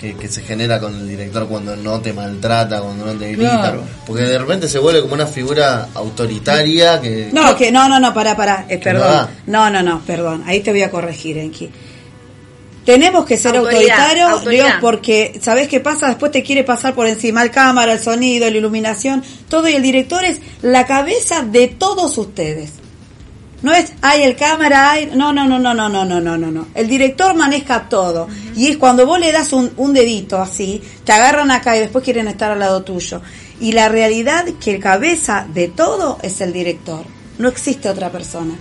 Que, 0.00 0.14
que 0.14 0.28
se 0.28 0.42
genera 0.42 0.78
con 0.78 0.94
el 0.94 1.08
director 1.08 1.48
cuando 1.48 1.74
no 1.74 2.00
te 2.02 2.12
maltrata, 2.12 2.82
cuando 2.82 3.06
no 3.06 3.12
te 3.14 3.32
grita. 3.32 3.48
Claro. 3.62 3.82
Porque 4.06 4.24
de 4.24 4.38
repente 4.38 4.68
se 4.68 4.78
vuelve 4.78 5.00
como 5.00 5.14
una 5.14 5.26
figura 5.26 5.88
autoritaria 5.94 7.00
que... 7.00 7.30
No, 7.32 7.56
que 7.56 7.72
no, 7.72 7.88
no, 7.88 7.98
no, 7.98 8.12
para, 8.12 8.36
para, 8.36 8.66
eh, 8.68 8.76
perdón. 8.76 9.26
No, 9.46 9.70
no, 9.70 9.82
no, 9.82 10.02
perdón. 10.06 10.42
Ahí 10.46 10.60
te 10.60 10.70
voy 10.70 10.82
a 10.82 10.90
corregir, 10.90 11.38
Enki. 11.38 11.70
Tenemos 12.84 13.24
que 13.24 13.38
ser 13.38 13.56
Autoridad, 13.56 13.80
autoritarios, 13.80 14.30
autoridad. 14.30 14.64
Dios, 14.66 14.76
porque 14.82 15.40
¿sabés 15.42 15.66
qué 15.66 15.80
pasa? 15.80 16.08
Después 16.08 16.30
te 16.30 16.42
quiere 16.42 16.62
pasar 16.62 16.94
por 16.94 17.06
encima 17.06 17.42
el 17.42 17.50
cámara, 17.50 17.94
el 17.94 17.98
sonido, 18.00 18.48
la 18.50 18.56
iluminación, 18.56 19.24
todo 19.48 19.66
y 19.68 19.72
el 19.76 19.82
director 19.82 20.22
es 20.26 20.40
la 20.60 20.84
cabeza 20.86 21.40
de 21.42 21.68
todos 21.68 22.16
ustedes. 22.18 22.70
No 23.62 23.72
es, 23.72 23.92
ay, 24.02 24.22
el 24.22 24.36
cámara, 24.36 24.90
ay, 24.90 25.10
no, 25.14 25.32
no, 25.32 25.46
no, 25.46 25.58
no, 25.58 25.74
no, 25.74 25.88
no, 25.88 26.04
no, 26.04 26.20
no, 26.20 26.36
no, 26.36 26.50
no. 26.50 26.68
El 26.74 26.88
director 26.88 27.34
maneja 27.34 27.88
todo. 27.88 28.28
Y 28.54 28.68
es 28.68 28.76
cuando 28.76 29.06
vos 29.06 29.18
le 29.18 29.32
das 29.32 29.52
un, 29.52 29.72
un 29.76 29.94
dedito 29.94 30.38
así, 30.40 30.82
te 31.04 31.12
agarran 31.12 31.50
acá 31.50 31.76
y 31.76 31.80
después 31.80 32.04
quieren 32.04 32.28
estar 32.28 32.50
al 32.50 32.60
lado 32.60 32.82
tuyo. 32.82 33.22
Y 33.60 33.72
la 33.72 33.88
realidad 33.88 34.44
que 34.60 34.74
el 34.74 34.80
cabeza 34.80 35.46
de 35.52 35.68
todo 35.68 36.18
es 36.22 36.40
el 36.40 36.52
director. 36.52 37.04
No 37.38 37.48
existe 37.48 37.88
otra 37.88 38.10
persona. 38.10 38.54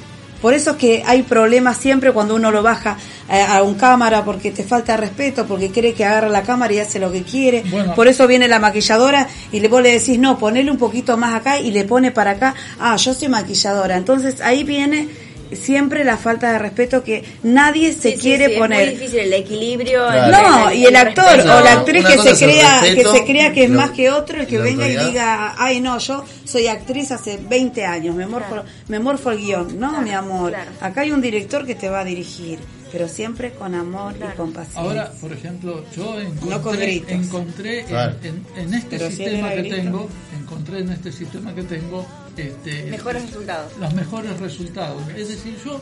Por 0.46 0.54
eso 0.54 0.70
es 0.70 0.78
que 0.78 1.04
hay 1.04 1.24
problemas 1.24 1.76
siempre 1.76 2.12
cuando 2.12 2.36
uno 2.36 2.52
lo 2.52 2.62
baja 2.62 2.98
eh, 3.32 3.42
a 3.42 3.64
un 3.64 3.74
cámara 3.74 4.24
porque 4.24 4.52
te 4.52 4.64
falta 4.64 4.96
respeto, 4.96 5.48
porque 5.48 5.72
cree 5.72 5.96
que 5.96 6.06
agarra 6.06 6.30
la 6.30 6.44
cámara 6.44 6.72
y 6.72 6.78
hace 6.78 7.00
lo 7.00 7.12
que 7.12 7.24
quiere. 7.24 7.64
Bueno. 7.68 7.96
Por 7.96 8.08
eso 8.08 8.28
viene 8.28 8.48
la 8.48 8.60
maquilladora 8.60 9.28
y 9.52 9.60
le, 9.60 9.70
vos 9.70 9.82
le 9.82 9.94
decís, 9.94 10.20
no, 10.20 10.38
ponele 10.38 10.70
un 10.70 10.78
poquito 10.78 11.18
más 11.18 11.34
acá 11.34 11.58
y 11.58 11.72
le 11.72 11.84
pone 11.84 12.12
para 12.12 12.30
acá, 12.30 12.54
ah, 12.80 12.96
yo 12.96 13.16
soy 13.16 13.28
maquilladora. 13.28 13.98
Entonces 13.98 14.40
ahí 14.40 14.64
viene 14.64 15.10
siempre 15.52 16.04
la 16.04 16.18
falta 16.18 16.52
de 16.54 16.60
respeto 16.60 17.04
que 17.04 17.24
nadie 17.44 17.94
se 17.94 18.12
Sí, 18.12 18.16
sí, 18.16 18.22
quiere 18.22 18.54
sí, 18.54 18.60
poner. 18.60 18.82
Es 18.82 18.88
muy 18.94 18.96
difícil 19.00 19.20
el 19.20 19.34
equilibrio. 19.34 20.06
Claro. 20.08 20.50
No, 20.66 20.72
y 20.74 20.86
el 20.86 20.96
actor 20.96 21.26
respeto. 21.26 21.58
o 21.58 21.64
la 21.64 21.72
actriz 21.74 22.06
que 22.06 22.18
se 22.18 22.30
el 22.30 22.38
crea 22.38 22.80
que 22.82 22.86
respeto, 22.88 23.14
se 23.16 23.26
crea 23.26 23.54
que 23.54 23.64
es 23.66 23.70
lo- 23.70 23.78
más 23.80 23.92
que 23.92 24.10
otro, 24.12 24.40
el 24.40 24.48
que 24.48 24.58
venga 24.58 24.88
y 24.88 24.96
diga, 24.98 25.56
ay 25.58 25.80
no, 25.80 25.98
yo 26.00 26.24
soy 26.44 26.68
actriz 26.68 27.12
hace 27.12 27.38
20 27.38 27.86
años, 27.86 28.16
me 28.16 28.26
morfo, 28.28 28.64
me 28.88 29.00
morfo 29.00 29.32
el 29.32 29.38
guion. 29.40 29.80
No, 29.80 29.90
Claro, 29.90 30.04
mi 30.04 30.12
amor, 30.12 30.50
claro. 30.52 30.72
acá 30.82 31.02
hay 31.02 31.12
un 31.12 31.22
director 31.22 31.66
que 31.66 31.76
te 31.76 31.90
va 31.90 32.00
a 32.02 32.04
dirigir, 32.06 32.60
pero 32.92 33.08
siempre 33.08 33.52
con 33.52 33.76
amor 33.76 34.14
y 34.18 34.36
con 34.38 34.52
paciencia. 34.54 34.82
Ahora, 34.82 35.12
por 35.20 35.32
ejemplo, 35.34 35.84
yo 35.96 36.16
No 36.16 36.40
con 36.42 36.54
encontré, 36.76 36.86
gritos. 36.88 37.12
encontré 37.12 37.80
en- 37.82 37.86
Claro. 37.88 38.16
en, 38.24 38.46
en 38.64 38.74
este 38.74 38.98
Pero 38.98 39.10
si 39.10 39.16
sistema 39.18 39.48
era 39.54 39.56
que 39.56 39.70
grito. 39.70 39.76
tengo, 39.76 40.10
encontré 40.42 40.80
en 40.80 40.90
este 40.92 41.12
sistema 41.12 41.54
que 41.54 41.64
tengo 41.64 42.06
este, 42.38 42.84
Mejores 42.92 43.24
resultados. 43.28 43.78
los 43.78 43.94
mejores 43.94 44.40
resultados. 44.40 45.02
Es 45.16 45.30
decir, 45.30 45.58
yo 45.64 45.82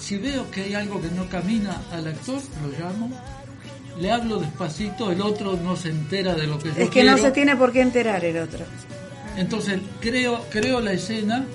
si 0.00 0.16
veo 0.18 0.50
que 0.50 0.62
hay 0.62 0.74
algo 0.74 1.00
que 1.00 1.08
no 1.08 1.28
camina 1.28 1.80
al 1.92 2.06
actor, 2.06 2.40
lo 2.62 2.78
llamo, 2.78 3.10
le 3.98 4.10
hablo 4.12 4.38
despacito, 4.38 5.10
el 5.10 5.20
otro 5.20 5.56
no 5.56 5.76
se 5.76 5.88
entera 5.88 6.34
de 6.34 6.46
lo 6.46 6.58
que 6.58 6.68
yo 6.68 6.74
es 6.76 6.90
que 6.90 7.02
no 7.02 7.16
se 7.16 7.30
tiene 7.30 7.56
por 7.56 7.72
qué 7.72 7.80
enterar 7.80 8.24
el 8.24 8.38
otro. 8.38 8.64
Entonces 9.36 9.80
creo, 10.00 10.44
creo 10.50 10.80
la 10.80 10.92
escena 10.92 11.46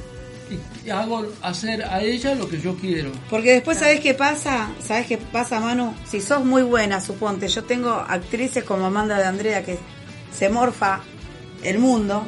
y 0.86 0.90
hago 0.90 1.28
hacer 1.42 1.84
a 1.84 2.02
ella 2.02 2.36
lo 2.36 2.50
que 2.50 2.60
yo 2.60 2.76
quiero. 2.76 3.12
Porque 3.30 3.54
después, 3.54 3.78
¿sabes 3.78 4.00
qué 4.02 4.14
pasa? 4.14 4.70
¿Sabes 4.80 5.08
qué 5.08 5.18
pasa, 5.18 5.60
Manu? 5.60 5.94
Si 6.06 6.20
sos 6.20 6.44
muy 6.44 6.64
buena, 6.64 7.00
suponte, 7.00 7.48
yo 7.48 7.64
tengo 7.64 7.92
actrices 7.92 8.64
como 8.64 8.86
Amanda 8.86 9.18
de 9.18 9.26
Andrea 9.26 9.64
que 9.64 9.78
se 10.32 10.50
morfa 10.50 11.02
el 11.64 11.80
mundo. 11.80 12.26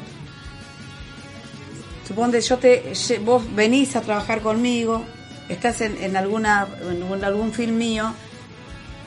Suponte, 2.08 2.42
yo 2.42 2.58
te, 2.58 2.92
vos 3.24 3.44
venís 3.56 3.96
a 3.96 4.02
trabajar 4.02 4.42
conmigo, 4.42 5.04
estás 5.50 5.82
en, 5.82 5.98
en 6.04 6.18
alguna, 6.18 6.68
en 6.82 7.24
algún- 7.24 7.54
film 7.54 7.78
mío, 7.78 8.14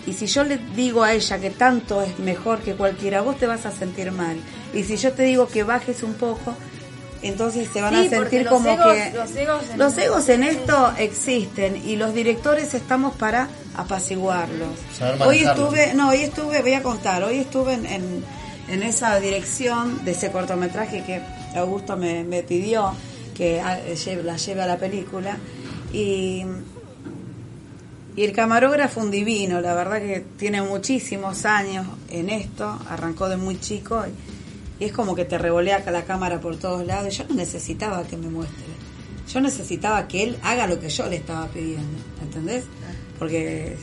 Y 0.08 0.12
si 0.12 0.26
yo 0.28 0.44
le 0.44 0.58
digo 0.76 1.02
a 1.02 1.14
ella 1.14 1.38
que 1.40 1.50
tanto 1.50 2.00
es 2.00 2.16
mejor 2.20 2.60
que 2.60 2.74
cualquiera, 2.76 3.22
vos 3.22 3.38
te 3.38 3.48
vas 3.48 3.66
a 3.66 3.72
sentir 3.72 4.12
mal. 4.12 4.36
Y 4.72 4.84
si 4.84 4.96
yo 4.96 5.12
te 5.12 5.24
digo 5.24 5.48
que 5.48 5.64
bajes 5.64 6.04
un 6.04 6.14
poco, 6.14 6.54
entonces 7.22 7.68
se 7.72 7.80
van 7.82 7.92
Sí, 7.92 8.06
a 8.06 8.10
sentir 8.10 8.42
los 8.44 8.52
como 8.52 8.70
egos- 8.70 8.94
que 8.94 9.10
los 9.18 9.34
egos 9.34 9.62
en- 9.72 9.78
los 9.80 9.98
egos 9.98 10.28
en 10.28 10.42
esto 10.44 10.92
existen 10.96 11.82
y 11.84 11.96
los 11.96 12.14
directores 12.14 12.72
estamos 12.74 13.16
para 13.16 13.48
apaciguarlos. 13.74 14.78
Hoy 15.26 15.38
estuve, 15.40 15.92
no, 15.94 16.10
hoy 16.10 16.18
estuve, 16.22 16.62
voy 16.62 16.74
a 16.74 16.82
contar, 16.84 17.24
hoy 17.24 17.38
estuve 17.38 17.74
en, 17.74 17.86
en, 17.86 18.24
en 18.68 18.82
esa 18.84 19.18
dirección 19.18 20.04
de 20.04 20.12
ese 20.12 20.30
cortometraje 20.30 21.02
que 21.02 21.20
Augusto 21.58 21.96
me, 21.96 22.24
me 22.24 22.42
pidió 22.42 22.92
que 23.34 23.60
la 23.62 24.36
lleve 24.36 24.62
a 24.62 24.66
la 24.66 24.78
película 24.78 25.36
y 25.92 26.44
y 28.16 28.24
el 28.24 28.32
camarógrafo 28.32 29.02
un 29.02 29.10
divino, 29.10 29.60
la 29.60 29.74
verdad 29.74 29.98
que 29.98 30.24
tiene 30.38 30.62
muchísimos 30.62 31.44
años 31.44 31.86
en 32.08 32.30
esto, 32.30 32.78
arrancó 32.88 33.28
de 33.28 33.36
muy 33.36 33.60
chico 33.60 34.02
y, 34.06 34.82
y 34.82 34.86
es 34.86 34.92
como 34.92 35.14
que 35.14 35.26
te 35.26 35.36
revolea 35.36 35.84
la 35.90 36.04
cámara 36.04 36.40
por 36.40 36.56
todos 36.56 36.86
lados. 36.86 37.14
Yo 37.14 37.24
no 37.28 37.34
necesitaba 37.34 38.04
que 38.04 38.16
me 38.16 38.28
muestre, 38.28 38.64
yo 39.30 39.40
necesitaba 39.42 40.08
que 40.08 40.22
él 40.22 40.38
haga 40.42 40.66
lo 40.66 40.80
que 40.80 40.88
yo 40.88 41.06
le 41.08 41.16
estaba 41.16 41.46
pidiendo, 41.48 41.98
¿entendés? 42.22 42.64
Porque 43.18 43.76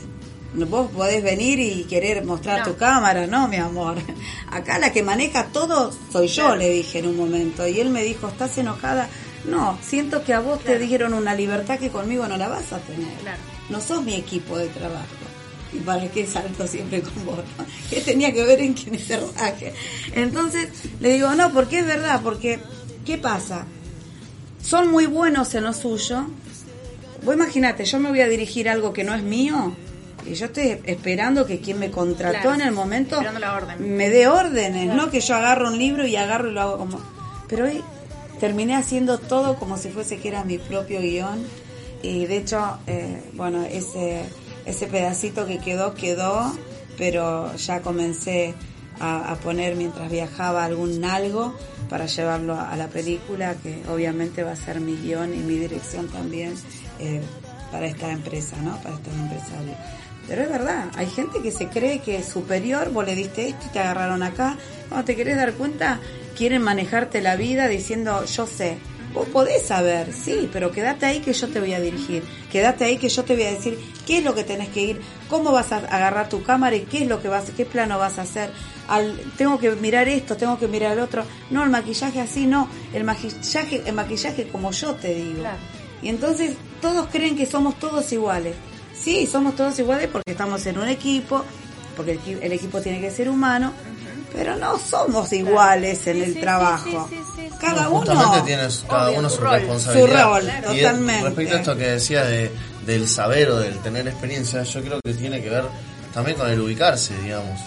vos 0.54 0.90
podés 0.90 1.22
venir 1.22 1.58
y 1.60 1.84
querer 1.84 2.24
mostrar 2.24 2.60
No. 2.60 2.64
tu 2.72 2.76
cámara, 2.76 3.26
no, 3.26 3.48
mi 3.48 3.56
amor. 3.56 3.96
Acá 4.50 4.78
la 4.78 4.92
que 4.92 5.02
maneja 5.02 5.46
todo 5.46 5.92
soy 6.12 6.28
yo, 6.28 6.54
le 6.56 6.70
dije 6.70 7.00
en 7.00 7.08
un 7.08 7.16
momento. 7.16 7.66
Y 7.66 7.80
él 7.80 7.90
me 7.90 8.02
dijo, 8.02 8.28
¿estás 8.28 8.56
enojada? 8.58 9.08
No, 9.46 9.78
siento 9.82 10.24
que 10.24 10.32
a 10.32 10.40
vos 10.40 10.60
te 10.60 10.78
dieron 10.78 11.12
una 11.12 11.34
libertad 11.34 11.78
que 11.78 11.90
conmigo 11.90 12.26
no 12.26 12.36
la 12.36 12.48
vas 12.48 12.72
a 12.72 12.78
tener 12.78 13.12
Claro. 13.20 13.38
no 13.68 13.80
sos 13.80 14.02
mi 14.02 14.14
equipo 14.14 14.56
de 14.56 14.68
trabajo. 14.68 15.04
¿Y 15.72 15.78
para 15.78 16.06
qué 16.08 16.24
salto 16.26 16.66
siempre 16.68 17.02
con 17.02 17.26
vos? 17.26 17.38
no? 17.58 17.64
¿Qué 17.90 18.00
tenía 18.00 18.32
que 18.32 18.44
ver 18.44 18.60
en 18.60 18.74
quién 18.74 18.94
ese 18.94 19.18
rodaje? 19.18 19.74
Entonces 20.14 20.68
le 21.00 21.14
digo, 21.14 21.34
no, 21.34 21.52
porque 21.52 21.80
es 21.80 21.86
verdad, 21.86 22.20
porque 22.22 22.60
¿qué 23.04 23.18
pasa? 23.18 23.66
Son 24.62 24.88
muy 24.90 25.06
buenos 25.06 25.52
en 25.54 25.64
lo 25.64 25.72
suyo. 25.72 26.26
Vos 27.24 27.34
imaginate, 27.34 27.84
yo 27.84 27.98
me 28.00 28.08
voy 28.10 28.20
a 28.20 28.28
dirigir 28.28 28.68
algo 28.68 28.92
que 28.92 29.02
no 29.04 29.14
es 29.14 29.22
mío 29.22 29.74
y 30.26 30.34
yo 30.34 30.46
estoy 30.46 30.78
esperando 30.84 31.46
que 31.46 31.60
quien 31.60 31.78
me 31.78 31.90
contrató 31.90 32.32
Claro, 32.40 32.54
en 32.54 32.60
el 32.62 32.72
momento 32.72 33.16
esperando 33.16 33.40
la 33.40 33.54
orden. 33.54 33.96
me 33.96 34.08
dé 34.10 34.26
órdenes, 34.28 34.84
Claro. 34.84 35.02
no 35.02 35.10
que 35.10 35.20
yo 35.20 35.34
agarro 35.36 35.68
un 35.68 35.78
libro 35.78 36.06
y 36.06 36.16
agarro 36.16 36.50
y 36.50 36.52
lo 36.52 36.60
hago 36.62 36.78
como... 36.78 37.00
Pero 37.48 37.66
hoy 37.66 37.82
terminé 38.40 38.74
haciendo 38.76 39.18
todo 39.18 39.56
como 39.56 39.76
si 39.76 39.88
fuese 39.90 40.18
que 40.18 40.28
era 40.28 40.44
mi 40.44 40.58
propio 40.58 41.00
guion 41.00 41.44
y 42.02 42.26
de 42.26 42.36
hecho, 42.38 42.78
eh, 42.86 43.22
bueno, 43.34 43.64
ese, 43.64 44.22
ese 44.66 44.86
pedacito 44.86 45.46
que 45.46 45.58
quedó, 45.58 45.94
quedó, 45.94 46.54
pero 46.98 47.54
ya 47.56 47.80
comencé 47.80 48.54
a, 49.00 49.32
a 49.32 49.36
poner 49.36 49.74
mientras 49.76 50.10
viajaba 50.10 50.64
algún 50.64 51.04
algo 51.04 51.56
para 51.88 52.06
llevarlo 52.06 52.54
a, 52.54 52.70
a 52.70 52.76
la 52.76 52.88
película, 52.88 53.54
que 53.62 53.82
obviamente 53.90 54.42
va 54.42 54.52
a 54.52 54.56
ser 54.56 54.80
mi 54.80 54.96
guion 54.96 55.32
y 55.34 55.38
mi 55.38 55.56
dirección 55.58 56.08
también 56.08 56.54
eh, 57.00 57.20
para 57.72 57.86
esta 57.86 58.10
empresa, 58.10 58.56
¿no? 58.62 58.76
Para 58.82 58.94
estos 58.96 59.12
empresarios. 59.14 59.76
Pero 60.28 60.42
es 60.42 60.48
verdad, 60.48 60.90
hay 60.96 61.06
gente 61.06 61.42
que 61.42 61.50
se 61.50 61.68
cree 61.68 62.00
que 62.00 62.16
es 62.16 62.26
superior, 62.26 62.90
vos 62.90 63.04
le 63.04 63.14
diste 63.14 63.48
esto 63.48 63.66
y 63.66 63.72
te 63.72 63.78
agarraron 63.78 64.22
acá. 64.22 64.56
Cuando 64.88 65.04
te 65.04 65.16
querés 65.16 65.36
dar 65.36 65.52
cuenta, 65.54 66.00
quieren 66.36 66.62
manejarte 66.62 67.20
la 67.20 67.36
vida 67.36 67.68
diciendo, 67.68 68.24
yo 68.24 68.46
sé. 68.46 68.78
Vos 69.12 69.28
podés 69.28 69.62
saber, 69.62 70.12
sí, 70.12 70.48
pero 70.52 70.72
quédate 70.72 71.06
ahí 71.06 71.20
que 71.20 71.32
yo 71.32 71.46
te 71.48 71.60
voy 71.60 71.72
a 71.72 71.80
dirigir. 71.80 72.24
Quédate 72.50 72.84
ahí 72.84 72.98
que 72.98 73.08
yo 73.08 73.22
te 73.22 73.34
voy 73.34 73.44
a 73.44 73.52
decir 73.52 73.78
qué 74.06 74.18
es 74.18 74.24
lo 74.24 74.34
que 74.34 74.42
tenés 74.42 74.70
que 74.70 74.82
ir, 74.82 75.00
cómo 75.28 75.52
vas 75.52 75.70
a 75.70 75.76
agarrar 75.76 76.28
tu 76.28 76.42
cámara 76.42 76.74
y 76.74 76.80
qué 76.80 77.02
es 77.02 77.08
lo 77.08 77.22
que 77.22 77.28
vas, 77.28 77.44
qué 77.56 77.64
plano 77.64 77.96
vas 77.96 78.18
a 78.18 78.22
hacer. 78.22 78.50
Al, 78.88 79.16
tengo 79.38 79.60
que 79.60 79.70
mirar 79.70 80.08
esto, 80.08 80.36
tengo 80.36 80.58
que 80.58 80.66
mirar 80.66 80.94
el 80.94 80.98
otro. 80.98 81.24
No, 81.50 81.62
el 81.62 81.70
maquillaje 81.70 82.20
así, 82.20 82.46
no. 82.46 82.68
El 82.92 83.04
maquillaje, 83.04 83.82
el 83.86 83.94
maquillaje 83.94 84.48
como 84.48 84.72
yo 84.72 84.94
te 84.94 85.14
digo. 85.14 85.40
Claro. 85.40 85.58
Y 86.02 86.08
entonces 86.08 86.56
todos 86.82 87.06
creen 87.06 87.36
que 87.36 87.46
somos 87.46 87.78
todos 87.78 88.12
iguales. 88.12 88.56
Sí, 89.04 89.26
somos 89.26 89.54
todos 89.54 89.78
iguales 89.78 90.08
porque 90.10 90.30
estamos 90.32 90.64
en 90.66 90.78
un 90.78 90.88
equipo, 90.88 91.44
porque 91.96 92.12
el, 92.12 92.20
equi- 92.20 92.38
el 92.40 92.52
equipo 92.52 92.80
tiene 92.80 93.00
que 93.00 93.10
ser 93.10 93.28
humano, 93.28 93.72
pero 94.32 94.56
no 94.56 94.78
somos 94.78 95.30
iguales 95.32 96.06
en 96.06 96.16
Sí, 96.16 96.22
el 96.22 96.34
sí, 96.34 96.40
trabajo. 96.40 97.08
sí, 97.10 97.16
sí, 97.16 97.22
sí, 97.36 97.42
sí. 97.50 97.54
Cada 97.60 97.82
No, 97.84 97.90
uno. 97.90 97.98
justamente 98.00 98.40
tiene 98.46 98.70
su- 98.70 98.86
cada 98.86 99.08
Obvio, 99.10 99.18
uno 99.18 99.30
su 99.30 99.40
responsabilidad. 99.42 100.08
Su 100.08 100.24
rol, 100.24 100.42
Y 100.74 100.80
totalmente. 100.80 101.24
respecto 101.24 101.54
a 101.54 101.58
esto 101.58 101.76
que 101.76 101.86
decía 101.86 102.24
de, 102.24 102.50
del 102.86 103.06
saber 103.08 103.50
o 103.50 103.56
del 103.58 103.78
tener 103.80 104.08
experiencia, 104.08 104.62
yo 104.62 104.80
creo 104.82 105.00
que 105.04 105.14
tiene 105.14 105.42
que 105.42 105.50
ver 105.50 105.64
también 106.14 106.36
con 106.38 106.48
el 106.50 106.60
ubicarse, 106.60 107.14
digamos. 107.22 107.60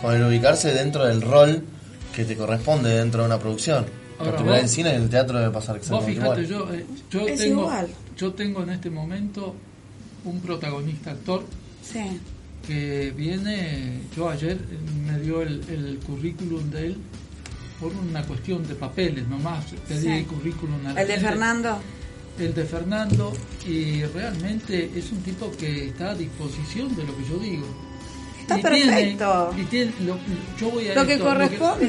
Con 0.00 0.14
el 0.14 0.22
ubicarse 0.24 0.72
dentro 0.72 1.04
del 1.06 1.22
rol 1.22 1.62
que 2.14 2.24
te 2.24 2.36
corresponde 2.36 2.90
dentro 2.90 3.22
de 3.22 3.26
una 3.26 3.38
producción. 3.38 3.84
Ahora, 4.18 4.30
Porque 4.36 4.48
vos- 4.48 4.58
en 4.58 4.64
el 4.64 4.68
cine 4.68 4.92
y 4.92 4.94
en 4.96 5.02
el 5.02 5.10
teatro 5.10 5.38
debe 5.40 5.50
pasar 5.50 5.76
Vos 5.76 5.82
exactamente 5.82 6.20
fíjate, 6.20 6.42
igual. 6.42 6.68
yo, 6.68 6.74
eh, 6.74 6.86
yo, 7.10 7.26
Es 7.28 7.40
tengo, 7.40 7.62
igual. 7.62 7.88
yo 8.16 8.32
tengo 8.32 8.62
en 8.62 8.70
este 8.70 8.90
momento 8.90 9.54
un 10.24 10.40
protagonista 10.40 11.10
actor 11.12 11.44
Sí. 11.82 12.20
que 12.66 13.12
viene, 13.16 14.00
yo 14.16 14.28
ayer 14.30 14.52
eh, 14.52 14.78
me 15.06 15.18
dio 15.20 15.42
el, 15.42 15.62
el 15.68 15.98
currículum 16.06 16.70
de 16.70 16.86
él 16.86 16.96
por 17.80 17.92
una 17.92 18.22
cuestión 18.24 18.66
de 18.66 18.74
papeles 18.74 19.26
nomás, 19.28 19.66
pedí 19.88 20.00
Sí. 20.02 20.08
el 20.08 20.26
currículum 20.26 20.86
a 20.86 20.92
la 20.94 21.02
El 21.02 21.06
de 21.08 21.12
gente. 21.14 21.28
Fernando. 21.28 21.78
el 22.38 22.54
de 22.54 22.64
Fernando 22.64 23.32
y 23.66 24.02
realmente 24.04 24.90
es 24.96 25.12
un 25.12 25.18
tipo 25.22 25.50
que 25.52 25.88
está 25.88 26.10
a 26.10 26.14
disposición 26.14 26.94
de 26.96 27.04
lo 27.04 27.16
que 27.16 27.24
yo 27.28 27.38
digo. 27.38 27.66
Está 28.44 28.58
perfecto. 28.58 29.50
tiene 29.70 29.92
lo, 30.00 30.18
yo 30.60 30.70
voy 30.70 30.88
a 30.88 30.94
Lo 30.94 31.06
que 31.06 31.12
esto, 31.14 31.24
corresponde. 31.24 31.86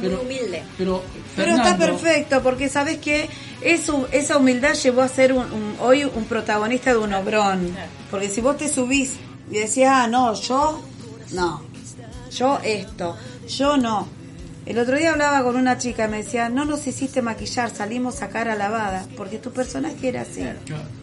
Pero 0.00 0.16
es 0.16 0.18
muy 0.22 0.38
humilde. 0.38 0.62
pero 0.78 1.02
Pero 1.36 1.50
está 1.56 1.76
perfecto, 1.76 2.42
porque 2.42 2.68
sabes 2.68 2.98
que 2.98 3.28
eso, 3.60 4.08
esa 4.12 4.36
humildad 4.36 4.74
llevó 4.74 5.02
a 5.02 5.08
ser 5.08 5.32
un, 5.32 5.40
un- 5.52 5.76
hoy 5.80 6.04
un 6.04 6.24
protagonista 6.24 6.92
de 6.92 6.98
un 6.98 7.12
obrón. 7.12 7.74
Porque 8.10 8.28
si 8.28 8.40
vos 8.40 8.56
te 8.56 8.68
subís 8.68 9.14
y 9.50 9.54
decías, 9.58 9.90
ah, 9.94 10.06
no, 10.06 10.34
yo, 10.34 10.80
no, 11.32 11.62
yo 12.34 12.58
esto, 12.64 13.16
yo 13.48 13.76
no. 13.76 14.08
El 14.66 14.80
otro 14.80 14.98
día 14.98 15.12
hablaba 15.12 15.44
con 15.44 15.54
una 15.54 15.78
chica 15.78 16.06
y 16.06 16.08
me 16.08 16.16
decía, 16.24 16.48
no 16.48 16.64
nos 16.64 16.84
hiciste 16.88 17.22
maquillar, 17.22 17.70
salimos 17.70 18.20
a 18.22 18.28
cara 18.30 18.56
lavada, 18.56 19.06
porque 19.16 19.38
tu 19.38 19.52
personaje 19.52 20.08
era 20.08 20.22
así. 20.22 20.44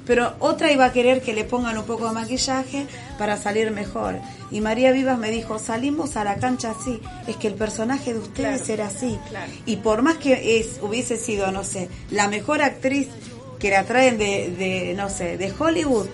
Pero 0.06 0.36
otra 0.39 0.69
iba 0.73 0.84
a 0.84 0.91
querer 0.91 1.21
que 1.21 1.32
le 1.34 1.45
pongan 1.45 1.78
un 1.78 1.86
poco 1.86 2.08
de 2.10 2.13
maquillaje 2.13 2.86
para 3.17 3.38
salir 3.38 3.71
mejor. 3.71 4.19
Y 4.52 4.60
María 4.60 4.91
Vivas 4.91 5.17
me 5.17 5.32
dijo, 5.32 5.60
salimos 5.60 6.17
a 6.17 6.26
la 6.26 6.36
cancha 6.36 6.71
así, 6.78 6.99
es 7.26 7.38
que 7.38 7.47
el 7.47 7.54
personaje 7.54 8.13
de 8.13 8.19
ustedes 8.19 8.63
Claro, 8.63 8.73
era 8.73 8.88
así. 8.88 9.17
claro. 9.30 9.52
Y 9.66 9.78
por 9.78 10.01
más 10.01 10.18
que 10.18 10.59
es, 10.59 10.80
hubiese 10.82 11.16
sido, 11.16 11.49
no 11.53 11.64
sé, 11.64 11.88
la 12.11 12.28
mejor 12.28 12.61
actriz 12.61 13.07
que 13.59 13.70
la 13.72 13.86
traen 13.86 14.18
de, 14.18 14.53
de, 14.57 14.93
no 14.93 15.09
sé, 15.09 15.38
de 15.38 15.53
Hollywood, 15.57 16.07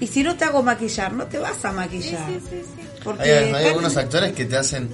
y 0.00 0.06
si 0.06 0.22
no 0.22 0.36
te 0.36 0.44
hago 0.46 0.62
maquillar, 0.62 1.12
no 1.12 1.26
te 1.26 1.38
vas 1.38 1.62
a 1.64 1.72
maquillar. 1.72 2.26
Sí, 2.28 2.40
sí, 2.48 2.62
sí. 2.64 2.82
Porque 3.04 3.30
Hay, 3.32 3.52
hay 3.52 3.66
algunos 3.66 3.96
actores 3.96 4.32
que 4.32 4.44
te 4.46 4.56
hacen, 4.56 4.88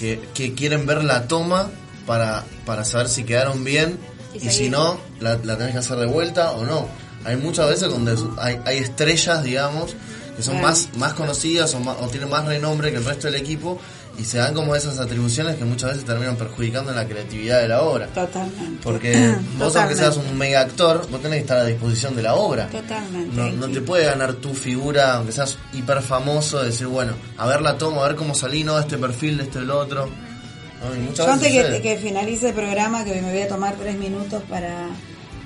que, 0.00 0.20
que 0.34 0.54
quieren 0.54 0.84
ver 0.86 1.04
la 1.04 1.28
toma 1.28 1.68
para, 2.06 2.44
para 2.66 2.84
saber 2.84 3.08
si 3.08 3.22
quedaron 3.24 3.62
bien 3.62 3.98
Y 4.34 4.38
y, 4.48 4.50
si 4.50 4.68
no, 4.70 4.98
la, 5.20 5.36
la 5.44 5.56
tenés 5.58 5.72
que 5.72 5.78
hacer 5.78 5.98
de 5.98 6.06
vuelta 6.06 6.52
o 6.52 6.64
no. 6.64 6.88
Hay 7.24 7.36
muchas 7.36 7.68
veces 7.68 7.88
donde 7.90 8.16
hay, 8.38 8.58
hay 8.64 8.78
estrellas, 8.78 9.42
digamos, 9.44 9.94
que 10.36 10.42
son 10.42 10.60
más, 10.62 10.88
más 10.96 11.12
conocidas 11.12 11.74
o, 11.74 11.80
más- 11.80 11.96
o 12.00 12.06
tienen 12.08 12.30
más 12.30 12.46
renombre 12.46 12.90
que 12.90 12.96
el 12.96 13.04
resto 13.04 13.26
del 13.26 13.34
equipo 13.36 13.78
y 14.18 14.24
se 14.24 14.38
dan 14.38 14.54
como 14.54 14.74
esas 14.74 14.98
atribuciones 14.98 15.56
que 15.56 15.64
muchas 15.64 15.90
veces 15.90 16.04
terminan 16.04 16.36
perjudicando 16.36 16.90
en 16.90 16.96
la 16.96 17.06
creatividad 17.06 17.60
de 17.60 17.68
la 17.68 17.82
obra. 17.82 18.06
Totalmente. 18.08 18.80
Porque 18.82 19.34
vos 19.58 19.74
aunque 19.76 19.96
seas 19.96 20.16
un 20.16 20.36
mega 20.36 20.60
actor, 20.60 21.08
vos 21.10 21.22
tenés 21.22 21.38
que 21.38 21.42
estar 21.42 21.58
a 21.58 21.64
disposición 21.64 22.14
de 22.16 22.22
la 22.22 22.34
obra. 22.34 22.68
Totalmente. 22.68 23.34
No, 23.34 23.50
no 23.50 23.68
te 23.68 23.80
puede 23.80 24.04
ganar 24.04 24.34
tu 24.34 24.54
figura, 24.54 25.14
aunque 25.14 25.32
seas 25.32 25.58
hiper 25.72 26.02
famoso, 26.02 26.62
decir, 26.62 26.86
bueno, 26.86 27.14
a 27.38 27.46
ver 27.46 27.62
la 27.62 27.78
tomo, 27.78 28.02
a 28.02 28.08
ver 28.08 28.16
cómo 28.16 28.34
salí, 28.34 28.64
no, 28.64 28.78
este 28.78 28.98
perfil, 28.98 29.40
este 29.40 29.60
el 29.60 29.70
otro. 29.70 30.06
No, 30.06 31.14
Yo 31.14 31.30
antes 31.30 31.80
que, 31.80 31.98
finalice 31.98 32.48
el 32.48 32.54
programa, 32.54 33.04
que 33.04 33.20
me 33.20 33.30
voy 33.30 33.42
a 33.42 33.48
tomar 33.48 33.74
tres 33.76 33.96
minutos 33.96 34.42
para, 34.48 34.88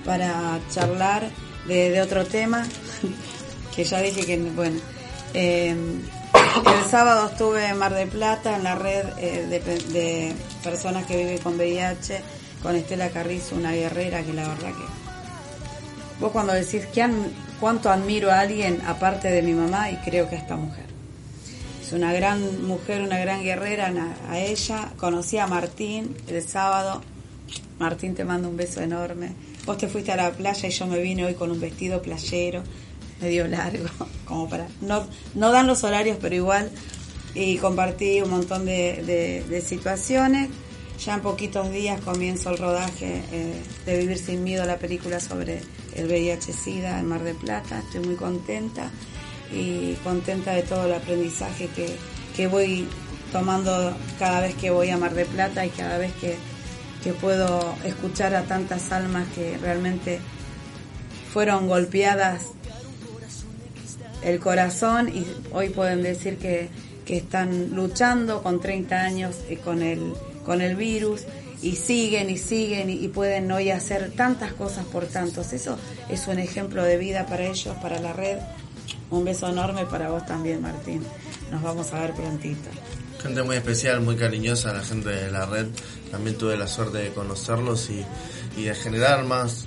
para 0.05 0.61
charlar 0.73 1.29
de, 1.67 1.91
de 1.91 2.01
otro 2.01 2.25
tema, 2.25 2.65
que 3.75 3.85
ya 3.85 4.01
dije 4.01 4.25
que, 4.25 4.37
bueno, 4.39 4.81
eh, 5.35 5.75
el 6.35 6.91
sábado 6.91 7.29
estuve 7.31 7.67
en 7.67 7.79
Mar 7.79 7.95
del 7.95 8.09
Plata, 8.09 8.57
en 8.57 8.65
la 8.65 8.75
red 8.75 9.05
eh, 9.19 9.47
de, 9.49 9.61
de 9.61 10.35
personas 10.63 11.07
que 11.07 11.17
viven 11.17 11.39
con 11.39 11.57
VIH, 11.57 12.21
con 12.63 12.77
Estela 12.77 13.11
Carrizo, 13.11 13.57
una 13.57 13.73
guerrera 13.73 14.23
que 14.23 14.33
la 14.33 14.49
verdad 14.49 14.69
que... 14.69 16.21
Vos 16.21 16.31
cuando 16.33 16.53
decís 16.53 16.87
que 16.87 17.09
cuánto 17.61 17.91
admiro 17.91 18.31
a 18.31 18.41
alguien 18.41 18.81
aparte 18.87 19.29
de 19.29 19.43
mi 19.43 19.53
mamá, 19.53 19.91
y 19.91 19.97
creo 19.97 20.29
que 20.29 20.37
a 20.37 20.39
esta 20.39 20.57
mujer. 20.57 20.85
Es 21.85 21.93
una 21.93 22.13
gran 22.15 22.67
mujer, 22.67 23.03
una 23.03 23.19
gran 23.19 23.43
guerrera 23.43 23.93
a 24.31 24.39
ella. 24.39 24.93
Conocí 24.97 25.37
a 25.37 25.47
Martín 25.47 26.17
el 26.29 26.43
sábado. 26.43 27.03
Martín, 27.79 28.15
te 28.15 28.25
mando 28.25 28.49
un 28.49 28.57
beso 28.57 28.81
enorme. 28.81 29.33
Vos 29.67 29.77
te 29.77 29.89
fuiste 29.89 30.13
a 30.13 30.17
la 30.17 30.31
playa 30.31 30.67
y 30.67 30.73
yo 30.73 30.87
me 30.87 30.99
vine 30.99 31.27
hoy 31.27 31.35
con 31.35 31.51
un 31.51 31.61
vestido 31.61 32.01
playero. 32.01 32.63
Medio 33.21 33.47
largo, 33.47 33.89
como 34.25 34.49
para, 34.49 34.69
no, 34.81 35.07
no 35.35 35.53
dan 35.53 35.67
los 35.67 35.85
horarios, 35.85 36.19
pero 36.21 36.35
igual, 36.35 36.71
y 37.35 37.57
compartí 37.59 38.21
un 38.21 38.31
montón 38.31 38.65
de, 38.65 39.45
de, 39.49 39.61
situaciones. 39.61 40.51
Ya 41.05 41.15
en 41.15 41.23
poquitos 41.23 41.73
días 41.73 42.01
comienzo 42.01 42.51
el 42.51 42.59
rodaje 42.59 43.25
eh, 43.33 43.61
de 43.85 43.99
Vivir 43.99 44.17
sin 44.17 44.45
Miedo, 44.45 44.65
la 44.65 44.79
película 44.79 45.19
sobre 45.19 45.61
el 45.97 46.07
VIH-Sida 46.07 47.01
en 47.01 47.07
Mar 47.07 47.25
de 47.25 47.35
Plata. 47.35 47.81
Estoy 47.81 48.07
muy 48.07 48.15
contenta 48.15 48.91
y 49.53 49.95
contenta 50.05 50.53
de 50.53 50.63
todo 50.63 50.87
el 50.87 50.95
aprendizaje 50.95 51.69
que, 51.75 51.97
que 52.37 52.47
voy 52.47 52.87
tomando 53.33 53.93
cada 54.21 54.41
vez 54.41 54.55
que 54.55 54.71
voy 54.71 54.91
a 54.91 54.97
Mar 54.97 55.15
de 55.15 55.25
Plata 55.25 55.67
y 55.67 55.71
cada 55.71 55.99
vez 55.99 56.13
que, 56.21 56.37
que 57.03 57.13
puedo 57.13 57.75
escuchar 57.85 58.33
a 58.37 58.43
tantas 58.45 58.93
almas 58.93 59.27
que 59.35 59.59
realmente 59.59 60.21
fueron 61.33 61.67
golpeadas 61.67 62.43
el 64.25 64.41
corazón 64.41 65.09
y 65.09 65.27
hoy 65.53 65.69
pueden 65.69 66.03
decir 66.03 66.39
que, 66.39 66.69
están 67.07 67.75
luchando 67.75 68.43
con 68.43 68.63
30 68.63 68.99
años 68.99 69.37
y 69.51 69.57
con 69.57 69.83
el, 69.83 70.15
con 70.43 70.63
el 70.63 70.75
virus 70.75 71.25
y 71.61 71.77
siguen 71.77 72.31
y 72.31 72.39
siguen 72.39 72.89
y, 72.89 73.09
pueden 73.09 73.53
hoy 73.53 73.71
hacer 73.71 74.11
tantas 74.13 74.55
cosas 74.55 74.87
por 74.87 75.05
tantos. 75.05 75.53
Eso 75.53 75.79
es 76.09 76.27
un 76.29 76.39
ejemplo 76.39 76.83
de 76.83 76.97
vida 76.97 77.27
para 77.27 77.45
ellos, 77.45 77.77
para 77.83 78.01
la 78.01 78.15
red. 78.15 78.39
Un 79.11 79.25
beso 79.25 79.49
enorme 79.49 79.85
para 79.85 80.09
vos 80.09 80.25
también, 80.25 80.63
Martín. 80.63 81.03
Nos 81.53 81.63
vamos 81.63 81.93
a 81.93 82.01
ver 82.01 82.15
prontito. 82.15 82.71
Gente 83.23 83.43
muy 83.43 83.57
especial, 83.57 84.01
muy 84.01 84.17
cariñosa, 84.17 84.73
la 84.73 84.83
gente 84.83 85.11
de 85.11 85.31
la 85.31 85.45
red. 85.45 85.67
También 86.11 86.39
tuve 86.39 86.57
la 86.57 86.67
suerte 86.67 86.99
de 86.99 87.11
conocerlos 87.11 87.91
y, 87.91 88.05
y 88.57 88.65
de 88.65 88.75
generar 88.75 89.25
más 89.25 89.67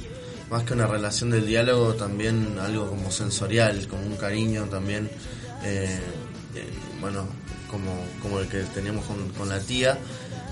más 0.50 0.64
que 0.64 0.74
una 0.74 0.88
relación 0.88 1.30
del 1.30 1.46
diálogo, 1.46 1.94
también 1.96 2.58
algo 2.60 2.88
como 2.88 3.12
sensorial, 3.12 3.88
como 3.88 4.06
un 4.06 4.16
cariño 4.16 4.64
también, 4.66 5.10
eh, 5.64 6.00
eh, 6.56 6.70
bueno, 7.02 7.26
como, 7.70 8.04
como 8.22 8.40
el 8.40 8.48
que 8.48 8.60
teníamos 8.64 9.06
con, 9.06 9.50
la 9.50 9.60
tía, 9.60 9.98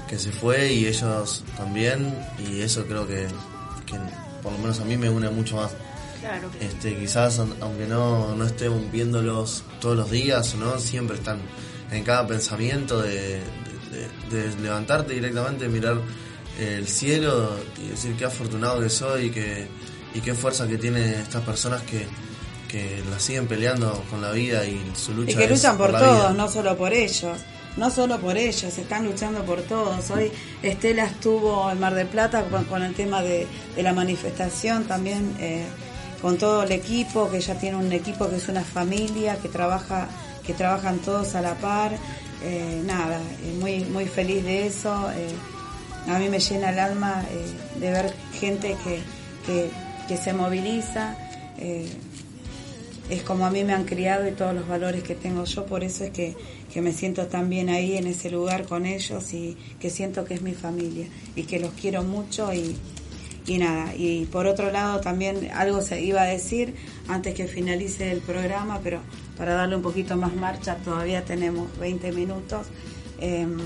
que 0.07 0.19
se 0.19 0.31
fue 0.31 0.73
y 0.73 0.85
ellos 0.85 1.43
también, 1.57 2.17
y 2.39 2.61
eso 2.61 2.85
creo 2.85 3.07
que, 3.07 3.27
por 4.43 4.51
lo 4.51 4.57
menos 4.59 4.79
a 4.79 4.85
mí 4.85 4.97
me 4.97 5.09
une 5.09 5.29
mucho 5.29 5.55
más. 5.57 5.71
Claro. 6.19 6.49
Este, 6.59 6.97
quizás 6.97 7.39
aunque 7.39 7.85
no, 7.85 8.35
no 8.35 8.45
esté 8.45 8.67
viéndolos 8.67 9.63
todos 9.79 9.95
los 9.95 10.09
días, 10.09 10.55
¿no? 10.55 10.79
siempre 10.79 11.17
están 11.17 11.39
en 11.91 12.03
cada 12.03 12.25
pensamiento 12.25 13.01
de, 13.01 13.41
de 14.31 14.55
levantarte 14.61 15.13
directamente, 15.13 15.67
mirar 15.67 16.01
el 16.59 16.87
cielo 16.87 17.57
y 17.83 17.89
decir 17.89 18.15
qué 18.15 18.25
afortunado 18.25 18.79
que 18.79 18.89
soy 18.89 19.29
que, 19.29 19.67
y 20.13 20.21
qué 20.21 20.33
fuerza 20.33 20.67
que 20.67 20.77
tienen 20.77 21.03
estas 21.15 21.43
personas 21.43 21.81
que, 21.83 22.07
que 22.67 23.03
la 23.09 23.19
siguen 23.19 23.47
peleando 23.47 24.03
con 24.09 24.21
la 24.21 24.31
vida 24.31 24.65
y 24.65 24.81
su 24.95 25.13
lucha. 25.13 25.31
Y 25.31 25.35
que 25.35 25.47
luchan 25.47 25.77
por, 25.77 25.91
todos, 25.91 26.35
no 26.35 26.47
solo 26.49 26.77
por 26.77 26.93
ellos. 26.93 27.37
No 27.77 27.91
solo 27.91 28.17
por 28.19 28.37
ellos, 28.37 28.77
están 28.77 29.03
luchando 29.05 29.43
por 29.43 29.61
todos. 29.63 30.09
Hoy 30.09 30.31
Estela 30.63 31.03
estuvo 31.03 31.69
en 31.69 31.77
Mar 31.77 31.93
del 31.93 32.07
Plata 32.07 32.45
con, 32.69 32.81
el 32.81 32.93
tema 32.93 33.21
de, 33.21 33.47
la 33.75 33.91
manifestación 33.91 34.85
también, 34.85 35.35
eh, 35.41 35.65
con 36.21 36.37
todo 36.37 36.63
el 36.63 36.71
equipo, 36.71 37.29
que 37.29 37.41
ya 37.41 37.55
tiene 37.55 37.75
un 37.75 37.91
equipo 37.91 38.29
que 38.29 38.37
es 38.37 38.47
una 38.47 38.63
familia, 38.63 39.37
que 39.41 39.49
trabaja 39.49 40.07
que 40.47 40.53
trabajan 40.53 40.99
todos 40.99 41.35
a 41.35 41.41
la 41.41 41.55
par. 41.55 41.91
Eh, 42.43 42.81
nada, 42.85 43.19
eh, 43.19 43.57
muy, 43.59 43.83
muy 43.85 44.05
feliz 44.05 44.45
de 44.45 44.67
eso 44.67 45.11
a 46.07 46.19
mí 46.19 46.29
me 46.29 46.39
llena 46.39 46.69
el 46.69 46.79
alma 46.79 47.25
eh, 47.29 47.79
de 47.79 47.91
ver 47.91 48.13
gente 48.39 48.75
que, 48.83 49.01
que, 50.07 50.17
se 50.17 50.33
moviliza. 50.33 51.15
Eh, 51.57 51.89
es 53.09 53.21
como 53.21 53.45
a 53.45 53.51
mí 53.51 53.63
me 53.63 53.73
han 53.73 53.85
criado 53.85 54.27
y 54.27 54.31
todos 54.31 54.53
los 54.55 54.67
valores 54.67 55.03
que 55.03 55.15
tengo 55.15 55.45
yo, 55.45 55.65
por 55.65 55.83
eso 55.83 56.03
es 56.03 56.09
que, 56.11 56.35
que, 56.73 56.81
me 56.81 56.91
siento 56.91 57.27
tan 57.27 57.49
bien 57.49 57.69
ahí 57.69 57.97
en 57.97 58.07
ese 58.07 58.31
lugar 58.31 58.65
con 58.65 58.85
ellos 58.85 59.31
y 59.33 59.57
que 59.79 59.89
siento 59.89 60.25
que 60.25 60.33
es 60.33 60.41
mi 60.41 60.53
familia 60.53 61.07
y 61.35 61.43
que 61.43 61.59
los 61.59 61.71
quiero 61.73 62.03
mucho 62.03 62.51
y, 62.53 62.75
y 63.47 63.57
nada. 63.57 63.93
Y 63.95 64.25
por 64.25 64.47
otro 64.47 64.71
lado 64.71 65.01
también 65.01 65.49
algo 65.53 65.81
se 65.81 66.01
iba 66.01 66.21
a 66.21 66.25
decir 66.25 66.75
antes 67.07 67.35
que 67.35 67.47
finalice 67.47 68.11
el 68.11 68.21
programa, 68.21 68.79
pero 68.83 69.01
para 69.37 69.53
darle 69.53 69.75
un 69.75 69.81
poquito 69.81 70.15
más 70.15 70.35
marcha, 70.35 70.75
todavía 70.77 71.23
tenemos 71.23 71.77
20 71.79 72.11
minutos. 72.11 72.67
Em, 73.19 73.57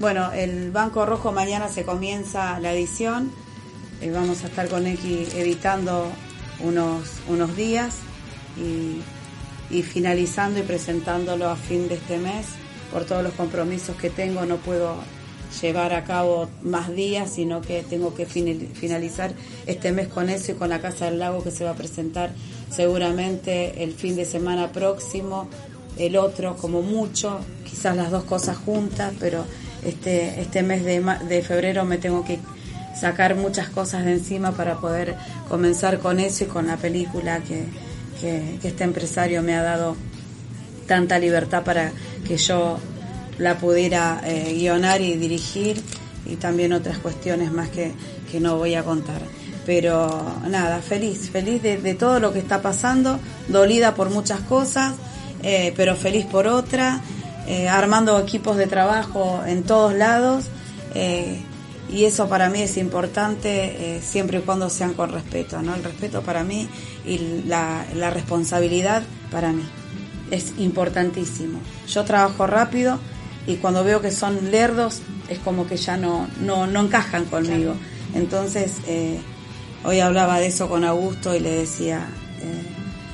bueno, 0.00 0.32
el 0.32 0.70
Banco 0.70 1.04
Rojo 1.04 1.30
mañana 1.30 1.68
se 1.68 1.84
comienza 1.84 2.58
la 2.58 2.72
edición. 2.72 3.30
Eh, 4.00 4.10
vamos 4.10 4.42
a 4.42 4.46
estar 4.46 4.66
con 4.68 4.86
X 4.86 5.34
editando 5.34 6.10
unos, 6.60 7.02
unos 7.28 7.54
días 7.54 7.96
y, 8.56 9.82
finalizando 9.82 10.58
y 10.60 10.62
presentándolo 10.62 11.50
a 11.50 11.56
fin 11.56 11.86
de 11.86 11.96
este 11.96 12.16
mes. 12.16 12.46
Por 12.90 13.04
todos 13.04 13.22
los 13.22 13.34
compromisos 13.34 13.94
que 13.96 14.08
tengo 14.08 14.46
no 14.46 14.56
puedo 14.56 14.96
llevar 15.60 15.92
a 15.92 16.04
cabo 16.04 16.48
más 16.62 16.90
días, 16.94 17.30
sino 17.30 17.60
que 17.60 17.82
tengo 17.82 18.14
que 18.14 18.24
finalizar 18.24 19.34
este 19.66 19.92
mes 19.92 20.08
con 20.08 20.30
eso 20.30 20.52
y 20.52 20.54
con 20.54 20.70
la 20.70 20.80
Casa 20.80 21.04
del 21.04 21.18
Lago 21.18 21.44
que 21.44 21.50
se 21.50 21.64
va 21.64 21.72
a 21.72 21.74
presentar 21.74 22.32
seguramente 22.70 23.84
el 23.84 23.92
fin 23.92 24.16
de 24.16 24.24
semana 24.24 24.72
próximo, 24.72 25.48
el 25.98 26.16
otro 26.16 26.56
como 26.56 26.80
mucho, 26.80 27.40
quizás 27.68 27.96
las 27.96 28.10
dos 28.10 28.24
cosas 28.24 28.56
juntas, 28.56 29.12
pero 29.20 29.44
este, 29.84 30.40
este 30.40 30.62
mes 30.62 30.84
de, 30.84 31.00
de 31.28 31.42
febrero 31.42 31.84
me 31.84 31.98
tengo 31.98 32.24
que 32.24 32.38
sacar 33.00 33.34
muchas 33.34 33.68
cosas 33.68 34.04
de 34.04 34.12
encima 34.12 34.52
para 34.52 34.76
poder 34.78 35.16
comenzar 35.48 35.98
con 35.98 36.20
eso 36.20 36.44
y 36.44 36.46
con 36.48 36.66
la 36.66 36.76
película 36.76 37.40
que, 37.40 37.64
este 38.62 38.84
empresario 38.84 39.42
me 39.42 39.54
ha 39.54 39.62
dado 39.62 39.96
tanta 40.86 41.18
libertad 41.18 41.64
para 41.64 41.90
que 42.28 42.36
yo 42.36 42.78
la 43.38 43.56
pudiera 43.56 44.20
eh, 44.26 44.52
guionar 44.58 45.00
y 45.00 45.14
dirigir 45.16 45.80
y 46.26 46.36
también 46.36 46.74
otras 46.74 46.98
cuestiones 46.98 47.50
más 47.50 47.70
que, 47.70 47.94
no 48.38 48.58
voy 48.58 48.74
a 48.74 48.84
contar. 48.84 49.22
Pero 49.64 50.22
nada, 50.48 50.82
feliz, 50.82 51.30
feliz 51.30 51.62
de, 51.62 51.94
todo 51.94 52.20
lo 52.20 52.30
que 52.34 52.40
está 52.40 52.60
pasando, 52.60 53.18
dolida 53.48 53.94
por 53.94 54.10
muchas 54.10 54.40
cosas, 54.40 54.94
eh, 55.42 55.72
pero 55.74 55.96
feliz 55.96 56.26
por 56.26 56.46
otra 56.46 57.00
eh, 57.50 57.68
armando 57.68 58.16
equipos 58.20 58.56
de 58.56 58.68
trabajo 58.68 59.42
en 59.44 59.64
todos 59.64 59.92
lados 59.92 60.44
eh, 60.94 61.42
y 61.92 62.04
eso 62.04 62.28
para 62.28 62.48
mí 62.48 62.62
es 62.62 62.76
importante 62.76 63.96
eh, 63.96 64.00
siempre 64.00 64.38
y 64.38 64.42
cuando 64.42 64.70
sean 64.70 64.94
con 64.94 65.10
respeto, 65.10 65.60
¿no? 65.60 65.74
El 65.74 65.82
respeto 65.82 66.22
para 66.22 66.44
mí 66.44 66.68
y 67.04 67.42
la, 67.48 67.84
responsabilidad 68.12 69.02
para 69.32 69.50
mí 69.50 69.64
es 70.30 70.52
importantísimo. 70.58 71.58
Yo 71.88 72.04
trabajo 72.04 72.46
rápido 72.46 73.00
y 73.48 73.56
cuando 73.56 73.82
veo 73.82 74.00
que 74.00 74.12
son 74.12 74.52
lerdos 74.52 75.02
es 75.28 75.40
como 75.40 75.66
que 75.66 75.76
ya 75.76 75.96
no, 75.96 76.28
no, 76.40 76.68
no 76.68 76.82
encajan 76.82 77.24
conmigo. 77.24 77.74
Entonces, 78.14 78.74
hoy 79.82 79.98
hablaba 79.98 80.38
de 80.38 80.46
eso 80.46 80.68
con 80.68 80.84
Augusto 80.84 81.34
y 81.34 81.40
le 81.40 81.50
decía, 81.50 82.06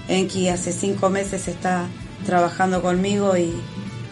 Enki 0.08 0.50
hace 0.50 0.72
cinco 0.72 1.08
meses 1.08 1.48
está 1.48 1.86
trabajando 2.26 2.82
conmigo 2.82 3.34
y, 3.38 3.54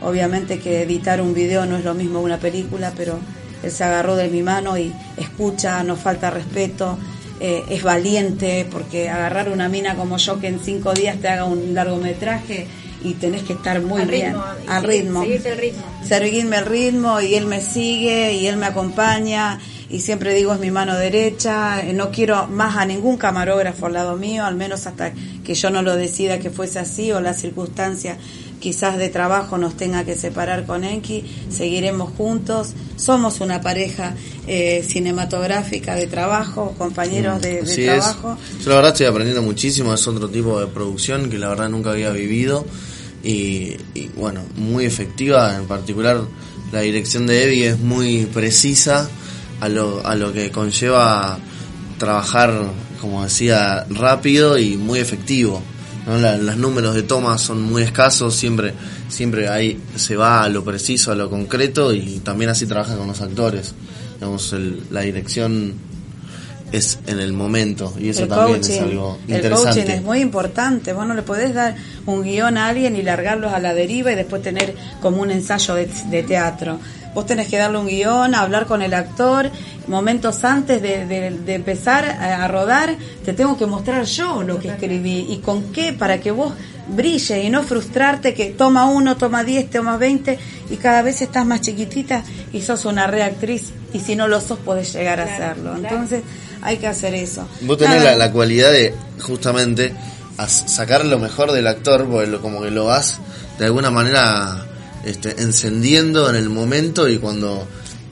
Obviamente 0.04 0.58
que 0.58 0.82
editar 0.82 1.20
un 1.20 1.34
video 1.34 1.64
no 1.66 1.76
es 1.76 1.84
lo 1.84 1.94
mismo 1.94 2.20
que 2.20 2.26
una 2.26 2.38
película, 2.38 2.92
pero 2.96 3.18
él 3.62 3.70
se 3.70 3.84
agarró 3.84 4.16
de 4.16 4.28
mi 4.28 4.42
mano 4.42 4.76
y 4.76 4.92
escucha, 5.16 5.82
no 5.82 5.96
falta 5.96 6.30
respeto, 6.30 6.98
eh, 7.40 7.62
es 7.70 7.82
valiente, 7.82 8.66
porque 8.70 9.08
agarrar 9.08 9.48
una 9.48 9.68
mina 9.68 9.96
como 9.96 10.18
yo 10.18 10.38
que 10.40 10.48
en 10.48 10.60
cinco 10.60 10.92
días 10.92 11.18
te 11.20 11.28
haga 11.28 11.44
un 11.44 11.74
largometraje 11.74 12.66
y 13.02 13.14
tenés 13.14 13.42
que 13.42 13.54
estar 13.54 13.80
muy 13.80 14.04
bien 14.04 14.36
al 14.66 14.82
ritmo. 14.82 15.22
Seguirte 15.22 15.52
el 15.52 15.58
ritmo. 15.58 15.82
Seguirme 16.06 16.56
el 16.58 16.66
ritmo 16.66 17.20
y 17.20 17.34
él 17.34 17.46
me 17.46 17.60
sigue 17.60 18.34
y 18.34 18.46
él 18.46 18.56
me 18.56 18.66
acompaña 18.66 19.58
y 19.90 20.00
siempre 20.00 20.34
digo 20.34 20.52
es 20.52 20.60
mi 20.60 20.70
mano 20.70 20.96
derecha, 20.96 21.80
eh, 21.80 21.92
no 21.92 22.10
quiero 22.10 22.46
más 22.46 22.76
a 22.76 22.86
ningún 22.86 23.16
camarógrafo 23.16 23.86
al 23.86 23.92
lado 23.92 24.16
mío, 24.16 24.44
al 24.44 24.56
menos 24.56 24.86
hasta 24.86 25.12
que 25.44 25.54
yo 25.54 25.70
no 25.70 25.82
lo 25.82 25.96
decida 25.96 26.38
que 26.38 26.50
fuese 26.50 26.78
así 26.78 27.12
o 27.12 27.20
la 27.20 27.34
circunstancia 27.34 28.16
quizás 28.64 28.96
de 28.96 29.10
trabajo 29.10 29.58
nos 29.58 29.76
tenga 29.76 30.06
que 30.06 30.16
separar 30.16 30.64
con 30.64 30.84
Enki, 30.84 31.22
seguiremos 31.50 32.14
juntos, 32.16 32.72
somos 32.96 33.42
una 33.42 33.60
pareja 33.60 34.14
eh, 34.46 34.82
cinematográfica 34.88 35.94
de 35.94 36.06
trabajo, 36.06 36.74
compañeros 36.78 37.42
de, 37.42 37.56
trabajo. 37.62 38.38
Yo 38.62 38.70
la 38.70 38.76
verdad 38.76 38.92
estoy 38.92 39.06
aprendiendo 39.06 39.42
muchísimo, 39.42 39.92
es 39.92 40.08
otro 40.08 40.30
tipo 40.30 40.58
de 40.58 40.66
producción 40.68 41.28
que 41.28 41.36
la 41.36 41.50
verdad 41.50 41.68
nunca 41.68 41.90
había 41.90 42.08
vivido. 42.10 42.64
Y, 43.22 43.76
bueno, 44.16 44.40
muy 44.56 44.86
efectiva, 44.86 45.56
en 45.56 45.66
particular 45.66 46.22
la 46.72 46.80
dirección 46.80 47.26
de 47.26 47.44
Evi 47.44 47.64
es 47.64 47.78
muy 47.78 48.24
precisa 48.24 49.10
a 49.60 49.68
lo, 49.68 50.06
a 50.06 50.14
lo 50.14 50.32
que 50.32 50.50
conlleva 50.50 51.38
trabajar, 51.98 52.50
como 53.02 53.24
decía, 53.24 53.84
rápido 53.90 54.56
y 54.56 54.78
muy 54.78 55.00
efectivo 55.00 55.62
los 56.06 56.56
números 56.56 56.94
de 56.94 57.02
toma 57.02 57.38
son 57.38 57.62
muy 57.62 57.82
escasos, 57.82 58.34
siempre, 58.34 58.74
siempre 59.08 59.48
ahí 59.48 59.80
se 59.96 60.16
va 60.16 60.42
a 60.44 60.48
lo 60.48 60.62
preciso, 60.62 61.12
a 61.12 61.14
lo 61.14 61.30
concreto 61.30 61.92
y 61.92 62.20
también 62.22 62.50
así 62.50 62.66
trabajan 62.66 62.98
con 62.98 63.06
los 63.06 63.20
actores. 63.20 63.74
Digamos, 64.14 64.54
la 64.90 65.00
dirección 65.00 65.74
es 66.72 66.98
en 67.06 67.20
el 67.20 67.32
momento 67.32 67.94
y 67.98 68.08
eso 68.08 68.24
el 68.24 68.28
también 68.28 68.58
coaching, 68.60 68.74
es 68.74 68.80
algo 68.80 69.18
el 69.28 69.34
interesante. 69.36 69.80
coaching 69.80 69.90
es 69.92 70.02
muy 70.02 70.20
importante. 70.20 70.92
Vos 70.92 71.06
no 71.06 71.14
le 71.14 71.22
podés 71.22 71.54
dar 71.54 71.74
un 72.06 72.22
guion 72.22 72.58
a 72.58 72.68
alguien 72.68 72.96
y 72.96 73.02
largarlos 73.02 73.52
a 73.52 73.58
la 73.58 73.74
deriva 73.74 74.12
y 74.12 74.16
después 74.16 74.42
tener 74.42 74.74
como 75.00 75.22
un 75.22 75.30
ensayo 75.30 75.74
de, 75.74 75.88
de 76.10 76.22
teatro. 76.22 76.78
Vos 77.14 77.26
tenés 77.26 77.48
que 77.48 77.56
darle 77.58 77.78
un 77.78 77.86
guion, 77.86 78.34
hablar 78.34 78.66
con 78.66 78.82
el 78.82 78.92
actor, 78.92 79.50
momentos 79.86 80.42
antes 80.44 80.82
de, 80.82 81.06
de- 81.06 81.30
de 81.30 81.54
empezar 81.54 82.04
a, 82.04 82.46
rodar, 82.48 82.96
te 83.24 83.32
tengo 83.32 83.56
que 83.56 83.66
mostrar 83.66 84.04
yo 84.04 84.42
lo 84.42 84.58
que 84.58 84.68
escribí 84.68 85.26
y 85.30 85.38
con 85.38 85.72
qué 85.72 85.92
para 85.92 86.18
que 86.20 86.30
vos 86.32 86.52
brille 86.88 87.42
y 87.42 87.48
no 87.50 87.62
frustrarte 87.62 88.34
que 88.34 88.46
toma 88.50 88.86
uno, 88.86 89.16
toma 89.16 89.42
diez, 89.44 89.70
toma 89.70 89.96
veinte 89.96 90.38
y 90.70 90.76
cada 90.76 91.00
vez 91.02 91.22
estás 91.22 91.46
más 91.46 91.60
chiquitita 91.62 92.22
y 92.52 92.60
sos 92.60 92.84
una 92.84 93.06
reactriz 93.06 93.70
y 93.94 94.00
si 94.00 94.16
no 94.16 94.28
lo 94.28 94.40
sos 94.40 94.58
podés 94.58 94.92
llegar 94.92 95.20
a 95.20 95.24
Claro, 95.24 95.44
hacerlo. 95.44 95.72
claro. 95.78 95.94
Entonces 95.94 96.22
hay 96.62 96.76
que 96.78 96.86
hacer 96.86 97.14
eso. 97.14 97.46
Vos 97.62 97.78
tenés 97.78 98.02
la, 98.02 98.16
la 98.16 98.32
cualidad 98.32 98.70
de 98.72 98.94
justamente 99.20 99.94
sacar 100.46 101.04
lo 101.04 101.18
mejor 101.18 101.52
del 101.52 101.66
actor, 101.66 102.06
porque 102.08 102.26
lo- 102.26 102.40
como 102.42 102.60
que 102.62 102.70
lo 102.70 102.86
vas 102.86 103.20
de 103.58 103.66
alguna 103.66 103.90
manera 103.90 104.66
este, 105.04 105.40
encendiendo 105.42 106.28
en 106.30 106.36
el 106.36 106.48
momento 106.50 107.08
y 107.08 107.18
cuando 107.18 107.66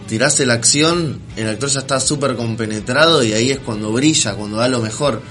tirás 0.09 0.38
la 0.40 0.55
acción, 0.55 1.20
el 1.36 1.49
actor 1.49 1.68
ya 1.70 1.80
está 1.80 2.01
súper 2.01 2.36
compenetrado 2.36 3.22
y 3.22 3.32
ahí 3.32 3.51
es 3.51 3.59
cuando 3.61 3.93
brilla, 3.93 4.34
cuando 4.34 4.57
da 4.59 4.68
lo 4.68 4.80
mejor. 4.80 5.22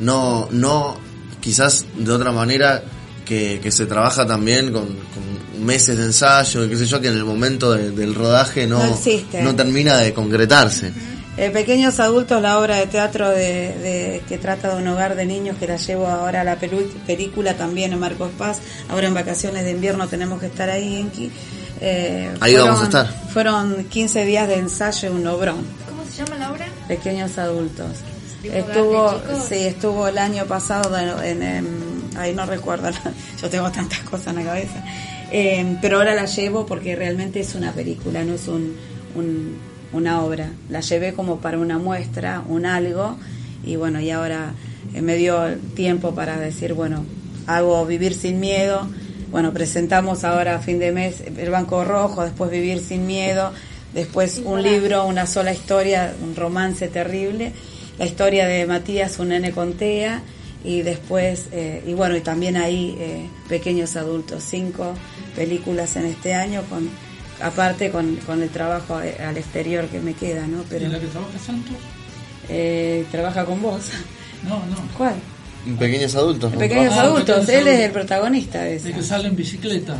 No, 0.00 0.48
no 0.50 0.96
quizás 1.40 1.84
de 1.96 2.10
otra 2.10 2.32
manera 2.32 2.82
que, 3.24 3.60
que 3.62 3.70
se 3.70 3.86
trabaja 3.86 4.26
también 4.26 4.72
con, 4.72 4.86
con 4.86 5.64
meses 5.64 5.96
de 5.96 6.04
ensayo 6.04 6.64
y 6.64 6.68
qué 6.70 6.76
sé 6.76 6.86
yo, 6.86 7.00
que 7.00 7.08
en 7.08 7.14
el 7.16 7.24
momento 7.24 7.72
de- 7.72 7.90
del 7.90 8.14
rodaje 8.14 8.66
no, 8.66 8.80
No 8.82 8.96
no 9.42 9.54
termina 9.56 9.98
de 9.98 10.12
concretarse. 10.12 10.92
Eh, 11.36 11.50
Pequeños 11.50 11.98
Adultos, 11.98 12.40
la 12.40 12.60
obra 12.60 12.76
de 12.76 12.86
teatro 12.86 13.28
de, 13.28 13.36
de- 13.78 14.22
que 14.28 14.38
trata 14.38 14.74
de 14.74 14.80
un 14.82 14.88
hogar 14.88 15.16
de 15.16 15.26
niños, 15.26 15.56
que 15.58 15.66
la 15.66 15.76
llevo 15.76 16.06
ahora 16.06 16.42
a 16.42 16.44
la 16.44 16.60
pelu- 16.60 16.88
película 17.06 17.56
también 17.56 17.92
en 17.92 17.98
Marcos 17.98 18.30
Paz. 18.38 18.60
Ahora 18.88 19.08
en 19.08 19.14
vacaciones 19.14 19.64
de 19.64 19.72
invierno 19.72 20.06
tenemos 20.06 20.38
que 20.40 20.46
estar 20.46 20.70
ahí, 20.70 21.00
Enki. 21.00 21.30
Eh, 21.80 22.32
Ahí 22.40 22.54
vamos 22.54 22.80
a 22.82 22.84
estar. 22.84 23.06
Fueron 23.32 23.84
15 23.86 24.24
días 24.24 24.46
de 24.46 24.54
ensayo 24.54 25.08
y 25.08 25.12
un 25.12 25.26
obrón. 25.26 25.56
¿Cómo 25.88 26.04
se 26.08 26.22
llama 26.24 26.36
la 26.38 26.52
obra? 26.52 26.66
Pequeños 26.86 27.36
Adultos. 27.36 27.88
¿Tipo 28.40 28.54
Estuvo, 28.54 29.20
sí, 29.48 29.54
estuvo 29.56 30.06
el 30.06 30.18
año 30.18 30.44
pasado 30.44 30.96
en, 31.22 31.42
en, 31.42 31.66
ahí 32.16 32.32
no 32.34 32.46
recuerdo, 32.46 32.90
yo 33.42 33.48
tengo 33.50 33.72
tantas 33.72 34.00
cosas 34.00 34.28
en 34.28 34.36
la 34.36 34.42
cabeza. 34.52 34.84
Eh, 35.32 35.78
pero 35.82 35.96
ahora 35.96 36.14
la 36.14 36.26
llevo 36.26 36.64
porque 36.64 36.94
realmente 36.94 37.40
es 37.40 37.54
una 37.56 37.72
película, 37.72 38.22
no 38.22 38.34
es 38.34 38.46
un, 38.46 38.76
un- 39.16 39.73
una 39.94 40.22
obra. 40.22 40.50
La 40.68 40.80
llevé 40.80 41.14
como 41.14 41.38
para 41.38 41.58
una 41.58 41.78
muestra, 41.78 42.42
un 42.46 42.66
algo, 42.66 43.16
y 43.64 43.76
bueno, 43.76 44.00
y 44.00 44.10
ahora 44.10 44.52
eh, 44.92 45.00
me 45.00 45.16
dio 45.16 45.56
tiempo 45.74 46.14
para 46.14 46.38
decir, 46.38 46.74
bueno, 46.74 47.06
hago 47.46 47.86
Vivir 47.86 48.14
sin 48.14 48.40
Miedo. 48.40 48.86
Bueno, 49.30 49.52
presentamos 49.52 50.24
ahora 50.24 50.56
a 50.56 50.58
fin 50.58 50.78
de 50.78 50.92
mes 50.92 51.22
El 51.36 51.50
Banco 51.50 51.84
Rojo, 51.84 52.24
después 52.24 52.50
Vivir 52.50 52.80
sin 52.80 53.06
Miedo, 53.06 53.52
después 53.94 54.42
un 54.44 54.62
libro, 54.62 55.06
una 55.06 55.26
sola 55.26 55.52
historia, 55.52 56.14
un 56.22 56.36
romance 56.36 56.88
terrible, 56.88 57.52
la 57.98 58.06
historia 58.06 58.46
de 58.46 58.66
Matías, 58.66 59.18
un 59.18 59.28
nene 59.28 59.52
con 59.52 59.74
TEA, 59.74 60.22
y 60.64 60.82
después, 60.82 61.48
eh, 61.52 61.82
y 61.86 61.92
bueno, 61.92 62.16
y 62.16 62.20
también 62.20 62.56
ahí 62.56 62.96
eh, 62.98 63.26
Pequeños 63.48 63.96
Adultos, 63.96 64.42
cinco 64.48 64.94
películas 65.36 65.94
en 65.96 66.06
este 66.06 66.34
año, 66.34 66.62
con 66.70 66.88
aparte 67.40 67.90
con, 67.90 68.16
con 68.16 68.42
el 68.42 68.48
trabajo 68.50 69.00
eh, 69.00 69.16
al 69.26 69.36
exterior 69.36 69.86
que 69.86 70.00
me 70.00 70.14
queda, 70.14 70.46
¿no? 70.46 70.62
¿Y 70.62 70.66
Pero 70.70 70.88
la 70.88 71.00
que 71.00 71.06
trabaja 71.06 71.38
Santos? 71.38 71.74
eh, 72.48 73.04
trabaja 73.10 73.44
con 73.44 73.60
vos. 73.62 73.82
No, 74.44 74.58
no. 74.66 74.76
¿Cuál? 74.98 75.14
Pequeños 75.78 76.14
adultos. 76.16 76.52
¿no? 76.52 76.58
Pequeños 76.58 76.92
Ah, 76.94 77.04
Adultos, 77.04 77.46
Pequeños 77.46 77.62
él 77.62 77.68
es 77.68 77.80
el 77.80 77.92
protagonista 77.92 78.60
de 78.62 78.76
esa. 78.76 78.88
De 78.88 78.92
que 78.92 79.02
sale 79.02 79.28
en 79.28 79.36
bicicleta. 79.36 79.96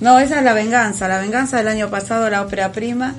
No, 0.00 0.18
esa 0.18 0.36
es 0.40 0.44
La 0.44 0.52
Venganza, 0.52 1.08
La 1.08 1.18
Venganza 1.18 1.56
del 1.56 1.68
año 1.68 1.88
pasado, 1.88 2.28
la 2.28 2.42
ópera 2.42 2.72
prima, 2.72 3.14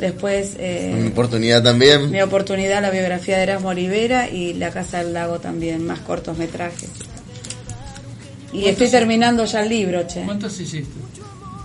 después... 0.00 0.52
Eh, 0.58 1.10
oportunidad 1.12 1.62
también. 1.62 2.10
Mi 2.10 2.22
oportunidad, 2.22 2.80
la 2.80 2.88
biografía 2.88 3.36
de 3.36 3.42
Erasmo 3.42 3.68
Olivera 3.68 4.30
y 4.30 4.54
La 4.54 4.70
Casa 4.70 5.04
del 5.04 5.12
Lago 5.12 5.38
también, 5.40 5.84
más 5.86 5.98
cortos 6.00 6.38
metrajes. 6.38 6.88
Y 8.54 8.64
estoy 8.68 8.88
terminando 8.88 9.44
ya 9.44 9.60
el 9.62 9.68
libro, 9.68 10.06
che. 10.06 10.22
¿Cuántas 10.22 10.58
hiciste? 10.58 10.88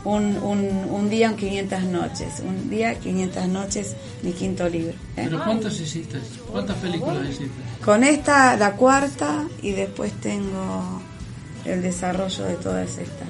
Un, 0.08 0.38
un, 0.38 0.88
un 0.90 1.10
día 1.10 1.28
en 1.28 1.36
500 1.36 1.84
noches. 1.84 2.40
Un 2.40 2.70
día, 2.70 2.96
500 2.98 3.48
noches, 3.50 3.96
mi 4.24 4.32
quinto 4.32 4.70
libro. 4.70 4.94
¿eh? 5.18 5.24
¿Pero 5.26 5.44
cuántas 5.44 5.78
hiciste? 5.82 6.18
¿Cuántas 6.50 6.78
películas 6.78 7.24
hiciste? 7.26 7.50
Con 7.84 8.06
esta, 8.06 8.56
la 8.56 8.72
cuarta, 8.78 9.44
y 9.62 9.72
después 9.72 10.14
tengo 10.22 11.02
el 11.66 11.82
desarrollo 11.82 12.46
de 12.46 12.56
todas 12.56 12.90
estas 12.98 13.28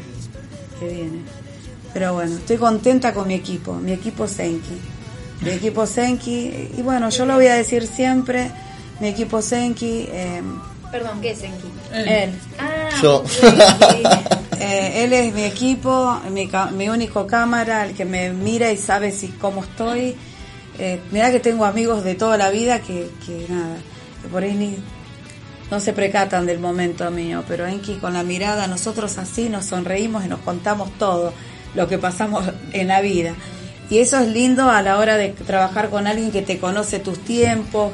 que 0.79 0.87
vienen. 0.87 1.23
Pero 1.93 2.13
bueno, 2.13 2.35
estoy 2.35 2.57
contenta 2.57 3.11
con 3.11 3.27
mi 3.27 3.33
equipo, 3.33 3.73
mi 3.73 3.93
equipo 3.93 4.27
Senki. 4.27 4.77
Mi 5.41 5.49
equipo 5.51 5.87
Senki, 5.87 6.69
y 6.77 6.81
bueno, 6.83 7.09
yo 7.09 7.25
lo 7.25 7.35
voy 7.35 7.47
a 7.47 7.55
decir 7.55 7.87
siempre, 7.87 8.51
mi 8.99 9.07
equipo 9.07 9.41
Senki, 9.41 10.07
eh, 10.11 10.43
Perdón, 10.91 11.19
¿qué 11.21 11.31
es 11.31 11.43
Enki? 11.43 11.67
Eh, 11.91 12.23
él. 12.23 12.39
Ah, 12.59 12.89
Yo. 13.01 13.23
Eh, 14.59 15.03
él 15.03 15.13
es 15.13 15.33
mi 15.33 15.43
equipo, 15.43 16.19
mi, 16.31 16.47
ca- 16.47 16.71
mi 16.71 16.89
único 16.89 17.27
cámara, 17.27 17.85
el 17.85 17.93
que 17.93 18.05
me 18.05 18.31
mira 18.31 18.71
y 18.71 18.77
sabe 18.77 19.11
si 19.11 19.27
cómo 19.29 19.63
estoy. 19.63 20.15
Eh, 20.79 20.99
mira 21.11 21.31
que 21.31 21.39
tengo 21.39 21.65
amigos 21.65 22.03
de 22.03 22.15
toda 22.15 22.37
la 22.37 22.49
vida 22.49 22.79
que, 22.81 23.09
que 23.25 23.45
nada, 23.49 23.77
que 24.21 24.27
por 24.29 24.43
ahí 24.43 24.53
ni, 24.53 24.77
no 25.71 25.79
se 25.79 25.91
precatan 25.93 26.45
del 26.45 26.59
momento 26.59 27.09
mío, 27.11 27.43
pero 27.47 27.65
Enki 27.67 27.95
con 27.95 28.13
la 28.13 28.23
mirada, 28.23 28.67
nosotros 28.67 29.17
así 29.17 29.49
nos 29.49 29.65
sonreímos 29.65 30.23
y 30.23 30.27
nos 30.27 30.39
contamos 30.39 30.89
todo 30.97 31.33
lo 31.75 31.87
que 31.87 31.97
pasamos 31.97 32.45
en 32.73 32.87
la 32.87 33.01
vida. 33.01 33.33
Y 33.89 33.99
eso 33.99 34.19
es 34.19 34.27
lindo 34.27 34.69
a 34.69 34.81
la 34.81 34.97
hora 34.97 35.17
de 35.17 35.29
trabajar 35.29 35.89
con 35.89 36.07
alguien 36.07 36.31
que 36.31 36.41
te 36.41 36.57
conoce 36.59 36.99
tus 36.99 37.19
tiempos, 37.19 37.91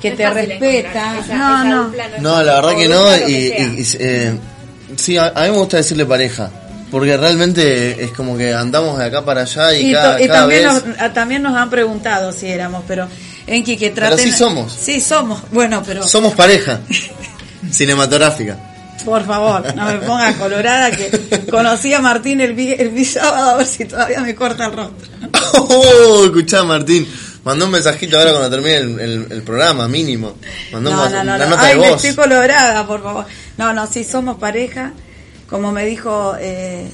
que 0.00 0.10
No 0.10 0.16
te 0.16 0.30
respeta. 0.30 1.18
esa- 1.18 1.34
no, 1.36 1.54
esa 1.56 1.64
no. 1.64 1.92
No, 2.20 2.42
la 2.42 2.54
verdad 2.56 2.76
que 2.76 2.88
no. 2.88 2.98
dupla, 2.98 3.18
lo 3.18 3.28
Y, 3.28 3.32
que 3.32 3.48
sea. 3.48 3.66
y- 3.66 3.80
y, 3.80 3.86
eh, 4.00 4.38
sí, 4.96 5.16
a, 5.16 5.28
a 5.28 5.42
mí 5.44 5.50
me 5.50 5.58
gusta 5.58 5.76
decirle 5.78 6.06
pareja. 6.06 6.50
Porque 6.90 7.16
realmente 7.16 8.04
es 8.04 8.10
como 8.12 8.36
que 8.36 8.52
andamos 8.52 8.98
de 8.98 9.06
acá 9.06 9.24
para 9.24 9.42
allá 9.42 9.72
y, 9.74 9.88
Y, 9.88 9.92
cada, 9.94 10.20
y 10.20 10.26
cada 10.26 10.40
también, 10.40 10.62
vez. 10.74 10.84
nos, 10.86 10.98
a- 11.00 11.12
también 11.14 11.42
nos 11.42 11.56
han 11.56 11.70
preguntado 11.70 12.32
si 12.32 12.48
éramos, 12.48 12.84
pero 12.86 13.08
Enki 13.46 13.78
que 13.78 13.90
Pero 13.90 14.08
traten... 14.08 14.18
sí 14.30 14.30
somos. 14.36 14.72
Sí 14.78 15.00
somos, 15.00 15.40
bueno, 15.52 15.82
pero 15.86 16.06
Somos 16.06 16.34
pareja. 16.34 16.80
cinematográfica. 17.70 18.56
por 19.04 19.24
favor, 19.24 19.74
no 19.74 19.84
me 19.86 19.94
pongas 20.00 20.36
colorada 20.36 20.90
que 20.90 21.10
conocí 21.50 21.92
a 21.94 22.00
Martín 22.00 22.40
el, 22.40 22.52
vi- 22.52 22.72
el 22.78 22.90
vi- 22.90 23.04
sábado 23.04 23.50
a 23.50 23.56
ver 23.56 23.66
si 23.66 23.84
todavía 23.86 24.20
me 24.20 24.34
corta 24.34 24.66
el 24.66 24.72
rostro. 24.72 25.08
Oh, 25.54 26.24
escuchá, 26.24 26.62
Martín. 26.64 27.06
Mandó 27.44 27.64
un 27.66 27.72
mensajito 27.72 28.18
ahora 28.18 28.30
cuando 28.30 28.50
termine 28.50 28.76
el, 28.76 29.00
el- 29.00 29.26
el 29.32 29.42
programa, 29.42 29.88
mínimo. 29.88 30.34
Mandó 30.72 30.90
No, 30.90 31.08
no, 31.08 31.24
no, 31.24 31.38
no. 31.38 31.46
nota 31.48 31.62
Ay, 31.62 31.74
de 31.74 31.80
me 31.80 31.90
estoy 31.92 32.14
colorada, 32.14 32.86
por 32.86 33.02
favor. 33.02 33.26
No, 33.58 33.72
no, 33.72 33.86
sí 33.86 34.04
somos 34.04 34.36
pareja. 34.38 34.92
Como 35.50 35.72
me 35.72 35.84
dijo 35.84 36.34
eh, 36.38 36.88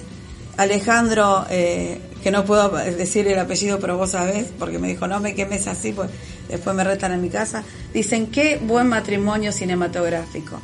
Alejandro, 0.56 1.46
eh, 1.50 2.00
que 2.22 2.30
no 2.30 2.44
puedo 2.44 2.70
decir 2.70 3.28
el 3.28 3.38
apellido, 3.38 3.78
pero 3.78 3.96
vos 3.96 4.10
sabés, 4.12 4.46
porque 4.58 4.78
me 4.78 4.88
dijo, 4.88 5.06
no 5.06 5.20
me 5.20 5.34
quemes 5.34 5.66
así, 5.68 5.92
pues 5.92 6.08
después 6.48 6.74
me 6.74 6.82
retan 6.82 7.12
en 7.12 7.20
mi 7.22 7.28
casa. 7.30 7.62
Dicen, 7.92 8.26
qué 8.28 8.56
buen 8.60 8.88
matrimonio 8.88 9.52
cinematográfico. 9.52 10.60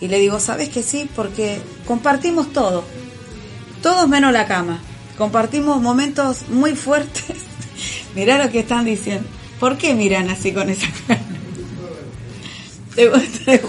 Y 0.00 0.08
le 0.08 0.18
digo, 0.18 0.40
¿sabes 0.40 0.70
que 0.70 0.82
sí? 0.82 1.08
Porque 1.14 1.60
compartimos 1.86 2.52
todo. 2.52 2.82
Todos 3.82 4.08
menos 4.08 4.32
la 4.32 4.46
cama. 4.46 4.80
Compartimos 5.18 5.80
momentos 5.82 6.48
muy 6.48 6.74
fuertes. 6.74 7.36
Mirá 8.14 8.42
lo 8.42 8.50
que 8.50 8.60
están 8.60 8.84
diciendo. 8.84 9.28
¿Por 9.60 9.76
qué 9.76 9.94
miran 9.94 10.30
así 10.30 10.52
con 10.52 10.70
esa 10.70 10.86
cara? 11.06 11.20
¿Te 12.94 13.08
gusta, 13.08 13.52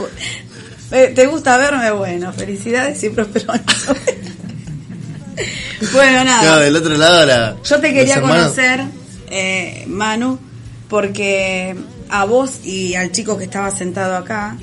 Eh, 0.92 1.12
¿Te 1.14 1.28
gusta 1.28 1.56
verme? 1.58 1.92
Bueno, 1.92 2.34
felicidades 2.34 3.04
y 3.04 3.10
próspero 3.10 3.52
año. 3.52 3.64
bueno, 5.94 6.24
nada. 6.24 6.42
Claro, 6.42 6.62
del 6.62 6.76
otro 6.76 6.98
lado 6.98 7.26
la. 7.28 7.58
Yo 7.64 7.80
te 7.80 7.94
quería 7.94 8.22
conocer, 8.22 8.86
eh, 9.30 9.84
Manu, 9.88 10.40
porque 10.88 11.76
a 12.10 12.26
vos 12.26 12.62
y 12.64 12.96
al 12.96 13.12
chico 13.12 13.38
que 13.38 13.44
estaba 13.44 13.70
sentado 13.70 14.18
acá, 14.18 14.58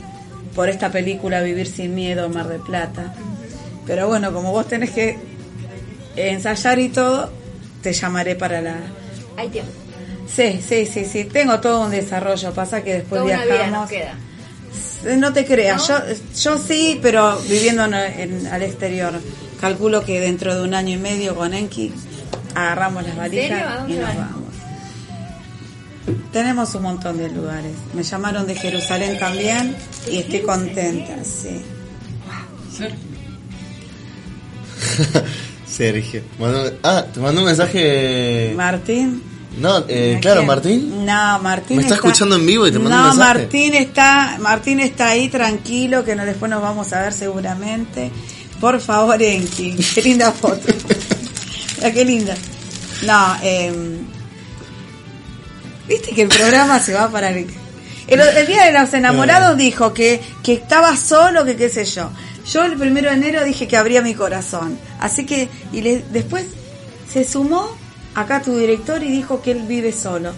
por 0.56 0.68
esta 0.68 0.90
película 0.90 1.42
Vivir 1.42 1.68
sin 1.68 1.94
Miedo, 1.94 2.28
Mar 2.28 2.48
de 2.48 2.58
Plata. 2.58 3.14
Pero 3.86 4.08
bueno, 4.08 4.32
como 4.32 4.50
vos 4.50 4.66
tenés 4.66 4.90
que 4.90 5.16
ensayar 6.16 6.80
y 6.80 6.88
todo, 6.88 7.30
te 7.82 7.92
llamaré 7.92 8.34
para 8.34 8.60
la... 8.60 8.78
Hay 9.36 9.48
tiempo. 9.48 9.72
Sí, 10.34 10.60
sí, 10.66 10.86
sí, 10.86 11.04
sí, 11.04 11.24
tengo 11.24 11.60
todo 11.60 11.84
un 11.84 11.90
desarrollo, 11.90 12.52
pasa 12.52 12.82
que 12.82 12.94
después 12.94 13.20
Toda 13.22 13.34
una 13.34 13.44
vida 13.44 13.54
viajamos. 13.54 13.80
nos 13.80 13.90
queda. 13.90 14.14
No 15.16 15.32
te 15.32 15.44
creas, 15.44 15.88
¿No? 15.88 15.98
yo, 15.98 16.14
yo 16.42 16.58
sí, 16.58 16.98
pero 17.00 17.38
viviendo 17.48 17.84
en, 17.84 17.94
en- 17.94 18.46
al 18.48 18.62
exterior. 18.62 19.12
Calculo 19.60 20.04
que 20.04 20.20
dentro 20.20 20.54
de 20.54 20.62
un 20.62 20.74
año 20.74 20.94
y 20.94 20.98
medio 20.98 21.34
con 21.36 21.54
Enki 21.54 21.92
agarramos 22.54 23.02
las 23.04 23.12
¿En 23.12 23.18
valijas 23.18 23.88
y 23.88 23.92
nos 23.94 24.02
van? 24.02 24.16
vamos. 24.18 24.42
tenemos 26.32 26.74
un 26.74 26.82
montón 26.82 27.18
de 27.18 27.30
lugares. 27.30 27.72
Me 27.94 28.02
llamaron 28.02 28.46
de 28.46 28.54
Jerusalén 28.56 29.18
también 29.18 29.76
y 30.10 30.18
estoy 30.18 30.40
contenta, 30.40 31.14
sí. 31.24 31.62
Sergio. 32.76 32.98
Sergio. 35.66 36.22
Ah, 36.82 37.04
te 37.12 37.20
mandó 37.20 37.40
un 37.40 37.46
mensaje. 37.46 38.52
Martín. 38.56 39.22
No, 39.58 39.84
eh, 39.88 40.16
¿A 40.18 40.20
claro? 40.20 40.42
Martín. 40.44 41.04
No, 41.06 41.38
Martín. 41.38 41.78
¿Me 41.78 41.82
está 41.82 41.94
escuchando 41.94 42.36
en 42.36 42.44
vivo 42.46 42.66
y 42.66 42.72
te 42.72 42.78
manda 42.78 42.96
un 42.96 43.02
No, 43.02 43.08
mensaje? 43.14 43.38
Martín 43.40 43.74
está, 43.74 44.36
Martín 44.38 44.80
está 44.80 45.08
ahí 45.08 45.28
tranquilo, 45.28 46.04
que 46.04 46.14
no, 46.14 46.24
después 46.26 46.50
nos 46.50 46.60
vamos 46.62 46.92
a 46.92 47.00
ver 47.02 47.12
seguramente. 47.12 48.10
Por 48.60 48.80
favor, 48.80 49.20
Enki. 49.20 49.72
Qué 49.94 50.02
linda 50.02 50.30
foto. 50.32 50.60
Mira, 51.78 51.92
qué 51.92 52.04
linda. 52.04 52.34
No, 53.04 53.36
eh, 53.42 53.72
viste 55.86 56.14
que 56.14 56.22
el 56.22 56.28
programa 56.28 56.80
se 56.80 56.94
va 56.94 57.10
para 57.10 57.30
el... 57.30 57.46
El, 58.08 58.20
el 58.20 58.46
día 58.46 58.64
de 58.64 58.72
los 58.72 58.94
enamorados 58.94 59.56
dijo 59.58 59.92
que, 59.92 60.20
que 60.42 60.54
estaba 60.54 60.96
solo, 60.96 61.44
que 61.44 61.56
qué 61.56 61.68
sé 61.68 61.84
yo. 61.84 62.10
Yo 62.52 62.64
el 62.64 62.76
primero 62.76 63.10
de 63.10 63.16
enero 63.16 63.44
dije 63.44 63.66
que 63.66 63.76
abría 63.76 64.02
mi 64.02 64.14
corazón. 64.14 64.78
Así 65.00 65.26
que, 65.26 65.48
y 65.72 65.80
le- 65.82 66.04
después 66.12 66.44
se 67.12 67.24
sumó 67.28 67.66
acá 68.14 68.40
tu 68.42 68.56
director 68.56 69.02
y 69.02 69.10
dijo 69.10 69.42
que 69.42 69.50
él 69.52 69.62
vive 69.66 69.92
solo. 69.92 70.32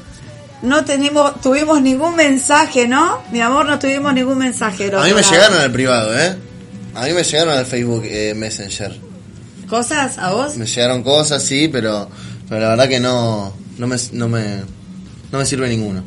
No 0.62 0.84
tenemos, 0.84 1.40
tuvimos 1.40 1.80
ningún 1.82 2.16
mensaje, 2.16 2.88
¿no? 2.88 3.20
Mi 3.30 3.40
amor, 3.40 3.66
no 3.66 3.78
tuvimos 3.78 4.12
ningún 4.14 4.38
mensaje. 4.38 4.86
A 4.94 5.04
mí 5.04 5.12
me 5.12 5.20
lado. 5.20 5.30
llegaron 5.32 5.58
al 5.58 5.70
privado, 5.70 6.18
¿eh? 6.18 6.36
A 6.94 7.04
mí 7.06 7.12
me 7.12 7.22
llegaron 7.22 7.54
al 7.54 7.66
Facebook 7.66 8.02
eh, 8.06 8.34
Messenger. 8.34 8.98
¿Cosas 9.68 10.18
a 10.18 10.32
vos? 10.32 10.56
Me 10.56 10.66
llegaron 10.66 11.02
cosas, 11.02 11.42
sí, 11.44 11.68
pero, 11.68 12.08
pero 12.48 12.62
la 12.62 12.68
verdad 12.70 12.88
que 12.88 12.98
no, 13.00 13.52
no, 13.76 13.86
me, 13.86 13.96
no, 14.12 14.28
me, 14.28 14.62
no 15.30 15.38
me 15.38 15.46
sirve 15.46 15.68
ninguno. 15.68 16.02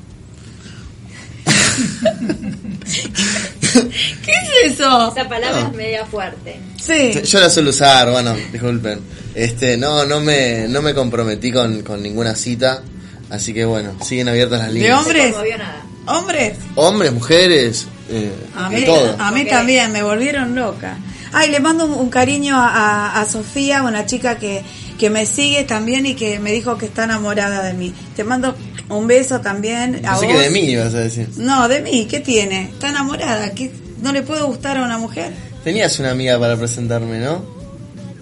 ¿Qué 4.25 4.31
es 4.65 4.73
eso? 4.73 5.11
Esa 5.11 5.27
palabra 5.29 5.61
No. 5.61 5.67
es 5.69 5.73
media 5.75 6.05
fuerte. 6.05 6.59
Sí. 6.81 7.11
Yo 7.23 7.39
la 7.39 7.49
suelo 7.49 7.69
usar, 7.69 8.09
bueno, 8.11 8.35
disculpen. 8.51 8.99
Este, 9.35 9.77
no, 9.77 10.05
no 10.05 10.19
me, 10.19 10.67
no 10.67 10.81
me 10.81 10.93
comprometí 10.93 11.51
con, 11.51 11.81
con 11.83 12.01
ninguna 12.01 12.35
cita, 12.35 12.81
así 13.29 13.53
que 13.53 13.63
bueno, 13.65 13.95
siguen 14.03 14.29
abiertas 14.29 14.59
las 14.59 14.67
¿De 14.69 14.73
líneas. 14.73 14.97
No 14.97 15.03
se 15.03 15.09
hombres? 15.09 15.31
conmovió 15.33 15.57
nada. 15.57 15.81
¿Hombres? 16.07 16.57
Hombres, 16.75 17.13
mujeres, 17.13 17.85
eh, 18.09 18.31
A 18.55 18.69
de 18.69 18.77
mí, 18.77 18.85
todo. 18.85 19.15
a 19.19 19.31
mí 19.31 19.45
también, 19.45 19.91
me 19.91 20.01
volvieron 20.03 20.55
loca. 20.55 20.97
Ay, 21.33 21.49
le 21.49 21.59
mando 21.61 21.85
un, 21.85 21.91
un 21.93 22.09
cariño 22.09 22.57
a, 22.57 22.67
a- 23.13 23.21
a 23.21 23.25
Sofía, 23.29 23.83
una 23.83 24.05
chica 24.05 24.37
que, 24.37 24.63
que 25.01 25.09
me 25.09 25.25
sigue 25.25 25.63
también 25.63 26.05
y 26.05 26.13
que 26.13 26.37
me 26.37 26.51
dijo 26.51 26.77
que 26.77 26.85
está 26.85 27.05
enamorada 27.05 27.63
de 27.63 27.73
mí. 27.73 27.91
Te 28.15 28.23
mando 28.23 28.55
un 28.87 29.07
beso 29.07 29.41
también 29.41 30.05
a 30.05 30.11
Así 30.11 30.27
vos. 30.27 30.35
que 30.35 30.41
de 30.43 30.49
mí 30.51 30.59
ibas 30.59 30.93
a 30.93 30.99
decir. 30.99 31.27
No, 31.37 31.67
de 31.67 31.81
mí, 31.81 32.05
¿qué 32.07 32.19
tiene? 32.19 32.65
Está 32.65 32.89
enamorada, 32.89 33.49
¿qué? 33.55 33.71
¿No 33.99 34.11
le 34.11 34.21
puede 34.21 34.43
gustar 34.43 34.77
a 34.77 34.83
una 34.83 34.99
mujer? 34.99 35.33
Tenías 35.63 35.97
una 35.97 36.11
amiga 36.11 36.39
para 36.39 36.55
presentarme, 36.55 37.17
¿no? 37.17 37.43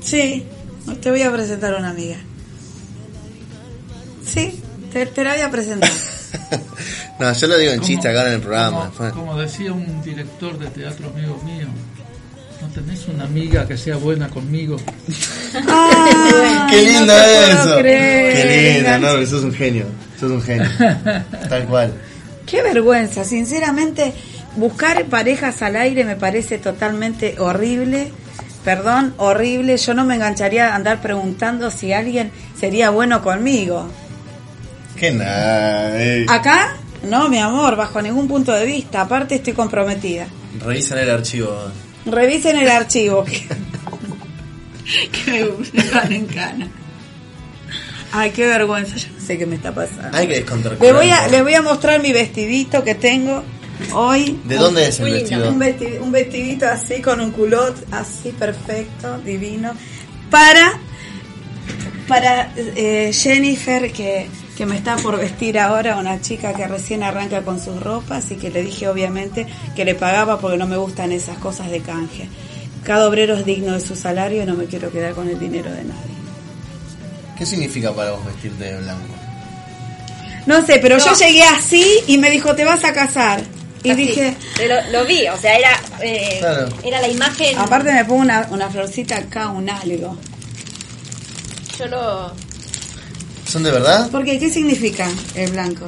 Sí, 0.01 0.45
te 1.01 1.09
voy 1.11 1.21
a 1.21 1.33
presentar 1.33 1.73
a 1.73 1.79
una 1.79 1.89
amiga. 1.89 2.15
Sí, 4.25 4.61
te, 4.93 5.05
te 5.05 5.23
la 5.25 5.33
voy 5.33 5.41
a 5.41 5.51
presentar. 5.51 5.91
no, 7.19 7.33
yo 7.33 7.47
lo 7.47 7.57
digo 7.57 7.73
en 7.73 7.81
chiste 7.81 8.07
acá 8.07 8.25
en 8.27 8.35
el 8.35 8.39
programa. 8.39 8.89
Como, 8.95 9.11
como 9.11 9.37
decía 9.37 9.73
un 9.73 10.01
director 10.01 10.57
de 10.57 10.67
teatro 10.67 11.09
amigo 11.13 11.41
mío, 11.43 11.67
¿no 12.61 12.67
tenés 12.69 13.07
una 13.07 13.23
amiga 13.25 13.67
que 13.67 13.77
sea 13.77 13.95
buena 13.97 14.29
conmigo? 14.29 14.77
Ay, 15.53 16.57
Qué 16.69 16.83
no 16.85 16.89
lindo 16.99 17.13
puedo 17.13 17.45
eso. 17.61 17.83
Qué 17.83 18.75
lindo, 18.83 18.99
no, 19.17 19.25
sos 19.25 19.43
un 19.43 19.53
genio. 19.53 19.85
Sos 20.19 20.31
un 20.31 20.41
genio. 20.41 20.69
Tal 21.49 21.65
cual. 21.65 21.93
Qué 22.45 22.61
vergüenza, 22.61 23.23
sinceramente, 23.23 24.13
buscar 24.55 25.05
parejas 25.05 25.61
al 25.61 25.75
aire 25.75 26.03
me 26.03 26.15
parece 26.15 26.57
totalmente 26.57 27.35
horrible. 27.39 28.11
Perdón, 28.65 29.13
horrible. 29.17 29.77
Yo 29.77 29.93
no 29.93 30.03
me 30.05 30.15
engancharía 30.15 30.71
a 30.73 30.75
andar 30.75 31.01
preguntando 31.01 31.71
si 31.71 31.93
alguien 31.93 32.31
sería 32.59 32.89
bueno 32.89 33.21
conmigo. 33.21 33.89
Qué 34.97 35.11
nada. 35.11 36.01
eh. 36.03 36.25
Acá, 36.27 36.75
no, 37.03 37.29
mi 37.29 37.37
amor, 37.37 37.75
bajo 37.77 38.01
ningún 38.01 38.27
punto 38.27 38.51
de 38.51 38.65
vista. 38.65 39.01
Aparte, 39.01 39.35
estoy 39.35 39.53
comprometida. 39.53 40.27
Revisan 40.65 40.97
el 40.97 41.09
archivo. 41.09 41.55
Revisen 42.11 42.57
el 42.57 42.69
archivo. 42.69 43.25
Que, 45.25 45.31
me, 45.31 45.83
me 45.83 45.89
van 45.91 46.11
en 46.11 46.25
cana. 46.25 46.67
Ay, 48.11 48.31
qué 48.31 48.47
vergüenza. 48.47 48.95
Yo 48.95 49.07
no 49.15 49.21
sé 49.23 49.37
qué 49.37 49.45
me 49.45 49.55
está 49.55 49.71
pasando. 49.73 50.17
Hay 50.17 50.27
que 50.27 50.91
voy 50.93 51.09
a, 51.11 51.27
les 51.27 51.43
voy 51.43 51.53
a 51.53 51.61
mostrar 51.61 52.01
mi 52.01 52.11
vestidito 52.11 52.83
que 52.83 52.95
tengo 52.95 53.43
hoy. 53.93 54.39
¿De 54.45 54.55
dónde 54.55 54.87
es 54.87 54.99
el 54.99 55.11
vestido? 55.11 55.47
Un, 55.49 55.59
vesti- 55.59 55.99
un 56.01 56.11
vestidito 56.11 56.65
así 56.67 57.01
con 57.03 57.21
un 57.21 57.29
culot 57.29 57.75
así 57.91 58.31
perfecto, 58.31 59.19
divino. 59.19 59.73
Para, 60.31 60.79
para 62.07 62.51
eh, 62.57 63.11
Jennifer 63.13 63.91
que, 63.91 64.27
que 64.59 64.65
me 64.65 64.75
está 64.75 64.97
por 64.97 65.17
vestir 65.17 65.57
ahora, 65.57 65.95
una 65.95 66.19
chica 66.19 66.53
que 66.53 66.67
recién 66.67 67.01
arranca 67.01 67.43
con 67.43 67.63
sus 67.63 67.81
ropas 67.81 68.29
y 68.29 68.35
que 68.35 68.49
le 68.49 68.61
dije 68.61 68.89
obviamente 68.89 69.47
que 69.73 69.85
le 69.85 69.95
pagaba 69.95 70.37
porque 70.37 70.57
no 70.57 70.67
me 70.67 70.75
gustan 70.75 71.13
esas 71.13 71.37
cosas 71.37 71.71
de 71.71 71.79
canje. 71.79 72.27
Cada 72.83 73.07
obrero 73.07 73.35
es 73.35 73.45
digno 73.45 73.71
de 73.71 73.79
su 73.79 73.95
salario 73.95 74.43
y 74.43 74.45
no 74.45 74.55
me 74.55 74.65
quiero 74.65 74.91
quedar 74.91 75.13
con 75.13 75.29
el 75.29 75.39
dinero 75.39 75.71
de 75.71 75.85
nadie. 75.85 76.15
¿Qué 77.37 77.45
significa 77.45 77.93
para 77.93 78.11
vos 78.11 78.25
vestirte 78.25 78.65
de 78.65 78.77
blanco? 78.81 79.13
No 80.45 80.65
sé, 80.65 80.79
pero 80.81 80.97
No. 80.97 81.05
yo 81.05 81.13
llegué 81.13 81.43
así 81.43 81.85
y 82.07 82.17
me 82.17 82.29
dijo, 82.29 82.53
te 82.53 82.65
vas 82.65 82.83
a 82.83 82.91
casar. 82.91 83.41
Y 83.81 83.91
Así. 83.91 84.07
dije, 84.07 84.35
Pero 84.57 84.75
Lo, 84.91 84.99
lo 84.99 85.05
vi, 85.05 85.25
o 85.29 85.37
sea, 85.37 85.57
era, 85.57 85.69
eh, 86.01 86.35
Claro. 86.41 86.67
era 86.83 86.99
la 86.99 87.07
imagen. 87.07 87.57
aparte 87.57 87.93
me 87.93 88.03
pongo 88.03 88.23
una, 88.23 88.45
una 88.51 88.69
florcita 88.69 89.15
acá, 89.19 89.47
un 89.51 89.69
algo. 89.69 90.17
Yo 91.79 91.87
lo. 91.87 92.48
¿Son 93.49 93.63
de 93.63 93.71
verdad? 93.71 94.09
Porque, 94.11 94.37
¿qué 94.39 94.49
significa 94.49 95.07
el 95.35 95.51
blanco? 95.51 95.85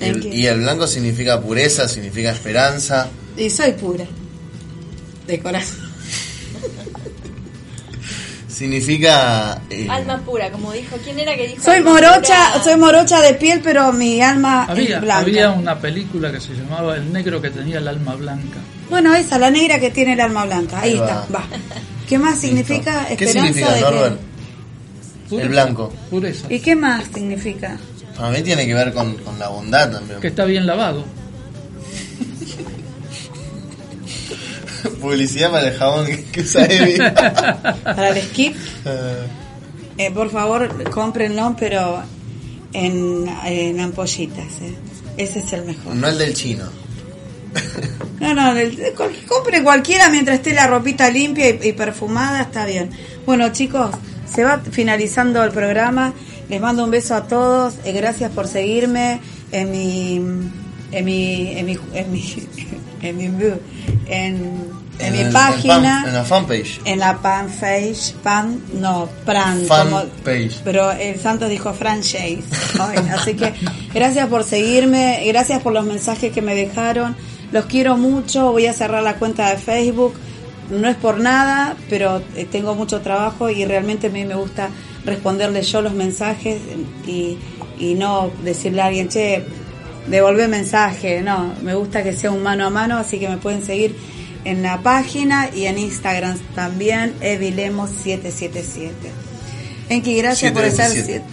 ¿En 0.00 0.14
El- 0.14 0.20
qué? 0.22 0.28
y 0.34 0.46
el 0.46 0.60
blanco 0.60 0.86
significa 0.86 1.40
pureza, 1.40 1.88
significa 1.88 2.30
esperanza. 2.30 3.08
Y 3.36 3.50
soy 3.50 3.72
pura. 3.72 4.04
De 5.26 5.40
corazón. 5.40 5.88
Significa... 8.48 9.60
eh, 9.70 9.86
Alma 9.88 10.18
pura, 10.24 10.50
como 10.50 10.72
dijo. 10.72 10.96
¿Quién 11.04 11.18
era 11.18 11.36
que 11.36 11.46
dijo? 11.48 11.62
Soy 11.62 11.80
morocha, 11.82 12.52
pura? 12.52 12.64
soy 12.64 12.76
morocha 12.76 13.20
de 13.20 13.34
piel, 13.34 13.60
pero 13.62 13.92
mi 13.92 14.20
alma 14.20 14.64
Había, 14.64 14.96
es 14.96 15.00
blanca. 15.02 15.20
había 15.20 15.50
una 15.50 15.78
película 15.78 16.32
que 16.32 16.40
se 16.40 16.54
llamaba 16.54 16.96
El 16.96 17.12
negro 17.12 17.40
que 17.40 17.50
tenía 17.50 17.78
el 17.78 17.86
alma 17.86 18.14
blanca. 18.16 18.58
Bueno, 18.90 19.14
esa, 19.14 19.38
la 19.38 19.50
negra 19.50 19.78
que 19.78 19.90
tiene 19.90 20.14
el 20.14 20.20
alma 20.20 20.44
blanca. 20.46 20.80
Ahí 20.80 20.92
Ahí 20.92 20.96
está, 20.98 21.26
va. 21.32 21.40
va. 21.40 21.44
¿Qué 22.08 22.18
más 22.18 22.38
significa 22.40 23.06
¿Qué 23.06 23.14
esperanza 23.26 23.42
significa, 23.54 23.74
de 23.74 24.16
El 25.30 25.48
blanco. 25.50 25.92
Pureza. 26.10 26.46
¿Y 26.50 26.60
qué 26.60 26.74
más 26.76 27.04
significa? 27.12 27.76
Para 28.16 28.30
mí 28.30 28.42
tiene 28.42 28.66
que 28.66 28.74
ver 28.74 28.92
con, 28.92 29.14
con 29.18 29.38
la 29.38 29.48
bondad 29.48 29.90
también. 29.92 30.20
Que 30.20 30.28
está 30.28 30.44
bien 30.44 30.66
lavado. 30.66 31.04
Publicidad 35.00 35.50
para 35.50 35.68
el 35.68 35.76
jabón 35.76 36.06
que, 36.32 36.40
usa 36.40 36.64
Evi. 36.64 36.98
Para 37.84 38.08
el 38.10 38.22
skip, 38.28 38.54
Eh, 38.84 39.26
eh, 39.98 40.10
por 40.12 40.30
favor, 40.30 40.90
cómprenlo, 40.90 41.54
pero 41.58 42.02
en, 42.72 43.26
en 43.44 43.80
ampollitas. 43.80 44.46
eh. 44.62 44.74
Ese 45.16 45.40
es 45.40 45.52
el 45.52 45.64
mejor. 45.64 45.94
no 45.94 46.08
el 46.08 46.18
del 46.18 46.34
chino. 46.34 46.64
No, 48.20 48.34
no, 48.34 48.52
el- 48.56 48.94
compre 49.28 49.62
cualquiera 49.62 50.10
mientras 50.10 50.38
esté 50.38 50.52
la 50.52 50.66
ropita 50.66 51.08
limpia 51.08 51.50
y, 51.50 51.68
y 51.68 51.72
perfumada, 51.72 52.42
está 52.42 52.66
bien. 52.66 52.90
Bueno, 53.24 53.52
chicos, 53.52 53.90
se 54.34 54.44
va 54.44 54.60
finalizando 54.70 55.42
el 55.44 55.50
programa. 55.50 56.12
Les 56.48 56.60
mando 56.60 56.84
un 56.84 56.90
beso 56.90 57.14
a 57.14 57.24
todos. 57.28 57.74
eh, 57.84 57.92
gracias 57.92 58.30
por 58.32 58.46
seguirme 58.48 59.20
en 59.52 59.70
mi, 59.70 60.16
en 60.92 61.04
mi, 61.04 61.52
en 61.58 61.66
mi, 61.66 61.78
en 61.94 62.12
mi, 62.12 62.46
en 63.02 63.16
mi, 63.16 63.24
en, 63.26 64.68
en 64.98 65.12
mi 65.12 65.18
el- 65.20 65.32
página. 65.32 66.04
en 66.06 66.14
la 66.14 66.24
fanpage. 66.24 66.80
En 66.84 66.98
la 66.98 67.16
fanpage, 67.18 68.14
no, 68.74 69.08
pran, 69.24 69.60
Fan 69.66 69.90
como- 69.90 70.04
page. 70.24 70.52
pero 70.64 70.90
el 70.92 71.18
Santos 71.20 71.50
dijo 71.50 71.72
franchise. 71.74 72.42
Así 73.14 73.34
que 73.34 73.52
gracias 73.94 74.26
por 74.28 74.44
seguirme, 74.44 75.22
gracias 75.26 75.62
por 75.62 75.72
los 75.72 75.84
mensajes 75.84 76.32
que 76.32 76.42
me 76.42 76.54
dejaron. 76.54 77.14
Los 77.52 77.64
quiero 77.66 77.96
mucho, 77.96 78.52
voy 78.52 78.66
a 78.66 78.72
cerrar 78.72 79.02
la 79.02 79.14
cuenta 79.14 79.48
de 79.50 79.56
Facebook. 79.56 80.14
No 80.70 80.88
es 80.88 80.96
por 80.96 81.18
nada, 81.18 81.76
pero 81.88 82.22
eh, 82.36 82.44
tengo 82.50 82.74
mucho 82.74 83.00
trabajo 83.00 83.48
y 83.50 83.64
realmente 83.64 84.08
a 84.08 84.10
mí 84.10 84.24
me 84.24 84.34
gusta 84.34 84.68
responderle 85.04 85.62
yo 85.62 85.80
los 85.80 85.94
mensajes 85.94 86.60
y, 87.06 87.38
y 87.78 87.94
no 87.94 88.30
decirle 88.44 88.82
a 88.82 88.86
alguien, 88.86 89.08
che, 89.08 89.44
devolver 90.08 90.48
mensaje. 90.48 91.22
No, 91.22 91.54
me 91.62 91.74
gusta 91.74 92.02
que 92.02 92.12
sea 92.12 92.30
un 92.30 92.42
mano 92.42 92.66
a 92.66 92.70
mano, 92.70 92.98
así 92.98 93.18
que 93.18 93.28
me 93.28 93.38
pueden 93.38 93.64
seguir 93.64 93.96
en 94.44 94.62
la 94.62 94.82
página 94.82 95.50
y 95.54 95.64
en 95.66 95.78
Instagram 95.78 96.38
también, 96.54 97.14
Evilemos777. 97.20 98.90
Enki, 99.88 100.16
gracias 100.18 100.38
Siete 100.40 100.54
por 100.54 100.64
estar. 100.64 100.90
siete. 100.90 101.06
siete- 101.06 101.24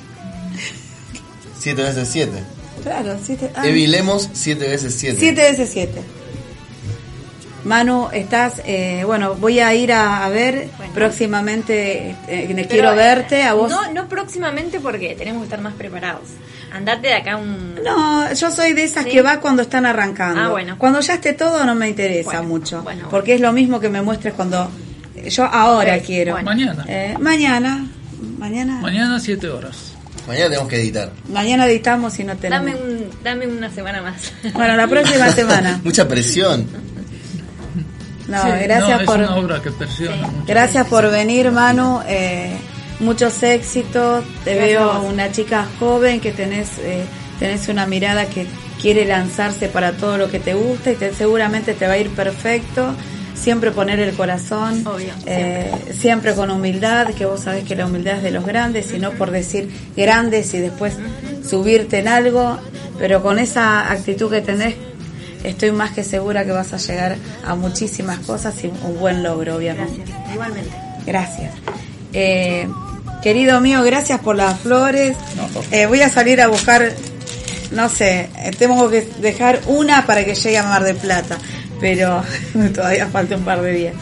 Siete 1.60 1.82
veces 1.84 2.08
siete. 2.10 2.44
Claro, 2.84 3.18
siete, 3.24 3.50
ah, 3.56 3.68
Evi 3.68 3.88
Lemos, 3.88 4.30
7 4.34 4.68
veces 4.68 4.94
7. 4.96 5.18
siete 5.20 5.42
veces 5.42 5.70
siete. 5.72 6.02
Manu, 7.66 8.08
estás, 8.14 8.62
eh, 8.66 9.02
bueno, 9.06 9.34
voy 9.36 9.60
a 9.60 9.74
ir 9.74 9.92
a, 9.92 10.24
a 10.24 10.30
ver 10.30 10.68
Bueno. 10.78 10.94
próximamente, 10.94 12.12
eh, 12.28 12.48
Pero, 12.56 12.68
quiero 12.70 12.92
eh, 12.94 12.96
verte, 12.96 13.44
a 13.44 13.54
vos. 13.54 13.70
No, 13.72 13.92
no 13.92 14.08
próximamente 14.08 14.80
porque 14.80 15.16
tenemos 15.16 15.42
que 15.42 15.46
estar 15.46 15.62
más 15.62 15.74
preparados. 15.74 16.22
Andate 16.72 17.08
de 17.08 17.14
acá 17.16 17.38
un... 17.38 17.76
No, 17.84 18.32
yo 18.34 18.52
soy 18.52 18.74
de 18.74 18.84
esas 18.84 19.06
¿Sí? 19.06 19.10
que 19.12 19.22
va 19.22 19.40
cuando 19.40 19.64
están 19.64 19.86
arrancando. 19.86 20.40
Ah, 20.42 20.50
bueno. 20.50 20.76
Cuando 20.78 21.00
ya 21.00 21.16
esté 21.16 21.34
todo 21.34 21.66
no 21.66 21.74
me 21.74 21.90
interesa 21.90 22.26
Bueno, 22.30 22.44
mucho, 22.44 22.82
bueno, 22.84 23.08
porque 23.10 23.34
es 23.36 23.42
lo 23.42 23.52
mismo 23.52 23.80
que 23.80 23.90
me 23.90 24.02
muestres 24.02 24.34
cuando 24.36 24.70
yo 25.28 25.44
ahora 25.46 25.98
quiero. 26.00 26.34
bueno. 26.34 26.46
Mañana. 26.52 26.86
Eh, 26.88 27.16
mañana, 27.20 27.86
mañana, 28.38 28.80
Mañana 28.82 29.20
7 29.20 29.50
horas. 29.50 29.94
Mañana 30.28 30.46
tenemos 30.50 30.68
que 30.70 30.76
editar. 30.82 31.12
mañana 31.30 31.66
editamos 31.68 32.18
y 32.20 32.24
no 32.24 32.36
tenemos. 32.36 32.66
Dame, 32.66 32.76
un, 32.82 33.10
dame 33.24 33.48
una 33.48 33.70
semana 33.72 34.02
más. 34.02 34.34
Bueno, 34.54 34.76
la 34.76 34.88
próxima 34.88 35.30
semana. 35.32 35.80
Mucha 35.84 36.08
presión. 36.08 36.68
No, 38.28 38.42
Sí, 38.42 38.50
gracias 38.64 39.00
no, 39.02 39.06
por 39.06 39.22
Es 39.22 39.28
una 39.30 39.36
obra 39.38 39.62
que 39.62 39.72
presiona 39.72 40.16
Sí. 40.16 40.22
mucho. 40.32 40.44
gracias 40.48 40.88
por 40.88 41.10
venir, 41.12 41.52
Manu. 41.52 42.02
Eh, 42.08 42.56
muchos 43.00 43.42
éxitos. 43.44 44.24
Te 44.44 44.56
Gracias 44.56 44.80
veo 44.80 45.02
una 45.04 45.32
chica 45.32 45.66
joven 45.80 46.20
que 46.20 46.32
tenés 46.32 46.70
eh, 46.80 47.06
tenés 47.40 47.68
una 47.68 47.86
mirada 47.86 48.26
que 48.28 48.48
quiere 48.82 49.06
lanzarse 49.06 49.68
para 49.68 49.92
todo 49.94 50.18
lo 50.18 50.30
que 50.32 50.40
te 50.40 50.54
gusta 50.54 50.92
y 50.92 50.96
te, 50.96 51.14
seguramente 51.14 51.74
te 51.74 51.86
va 51.88 51.94
a 51.94 51.98
ir 51.98 52.10
perfecto. 52.12 52.96
Siempre 53.36 53.72
poner 53.72 54.00
el 54.00 54.16
corazón, 54.16 54.88
Obvio, 54.88 55.12
eh, 55.26 55.70
siempre 56.00 56.34
con 56.34 56.50
humildad, 56.50 57.08
que 57.14 57.26
vos 57.26 57.42
sabés 57.42 57.66
que 57.66 57.76
la 57.76 57.86
humildad 57.86 58.16
es 58.18 58.24
de 58.24 58.32
los 58.32 58.46
grandes, 58.46 58.92
y 58.94 58.98
no 59.00 59.12
por 59.12 59.30
decir 59.30 59.70
grandes 59.98 60.54
y 60.54 60.60
después 60.60 60.94
subirte 61.48 62.00
en 62.00 62.08
algo, 62.08 62.58
pero 62.98 63.22
con 63.22 63.38
esa 63.38 63.92
actitud 63.92 64.32
que 64.32 64.40
tenés, 64.40 64.76
estoy 65.50 65.72
más 65.72 65.92
que 65.92 66.04
segura 66.04 66.46
que 66.46 66.52
vas 66.52 66.74
a 66.74 66.78
llegar 66.78 67.18
a 67.46 67.56
muchísimas 67.56 68.20
cosas 68.20 68.56
y 68.64 68.68
un 68.68 69.00
buen 69.00 69.24
logro, 69.24 69.56
obviamente. 69.56 70.02
Gracias, 70.06 70.34
igualmente. 70.34 70.76
Gracias. 71.06 71.54
Eh, 72.14 72.68
querido 73.22 73.62
mío, 73.62 73.84
gracias 73.84 74.20
por 74.20 74.36
las 74.36 74.60
flores. 74.60 75.16
No, 75.36 75.44
por 75.44 75.64
favor. 75.64 75.68
Eh, 75.72 75.86
voy 75.86 76.02
a 76.02 76.10
salir 76.10 76.42
a 76.42 76.48
buscar, 76.48 76.92
no 77.72 77.90
sé, 77.90 78.30
eh, 78.38 78.52
tengo 78.58 78.90
que 78.90 79.08
dejar 79.20 79.62
una 79.68 80.06
para 80.06 80.24
que 80.24 80.36
llegue 80.36 80.58
a 80.58 80.64
Mar 80.64 80.84
del 80.84 80.96
Plata, 80.96 81.38
pero 81.80 82.24
todavía 82.74 83.08
falta 83.08 83.36
un 83.36 83.44
par 83.44 83.62
de 83.62 83.72
días. 83.72 83.94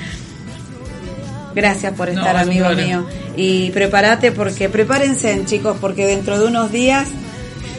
Gracias 1.55 1.93
por 1.93 2.09
estar, 2.09 2.35
amigo 2.35 2.69
mío. 2.69 3.05
Y 3.35 3.71
prepárate 3.71 4.31
porque, 4.31 4.69
prepárense, 4.69 5.43
chicos, 5.45 5.77
porque 5.79 6.05
dentro 6.05 6.39
de 6.39 6.47
unos 6.47 6.71
días, 6.71 7.07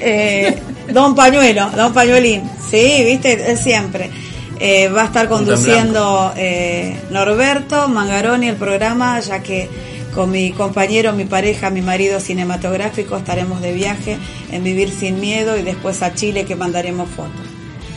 eh, 0.01 0.57
Don 0.93 1.15
Pañuelo, 1.15 1.71
Don 1.71 1.93
Pañuelín, 1.93 2.43
sí, 2.71 3.03
viste, 3.05 3.51
él 3.51 3.59
siempre. 3.59 4.11
eh, 4.61 4.89
va 4.89 5.03
a 5.03 5.07
estar 5.07 5.29
conduciendo 5.29 6.33
eh, 6.37 7.01
Norberto 7.11 7.89
Mangaroni 7.89 8.49
el 8.49 8.57
programa, 8.57 9.19
ya 9.21 9.43
que 9.43 9.69
con 10.15 10.31
mi 10.31 10.53
compañero, 10.53 11.13
mi 11.13 11.25
pareja, 11.25 11.71
mi 11.71 11.83
marido 11.83 12.21
cinematográfico 12.21 13.17
estaremos 13.17 13.61
de 13.61 13.73
viaje 13.73 14.17
en 14.53 14.63
Vivir 14.63 14.91
Sin 14.91 15.21
Miedo 15.21 15.59
y 15.59 15.63
después 15.63 16.03
a 16.03 16.15
Chile 16.15 16.45
que 16.45 16.55
mandaremos 16.55 17.11
fotos. 17.11 17.47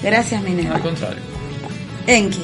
Gracias, 0.02 0.42
mi 0.42 0.66
Al 0.66 0.82
contrario. 0.82 1.22
Enki. 2.08 2.42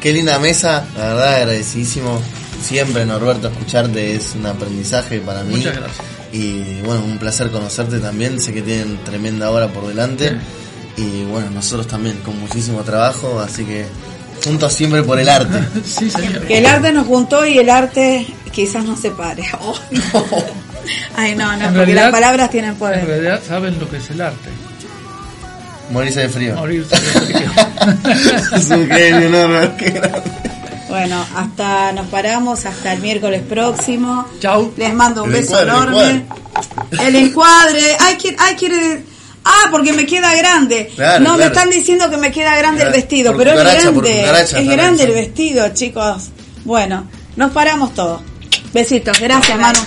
Qué 0.00 0.12
linda 0.12 0.38
mesa, 0.38 0.86
la 0.96 1.06
verdad 1.08 1.34
agradecidísimo. 1.36 2.20
Siempre, 2.62 3.04
Norberto, 3.06 3.48
escucharte 3.48 4.14
es 4.14 4.34
un 4.36 4.46
aprendizaje 4.46 5.18
para 5.20 5.42
mí. 5.42 5.56
Muchas 5.56 5.76
gracias. 5.76 6.06
Y 6.32 6.80
bueno, 6.82 7.02
un 7.04 7.18
placer 7.18 7.50
conocerte 7.50 7.98
también. 7.98 8.40
Sé 8.40 8.52
que 8.52 8.62
tienen 8.62 8.98
tremenda 9.04 9.50
hora 9.50 9.68
por 9.68 9.86
delante. 9.88 10.36
Y 10.96 11.24
bueno, 11.24 11.50
nosotros 11.50 11.86
también 11.86 12.18
con 12.18 12.38
muchísimo 12.38 12.82
trabajo. 12.82 13.40
Así 13.40 13.64
que 13.64 13.86
juntos 14.44 14.72
siempre 14.72 15.02
por 15.02 15.18
el 15.18 15.28
arte. 15.28 15.58
Sí, 15.84 16.08
señor. 16.10 16.42
Que 16.46 16.58
el 16.58 16.66
arte 16.66 16.92
nos 16.92 17.06
juntó 17.06 17.44
y 17.46 17.58
el 17.58 17.68
arte 17.70 18.26
quizás 18.52 18.84
nos 18.84 19.00
separe. 19.00 19.42
Oh, 19.60 19.74
no. 19.90 20.26
Ay, 21.16 21.34
no, 21.36 21.46
no, 21.48 21.52
En 21.54 21.58
porque 21.60 21.76
realidad- 21.76 22.02
las 22.04 22.10
palabras 22.12 22.50
tienen 22.50 22.70
En 22.70 22.76
poder. 22.76 23.04
realidad 23.06 23.40
saben 23.46 23.78
lo 23.78 23.88
que 23.90 23.98
es 23.98 24.10
el 24.10 24.20
arte. 24.20 24.48
Morirse 25.90 26.20
de 26.20 26.28
frío. 26.28 26.54
Morirse 26.54 26.94
de 26.94 27.00
frío. 27.00 27.50
es 28.56 28.70
un 28.70 28.86
genio, 28.88 29.28
Norbert. 29.28 29.76
qué 29.76 29.90
grande. 29.90 30.30
Bueno, 30.90 31.24
hasta 31.36 31.92
nos 31.92 32.08
paramos, 32.08 32.66
hasta 32.66 32.92
el 32.92 33.00
miércoles 33.00 33.42
próximo. 33.48 34.26
Chau. 34.40 34.72
Les 34.76 34.92
mando 34.92 35.22
un 35.22 35.30
El 35.32 35.40
beso 35.40 35.60
encuadre, 35.60 35.88
enorme. 35.88 36.26
El 37.00 37.16
encuadre. 37.16 37.96
Ay, 38.00 38.16
quiere, 38.16 38.36
ay, 38.40 38.56
quiere. 38.56 39.04
Ah, 39.44 39.68
porque 39.70 39.92
me 39.92 40.04
queda 40.04 40.34
grande. 40.34 40.90
Claro, 40.96 41.24
no, 41.24 41.36
me 41.36 41.44
están 41.46 41.70
diciendo 41.70 42.10
que 42.10 42.16
me 42.16 42.32
queda 42.32 42.56
grande 42.56 42.82
el 42.82 42.90
vestido, 42.90 43.32
por 43.32 43.44
pero 43.44 43.52
es 43.52 43.64
grande. 43.64 44.24
Es 44.24 44.68
grande 44.68 45.04
el 45.04 45.12
vestido, 45.12 45.68
chicos. 45.72 46.30
Bueno, 46.64 47.08
nos 47.36 47.52
paramos 47.52 47.94
todos. 47.94 48.20
Besitos. 48.72 49.18
Gracias, 49.20 49.58
Manu. 49.58 49.78